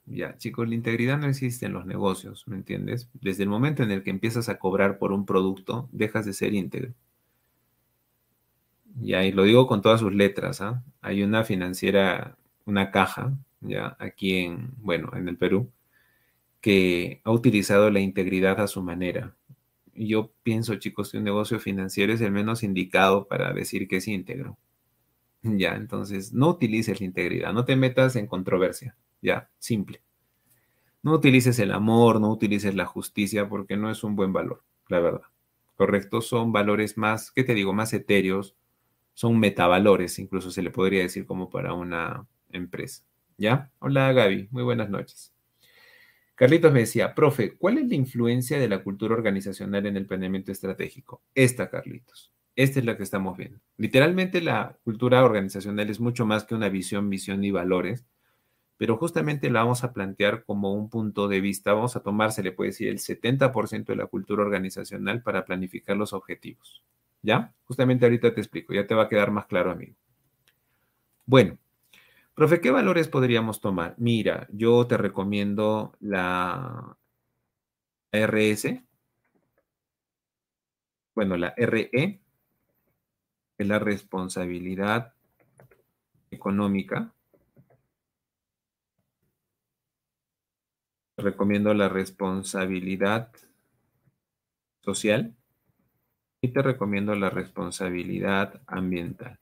[0.06, 3.10] Ya, chicos, la integridad no existe en los negocios, ¿me entiendes?
[3.16, 6.54] Desde el momento en el que empiezas a cobrar por un producto, dejas de ser
[6.54, 6.94] íntegro.
[9.02, 10.84] Ya, y lo digo con todas sus letras, ¿ah?
[11.02, 15.72] Hay una financiera, una caja, ya, aquí en, bueno, en el Perú,
[16.62, 19.36] que ha utilizado la integridad a su manera.
[19.96, 24.08] yo pienso, chicos, que un negocio financiero es el menos indicado para decir que es
[24.08, 24.58] íntegro.
[25.44, 30.02] Ya, entonces, no utilices la integridad, no te metas en controversia, ya, simple.
[31.04, 35.00] No utilices el amor, no utilices la justicia, porque no es un buen valor, la
[35.00, 35.34] verdad.
[35.76, 36.22] ¿correcto?
[36.22, 37.74] Son valores más, ¿qué te digo?
[37.74, 38.56] Más etéreos,
[39.14, 43.04] son metavalores, incluso se le podría decir como para una empresa.
[43.38, 43.72] ¿Ya?
[43.80, 45.34] Hola Gaby, muy buenas noches.
[46.36, 50.52] Carlitos me decía, profe, ¿cuál es la influencia de la cultura organizacional en el planeamiento
[50.52, 51.22] estratégico?
[51.36, 52.32] Esta, Carlitos.
[52.56, 53.60] Esta es la que estamos viendo.
[53.78, 58.06] Literalmente la cultura organizacional es mucho más que una visión, misión y valores,
[58.78, 61.74] pero justamente la vamos a plantear como un punto de vista.
[61.74, 65.98] Vamos a tomar, se le puede decir, el 70% de la cultura organizacional para planificar
[65.98, 66.84] los objetivos.
[67.24, 67.54] ¿Ya?
[67.64, 69.96] Justamente ahorita te explico, ya te va a quedar más claro, amigo.
[71.26, 71.58] Bueno,
[72.36, 73.96] profe, ¿qué valores podríamos tomar?
[73.98, 76.96] Mira, yo te recomiendo la
[78.12, 78.84] RS,
[81.16, 82.20] bueno, la RE,
[83.58, 85.14] es la responsabilidad
[86.30, 87.14] económica.
[91.18, 93.32] recomiendo la responsabilidad
[94.82, 95.36] social
[96.44, 99.40] y te recomiendo la responsabilidad ambiental.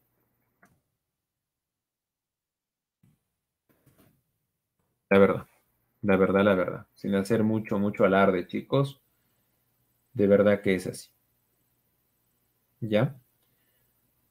[5.11, 5.45] La verdad,
[6.01, 6.87] la verdad, la verdad.
[6.95, 9.01] Sin hacer mucho, mucho alarde, chicos.
[10.13, 11.09] De verdad que es así.
[12.81, 13.15] ¿Ya?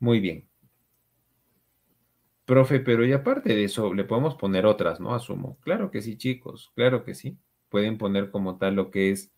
[0.01, 0.49] Muy bien.
[2.45, 5.15] Profe, pero y aparte de eso, le podemos poner otras, ¿no?
[5.15, 5.59] Asumo.
[5.61, 7.39] Claro que sí, chicos, claro que sí.
[7.69, 9.33] Pueden poner como tal lo que es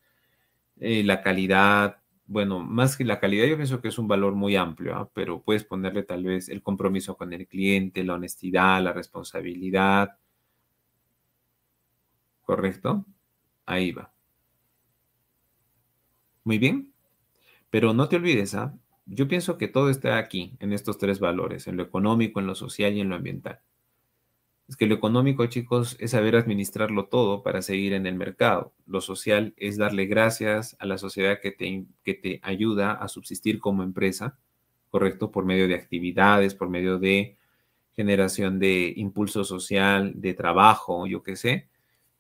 [0.81, 2.02] eh, la calidad.
[2.33, 5.11] Bueno, más que la calidad, yo pienso que es un valor muy amplio, ¿ah?
[5.13, 10.17] pero puedes ponerle tal vez el compromiso con el cliente, la honestidad, la responsabilidad.
[12.43, 13.05] ¿Correcto?
[13.67, 14.15] Ahí va.
[16.45, 16.93] Muy bien.
[17.71, 18.75] Pero no te olvides, ¿ah?
[19.05, 22.55] Yo pienso que todo está aquí, en estos tres valores, en lo económico, en lo
[22.55, 23.61] social y en lo ambiental.
[24.73, 28.73] Es que lo económico, chicos, es saber administrarlo todo para seguir en el mercado.
[28.87, 33.59] Lo social es darle gracias a la sociedad que te, que te ayuda a subsistir
[33.59, 34.39] como empresa,
[34.89, 35.31] ¿correcto?
[35.31, 37.37] Por medio de actividades, por medio de
[37.95, 41.69] generación de impulso social, de trabajo, yo qué sé,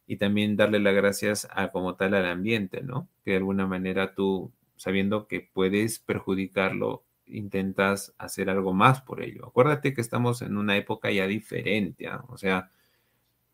[0.06, 3.08] y también darle las gracias a como tal al ambiente, ¿no?
[3.24, 7.02] Que de alguna manera tú sabiendo que puedes perjudicarlo,
[7.32, 9.46] intentas hacer algo más por ello.
[9.46, 12.24] Acuérdate que estamos en una época ya diferente, ¿ah?
[12.28, 12.70] o sea,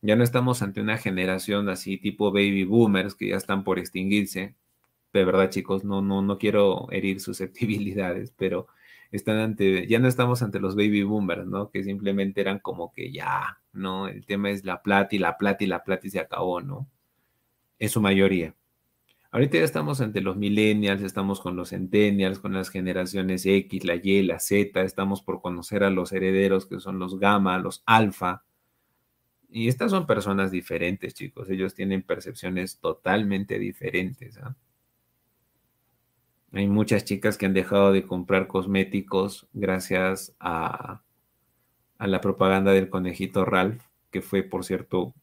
[0.02, 4.54] ya no estamos ante una generación así tipo baby boomers que ya están por extinguirse.
[5.12, 8.68] De verdad, chicos, no, no, no quiero herir susceptibilidades, pero
[9.26, 11.70] ante, ya no estamos ante los baby boomers, ¿no?
[11.70, 14.08] Que simplemente eran como que ya, ¿no?
[14.08, 16.88] El tema es la plata y la plata y la plata y se acabó, ¿no?
[17.78, 18.54] En su mayoría.
[19.30, 23.96] Ahorita ya estamos ante los millennials, estamos con los centennials, con las generaciones X, la
[23.96, 28.44] Y, la Z, estamos por conocer a los herederos que son los gamma, los alfa.
[29.50, 31.50] Y estas son personas diferentes, chicos.
[31.50, 34.38] Ellos tienen percepciones totalmente diferentes.
[34.38, 34.56] ¿ah?
[36.52, 41.02] Hay muchas chicas que han dejado de comprar cosméticos gracias a,
[41.98, 45.14] a la propaganda del conejito Ralph, que fue, por cierto,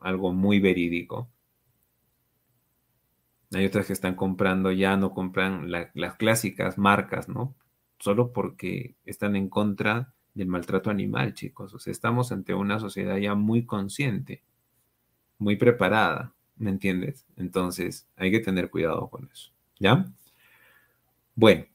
[0.00, 1.28] algo muy verídico.
[3.52, 7.54] Hay otras que están comprando, ya no compran las clásicas marcas, ¿no?
[7.98, 11.74] Solo porque están en contra del maltrato animal, chicos.
[11.74, 14.42] O sea, estamos ante una sociedad ya muy consciente,
[15.38, 17.26] muy preparada, ¿me entiendes?
[17.36, 20.06] Entonces, hay que tener cuidado con eso, ¿ya?
[21.34, 21.66] Bueno,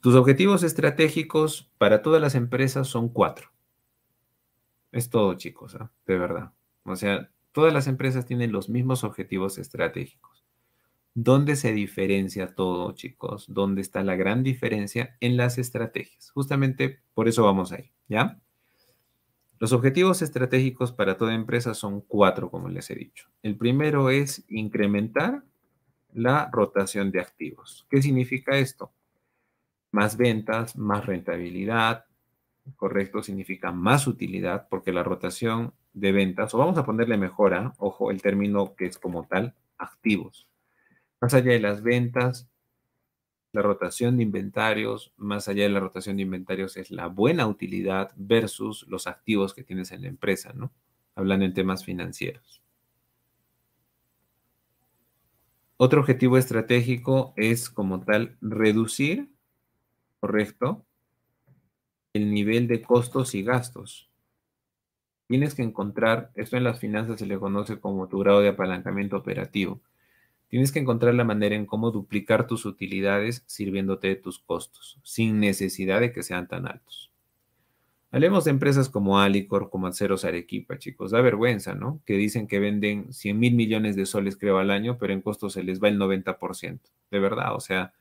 [0.00, 3.50] tus objetivos estratégicos para todas las empresas son cuatro.
[4.92, 5.90] Es todo, chicos, ¿ah?
[6.06, 6.52] de verdad.
[6.84, 10.29] O sea, todas las empresas tienen los mismos objetivos estratégicos.
[11.14, 13.46] ¿Dónde se diferencia todo, chicos?
[13.48, 15.16] ¿Dónde está la gran diferencia?
[15.20, 16.30] En las estrategias.
[16.30, 18.40] Justamente por eso vamos ahí, ¿ya?
[19.58, 23.28] Los objetivos estratégicos para toda empresa son cuatro, como les he dicho.
[23.42, 25.42] El primero es incrementar
[26.12, 27.86] la rotación de activos.
[27.90, 28.92] ¿Qué significa esto?
[29.90, 32.06] Más ventas, más rentabilidad,
[32.76, 38.10] correcto, significa más utilidad, porque la rotación de ventas, o vamos a ponerle mejora, ojo,
[38.10, 40.49] el término que es como tal, activos.
[41.20, 42.48] Más allá de las ventas,
[43.52, 48.12] la rotación de inventarios, más allá de la rotación de inventarios es la buena utilidad
[48.16, 50.72] versus los activos que tienes en la empresa, ¿no?
[51.14, 52.62] Hablando en temas financieros.
[55.76, 59.30] Otro objetivo estratégico es como tal reducir,
[60.20, 60.86] correcto,
[62.12, 64.10] el nivel de costos y gastos.
[65.26, 69.16] Tienes que encontrar, esto en las finanzas se le conoce como tu grado de apalancamiento
[69.16, 69.80] operativo
[70.50, 75.38] Tienes que encontrar la manera en cómo duplicar tus utilidades sirviéndote de tus costos, sin
[75.38, 77.12] necesidad de que sean tan altos.
[78.10, 81.12] Hablemos de empresas como Alicor, como Aceros Arequipa, chicos.
[81.12, 82.00] Da vergüenza, ¿no?
[82.04, 85.52] Que dicen que venden 100 mil millones de soles, creo, al año, pero en costos
[85.52, 86.80] se les va el 90%.
[87.12, 87.92] De verdad, o sea,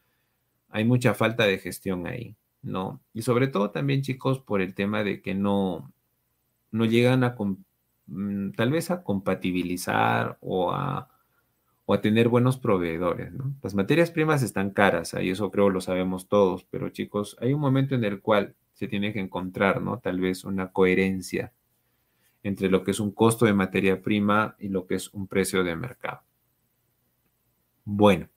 [0.70, 3.00] hay mucha falta de gestión ahí, ¿no?
[3.14, 5.94] Y sobre todo también, chicos, por el tema de que no,
[6.72, 7.36] no llegan a,
[8.08, 11.08] mm, tal vez a compatibilizar o a,
[11.90, 13.56] o a tener buenos proveedores, ¿no?
[13.64, 17.60] Las materias primas están caras, ahí eso creo lo sabemos todos, pero chicos, hay un
[17.60, 19.98] momento en el cual se tiene que encontrar, ¿no?
[19.98, 21.52] Tal vez una coherencia
[22.44, 25.64] entre lo que es un costo de materia prima y lo que es un precio
[25.64, 26.22] de mercado.
[27.86, 28.30] Bueno,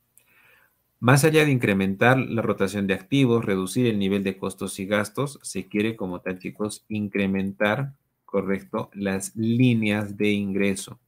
[0.99, 5.39] más allá de incrementar la rotación de activos, reducir el nivel de costos y gastos,
[5.43, 7.93] se quiere como tal, chicos, incrementar,
[8.25, 10.99] correcto, las líneas de ingreso.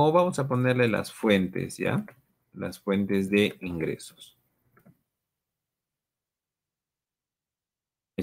[0.00, 2.06] O vamos a ponerle las fuentes, ¿ya?
[2.52, 4.36] Las fuentes de ingresos.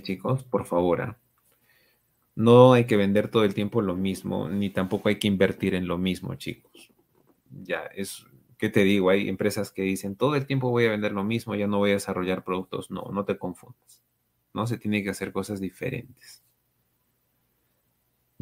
[0.02, 1.18] chicos, por favor, ¿ah?
[2.36, 5.88] no hay que vender todo el tiempo lo mismo, ni tampoco hay que invertir en
[5.88, 6.92] lo mismo, chicos.
[7.50, 8.26] Ya, es
[8.58, 9.10] ¿qué te digo?
[9.10, 11.92] Hay empresas que dicen, todo el tiempo voy a vender lo mismo, ya no voy
[11.92, 12.92] a desarrollar productos.
[12.92, 14.02] No, no te confundas.
[14.54, 16.44] No se tiene que hacer cosas diferentes.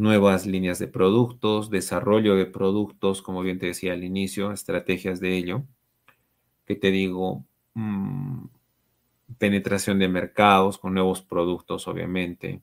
[0.04, 5.38] Nuevas líneas de productos, desarrollo de productos, como bien te decía al inicio, estrategias de
[5.38, 5.64] ello.
[6.66, 7.46] ¿Qué te digo?
[7.74, 8.48] Mm,
[9.38, 12.62] penetración de mercados con nuevos productos, obviamente.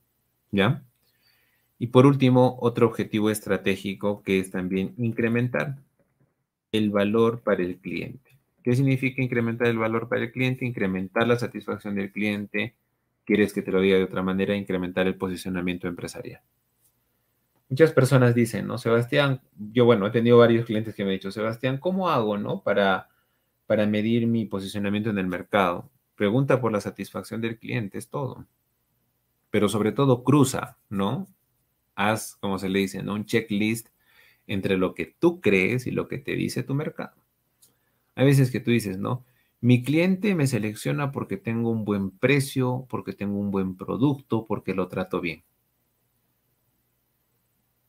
[0.51, 0.85] ¿Ya?
[1.79, 5.79] Y por último, otro objetivo estratégico que es también incrementar
[6.73, 8.37] el valor para el cliente.
[8.63, 10.67] ¿Qué significa incrementar el valor para el cliente?
[10.67, 12.75] Incrementar la satisfacción del cliente.
[13.25, 14.55] ¿Quieres que te lo diga de otra manera?
[14.55, 16.43] Incrementar el posicionamiento empresarial.
[17.71, 18.79] Muchas personas dicen, ¿no?
[18.79, 19.41] Sebastián,
[19.73, 22.65] yo bueno, he tenido varios clientes que me han dicho, Sebastián, ¿cómo hago, ¿no?
[22.65, 23.09] Para,
[23.67, 25.89] para medir mi posicionamiento en el mercado.
[26.17, 28.45] Pregunta por la satisfacción del cliente, es todo.
[29.51, 31.29] Pero sobre todo cruza, ¿no?
[31.95, 33.15] Haz, como se le dice, ¿no?
[33.15, 33.89] Un checklist
[34.49, 37.15] entre lo que tú crees y lo que te dice tu mercado.
[38.17, 39.25] Hay veces que tú dices, ¿no?
[39.61, 44.75] Mi cliente me selecciona porque tengo un buen precio, porque tengo un buen producto, porque
[44.75, 45.45] lo trato bien.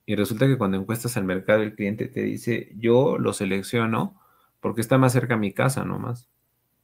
[0.05, 4.19] Y resulta que cuando encuestas al mercado, el cliente te dice, yo lo selecciono
[4.59, 6.29] porque está más cerca a mi casa nomás.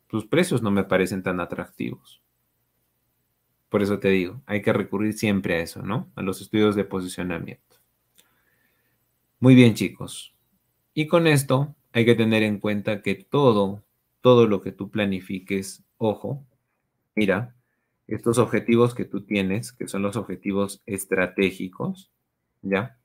[0.08, 2.22] Tus precios no me parecen tan atractivos.
[3.70, 6.10] Por eso te digo, hay que recurrir siempre a eso, ¿no?
[6.16, 7.78] A los estudios de posicionamiento.
[9.40, 10.34] Muy bien, chicos.
[10.94, 13.84] Y con esto hay que tener en cuenta que todo,
[14.22, 16.46] todo lo que tú planifiques, ojo,
[17.16, 17.56] mira,
[18.08, 22.10] estos objetivos que tú tienes, que son los objetivos estratégicos,
[22.62, 22.98] ¿ya?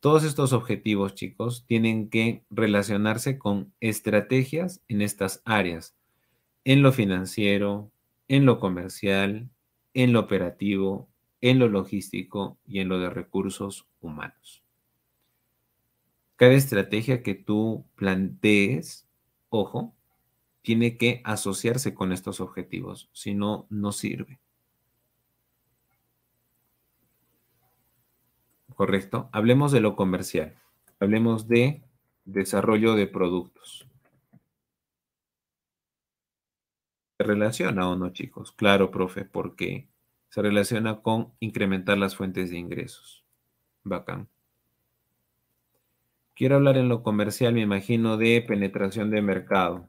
[0.00, 5.96] Todos estos objetivos, chicos, tienen que relacionarse con estrategias en estas áreas,
[6.64, 7.90] en lo financiero,
[8.28, 9.48] en lo comercial,
[9.94, 11.08] en lo operativo,
[11.40, 14.62] en lo logístico y en lo de recursos humanos.
[16.36, 19.08] Cada estrategia que tú plantees,
[19.48, 19.94] ojo,
[20.60, 24.40] tiene que asociarse con estos objetivos, si no, no sirve.
[28.76, 29.30] ¿Correcto?
[29.32, 30.54] Hablemos de lo comercial.
[31.00, 31.82] Hablemos de
[32.26, 33.88] desarrollo de productos.
[37.16, 38.52] ¿Se relaciona o no, chicos?
[38.52, 39.88] Claro, profe, porque
[40.28, 43.24] se relaciona con incrementar las fuentes de ingresos.
[43.82, 44.28] Bacán.
[46.34, 49.88] Quiero hablar en lo comercial, me imagino, de penetración de mercado.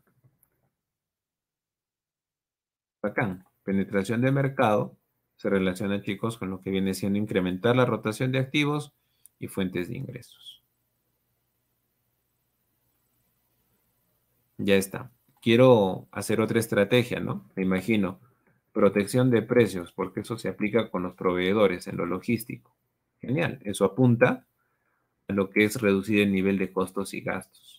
[3.01, 3.45] Bacán.
[3.65, 4.96] Penetración de mercado
[5.37, 8.93] se relaciona, chicos, con lo que viene siendo incrementar la rotación de activos
[9.39, 10.63] y fuentes de ingresos.
[14.57, 15.11] Ya está.
[15.41, 17.49] Quiero hacer otra estrategia, ¿no?
[17.55, 18.19] Me imagino.
[18.73, 22.75] Protección de precios, porque eso se aplica con los proveedores en lo logístico.
[23.21, 23.59] Genial.
[23.63, 24.45] Eso apunta
[25.27, 27.76] lo que es reducir el nivel de costos y gastos.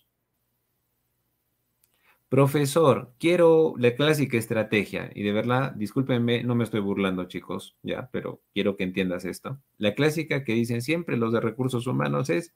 [2.31, 8.11] Profesor, quiero la clásica estrategia, y de verdad, discúlpenme, no me estoy burlando, chicos, ya,
[8.13, 9.59] pero quiero que entiendas esto.
[9.79, 12.55] La clásica que dicen siempre los de recursos humanos es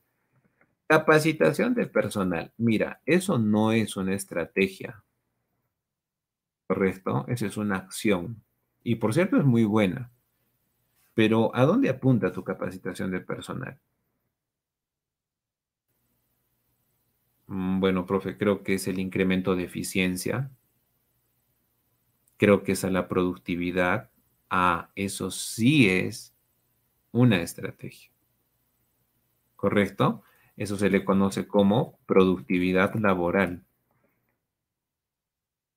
[0.88, 2.52] capacitación de personal.
[2.58, 5.04] Mira, eso no es una estrategia,
[6.66, 7.24] ¿correcto?
[7.28, 8.42] Esa es una acción.
[8.82, 10.10] Y por cierto, es muy buena.
[11.14, 13.78] Pero ¿a dónde apunta tu capacitación de personal?
[17.82, 20.52] Bueno, profe, creo que es el incremento de eficiencia.
[22.36, 24.08] Creo que es a la productividad.
[24.48, 26.32] Ah, eso sí es
[27.10, 28.12] una estrategia.
[29.56, 30.22] ¿Correcto?
[30.56, 33.64] Eso se le conoce como productividad laboral.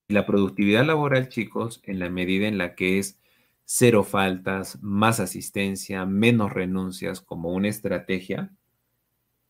[0.07, 3.19] La productividad laboral, chicos, en la medida en la que es
[3.63, 8.51] cero faltas, más asistencia, menos renuncias como una estrategia,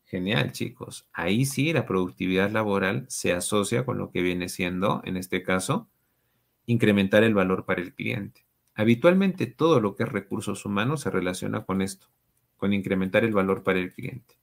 [0.06, 1.08] Genial, chicos.
[1.12, 5.90] Ahí sí la productividad laboral se asocia con lo que viene siendo, en este caso,
[6.66, 8.46] incrementar el valor para el cliente.
[8.74, 12.08] Habitualmente todo lo que es recursos humanos se relaciona con esto,
[12.56, 14.36] con incrementar el valor para el cliente.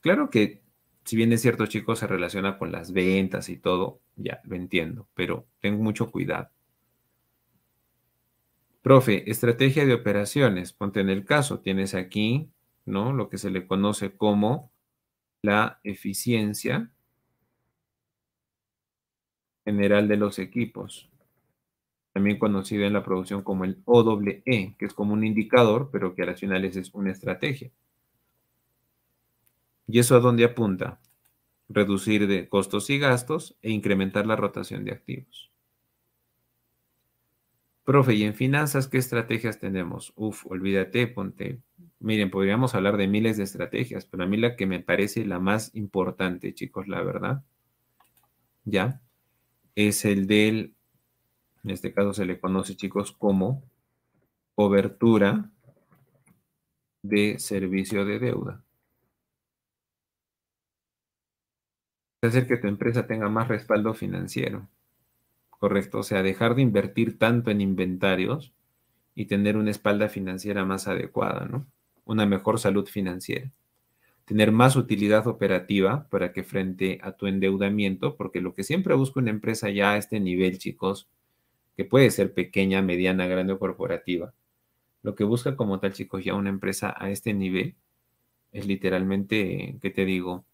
[0.00, 0.62] Claro que
[1.04, 5.08] si bien es cierto, chicos, se relaciona con las ventas y todo, ya lo entiendo,
[5.14, 6.50] pero tengo mucho cuidado.
[8.86, 10.72] Profe, estrategia de operaciones.
[10.72, 12.52] Ponte en el caso, tienes aquí,
[12.84, 13.12] ¿no?
[13.12, 14.70] Lo que se le conoce como
[15.42, 16.92] la eficiencia
[19.64, 21.10] general de los equipos.
[22.12, 26.22] También conocido en la producción como el OEE, que es como un indicador, pero que
[26.22, 27.72] a las finales es una estrategia.
[29.88, 31.00] ¿Y eso a dónde apunta?
[31.68, 35.50] Reducir de costos y gastos e incrementar la rotación de activos.
[37.86, 40.12] Profe, ¿y en finanzas qué estrategias tenemos?
[40.16, 41.60] Uf, olvídate, ponte.
[42.00, 45.38] Miren, podríamos hablar de miles de estrategias, pero a mí la que me parece la
[45.38, 47.44] más importante, chicos, la verdad,
[48.64, 49.00] ya,
[49.76, 50.74] es el del,
[51.62, 53.62] en este caso se le conoce, chicos, como
[54.56, 55.52] cobertura
[57.02, 58.64] de servicio de deuda.
[62.20, 64.68] hacer que tu empresa tenga más respaldo financiero.
[65.58, 68.52] Correcto, o sea, dejar de invertir tanto en inventarios
[69.14, 71.66] y tener una espalda financiera más adecuada, ¿no?
[72.04, 73.52] Una mejor salud financiera.
[74.26, 79.20] Tener más utilidad operativa para que frente a tu endeudamiento, porque lo que siempre busca
[79.20, 81.08] una empresa ya a este nivel, chicos,
[81.76, 84.34] que puede ser pequeña, mediana, grande o corporativa,
[85.02, 87.76] lo que busca como tal, chicos, ya una empresa a este nivel
[88.52, 90.46] es literalmente, ¿qué te digo?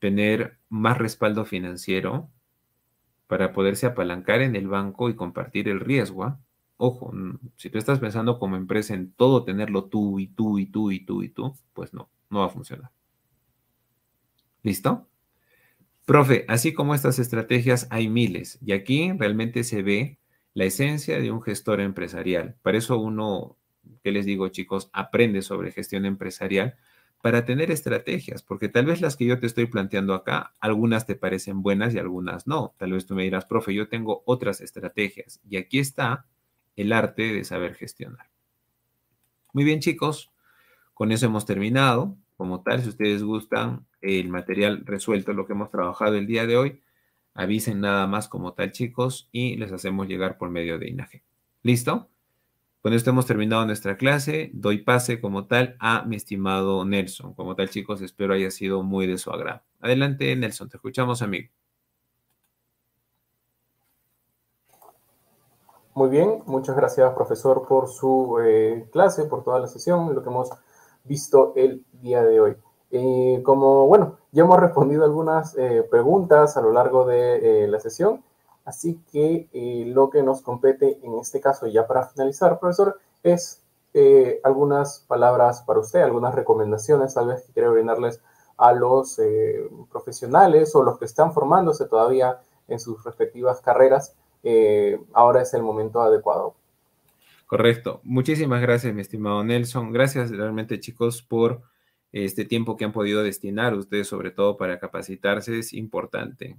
[0.00, 2.30] Tener más respaldo financiero,
[3.26, 6.24] para poderse apalancar en el banco y compartir el riesgo.
[6.24, 6.40] ¿ah?
[6.76, 7.12] Ojo,
[7.56, 11.00] si tú estás pensando como empresa en todo tenerlo tú y tú y tú y
[11.00, 12.90] tú y tú, pues no, no va a funcionar.
[14.62, 15.06] ¿Listo?
[16.04, 20.18] Profe, así como estas estrategias hay miles y aquí realmente se ve
[20.52, 22.56] la esencia de un gestor empresarial.
[22.62, 23.56] Para eso uno,
[24.02, 24.90] ¿qué les digo chicos?
[24.92, 26.76] Aprende sobre gestión empresarial
[27.24, 31.14] para tener estrategias, porque tal vez las que yo te estoy planteando acá, algunas te
[31.14, 32.74] parecen buenas y algunas no.
[32.76, 36.26] Tal vez tú me dirás, profe, yo tengo otras estrategias y aquí está
[36.76, 38.28] el arte de saber gestionar.
[39.54, 40.34] Muy bien, chicos,
[40.92, 42.14] con eso hemos terminado.
[42.36, 46.58] Como tal, si ustedes gustan el material resuelto, lo que hemos trabajado el día de
[46.58, 46.82] hoy,
[47.32, 51.24] avisen nada más como tal, chicos, y les hacemos llegar por medio de INAGE.
[51.62, 52.10] ¿Listo?
[52.84, 54.50] Con esto hemos terminado nuestra clase.
[54.52, 57.32] Doy pase como tal a mi estimado Nelson.
[57.32, 59.62] Como tal, chicos, espero haya sido muy de su agrado.
[59.80, 61.48] Adelante, Nelson, te escuchamos, amigo.
[65.94, 70.28] Muy bien, muchas gracias, profesor, por su eh, clase, por toda la sesión, lo que
[70.28, 70.50] hemos
[71.04, 72.56] visto el día de hoy.
[72.90, 78.22] Eh, como, bueno, ya hemos respondido algunas eh, preguntas a lo largo de la sesión.
[78.64, 83.62] Así que eh, lo que nos compete en este caso, ya para finalizar, profesor, es
[83.92, 88.20] eh, algunas palabras para usted, algunas recomendaciones tal vez que quiere brindarles
[88.56, 94.16] a los eh, profesionales o los que están formándose todavía en sus respectivas carreras.
[95.12, 96.54] ahora es el momento adecuado.
[97.46, 98.00] Correcto.
[98.04, 99.92] Muchísimas gracias, mi estimado Nelson.
[99.92, 101.62] Gracias realmente, chicos, por
[102.12, 105.58] este tiempo que han podido destinar ustedes, sobre todo para capacitarse.
[105.58, 106.56] Es importante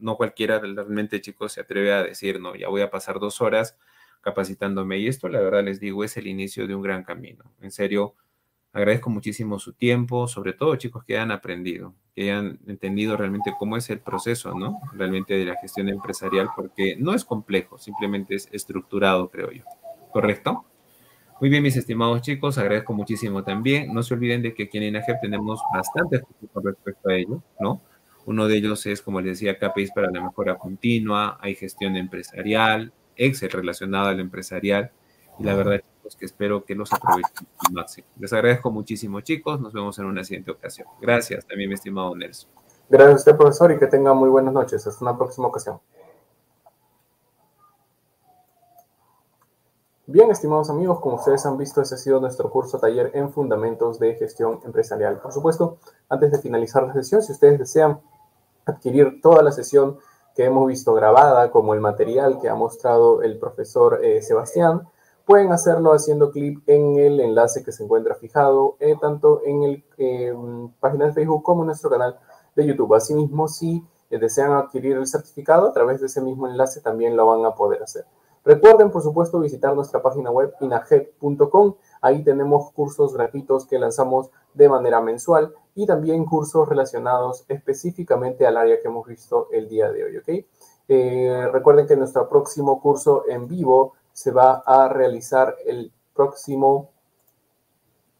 [0.00, 3.76] no cualquiera realmente, chicos, se atreve a decir, no, ya voy a pasar dos horas
[4.20, 4.98] capacitándome.
[4.98, 7.44] Y esto, la verdad, les digo, es el inicio de un gran camino.
[7.60, 8.14] En serio,
[8.72, 13.76] agradezco muchísimo su tiempo, sobre todo, chicos, que hayan aprendido, que hayan entendido realmente cómo
[13.76, 14.80] es el proceso, ¿no?
[14.92, 19.64] Realmente de la gestión empresarial, porque no es complejo, simplemente es estructurado, creo yo.
[20.12, 20.64] ¿Correcto?
[21.40, 23.94] Muy bien, mis estimados chicos, agradezco muchísimo también.
[23.94, 26.20] No se olviden de que aquí en INAGEP tenemos bastante
[26.52, 27.80] con respecto a ello, ¿no?
[28.26, 32.92] Uno de ellos es, como les decía, KPIs para la mejora continua, hay gestión empresarial,
[33.16, 34.92] Excel relacionado al empresarial,
[35.38, 38.06] y la verdad es que espero que los aprovechen al máximo.
[38.18, 39.60] Les agradezco muchísimo, chicos.
[39.60, 40.86] Nos vemos en una siguiente ocasión.
[41.00, 42.50] Gracias también, mi estimado Nelson.
[42.88, 44.86] Gracias a usted, profesor, y que tenga muy buenas noches.
[44.86, 45.78] Hasta una próxima ocasión.
[50.12, 54.00] Bien, estimados amigos, como ustedes han visto, ese ha sido nuestro curso taller en Fundamentos
[54.00, 55.20] de Gestión Empresarial.
[55.20, 55.78] Por supuesto,
[56.08, 58.00] antes de finalizar la sesión, si ustedes desean
[58.66, 59.98] adquirir toda la sesión
[60.34, 64.88] que hemos visto grabada, como el material que ha mostrado el profesor eh, Sebastián,
[65.24, 69.78] pueden hacerlo haciendo clic en el enlace que se encuentra fijado eh, tanto en la
[69.96, 70.34] eh,
[70.80, 72.18] página de Facebook como en nuestro canal
[72.56, 72.94] de YouTube.
[72.94, 77.44] Asimismo, si desean adquirir el certificado a través de ese mismo enlace, también lo van
[77.44, 78.06] a poder hacer.
[78.44, 81.74] Recuerden, por supuesto, visitar nuestra página web inajet.com.
[82.00, 88.56] Ahí tenemos cursos gratuitos que lanzamos de manera mensual y también cursos relacionados específicamente al
[88.56, 90.46] área que hemos visto el día de hoy.
[90.88, 96.90] Eh, recuerden que nuestro próximo curso en vivo se va a realizar el próximo,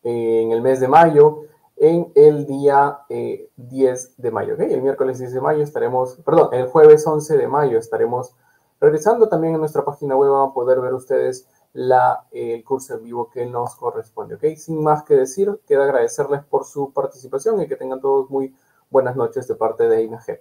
[0.04, 1.42] eh, en el mes de mayo,
[1.76, 4.54] en el día 10 eh, de mayo.
[4.56, 8.36] El miércoles 10 de mayo estaremos, perdón, el jueves 11 de mayo estaremos
[8.80, 10.30] regresando también en nuestra página web.
[10.30, 14.34] Van a poder ver ustedes la, el curso en vivo que nos corresponde.
[14.34, 14.44] ¿ok?
[14.56, 18.54] Sin más que decir, queda agradecerles por su participación y que tengan todos muy
[18.90, 20.40] buenas noches de parte de INAG.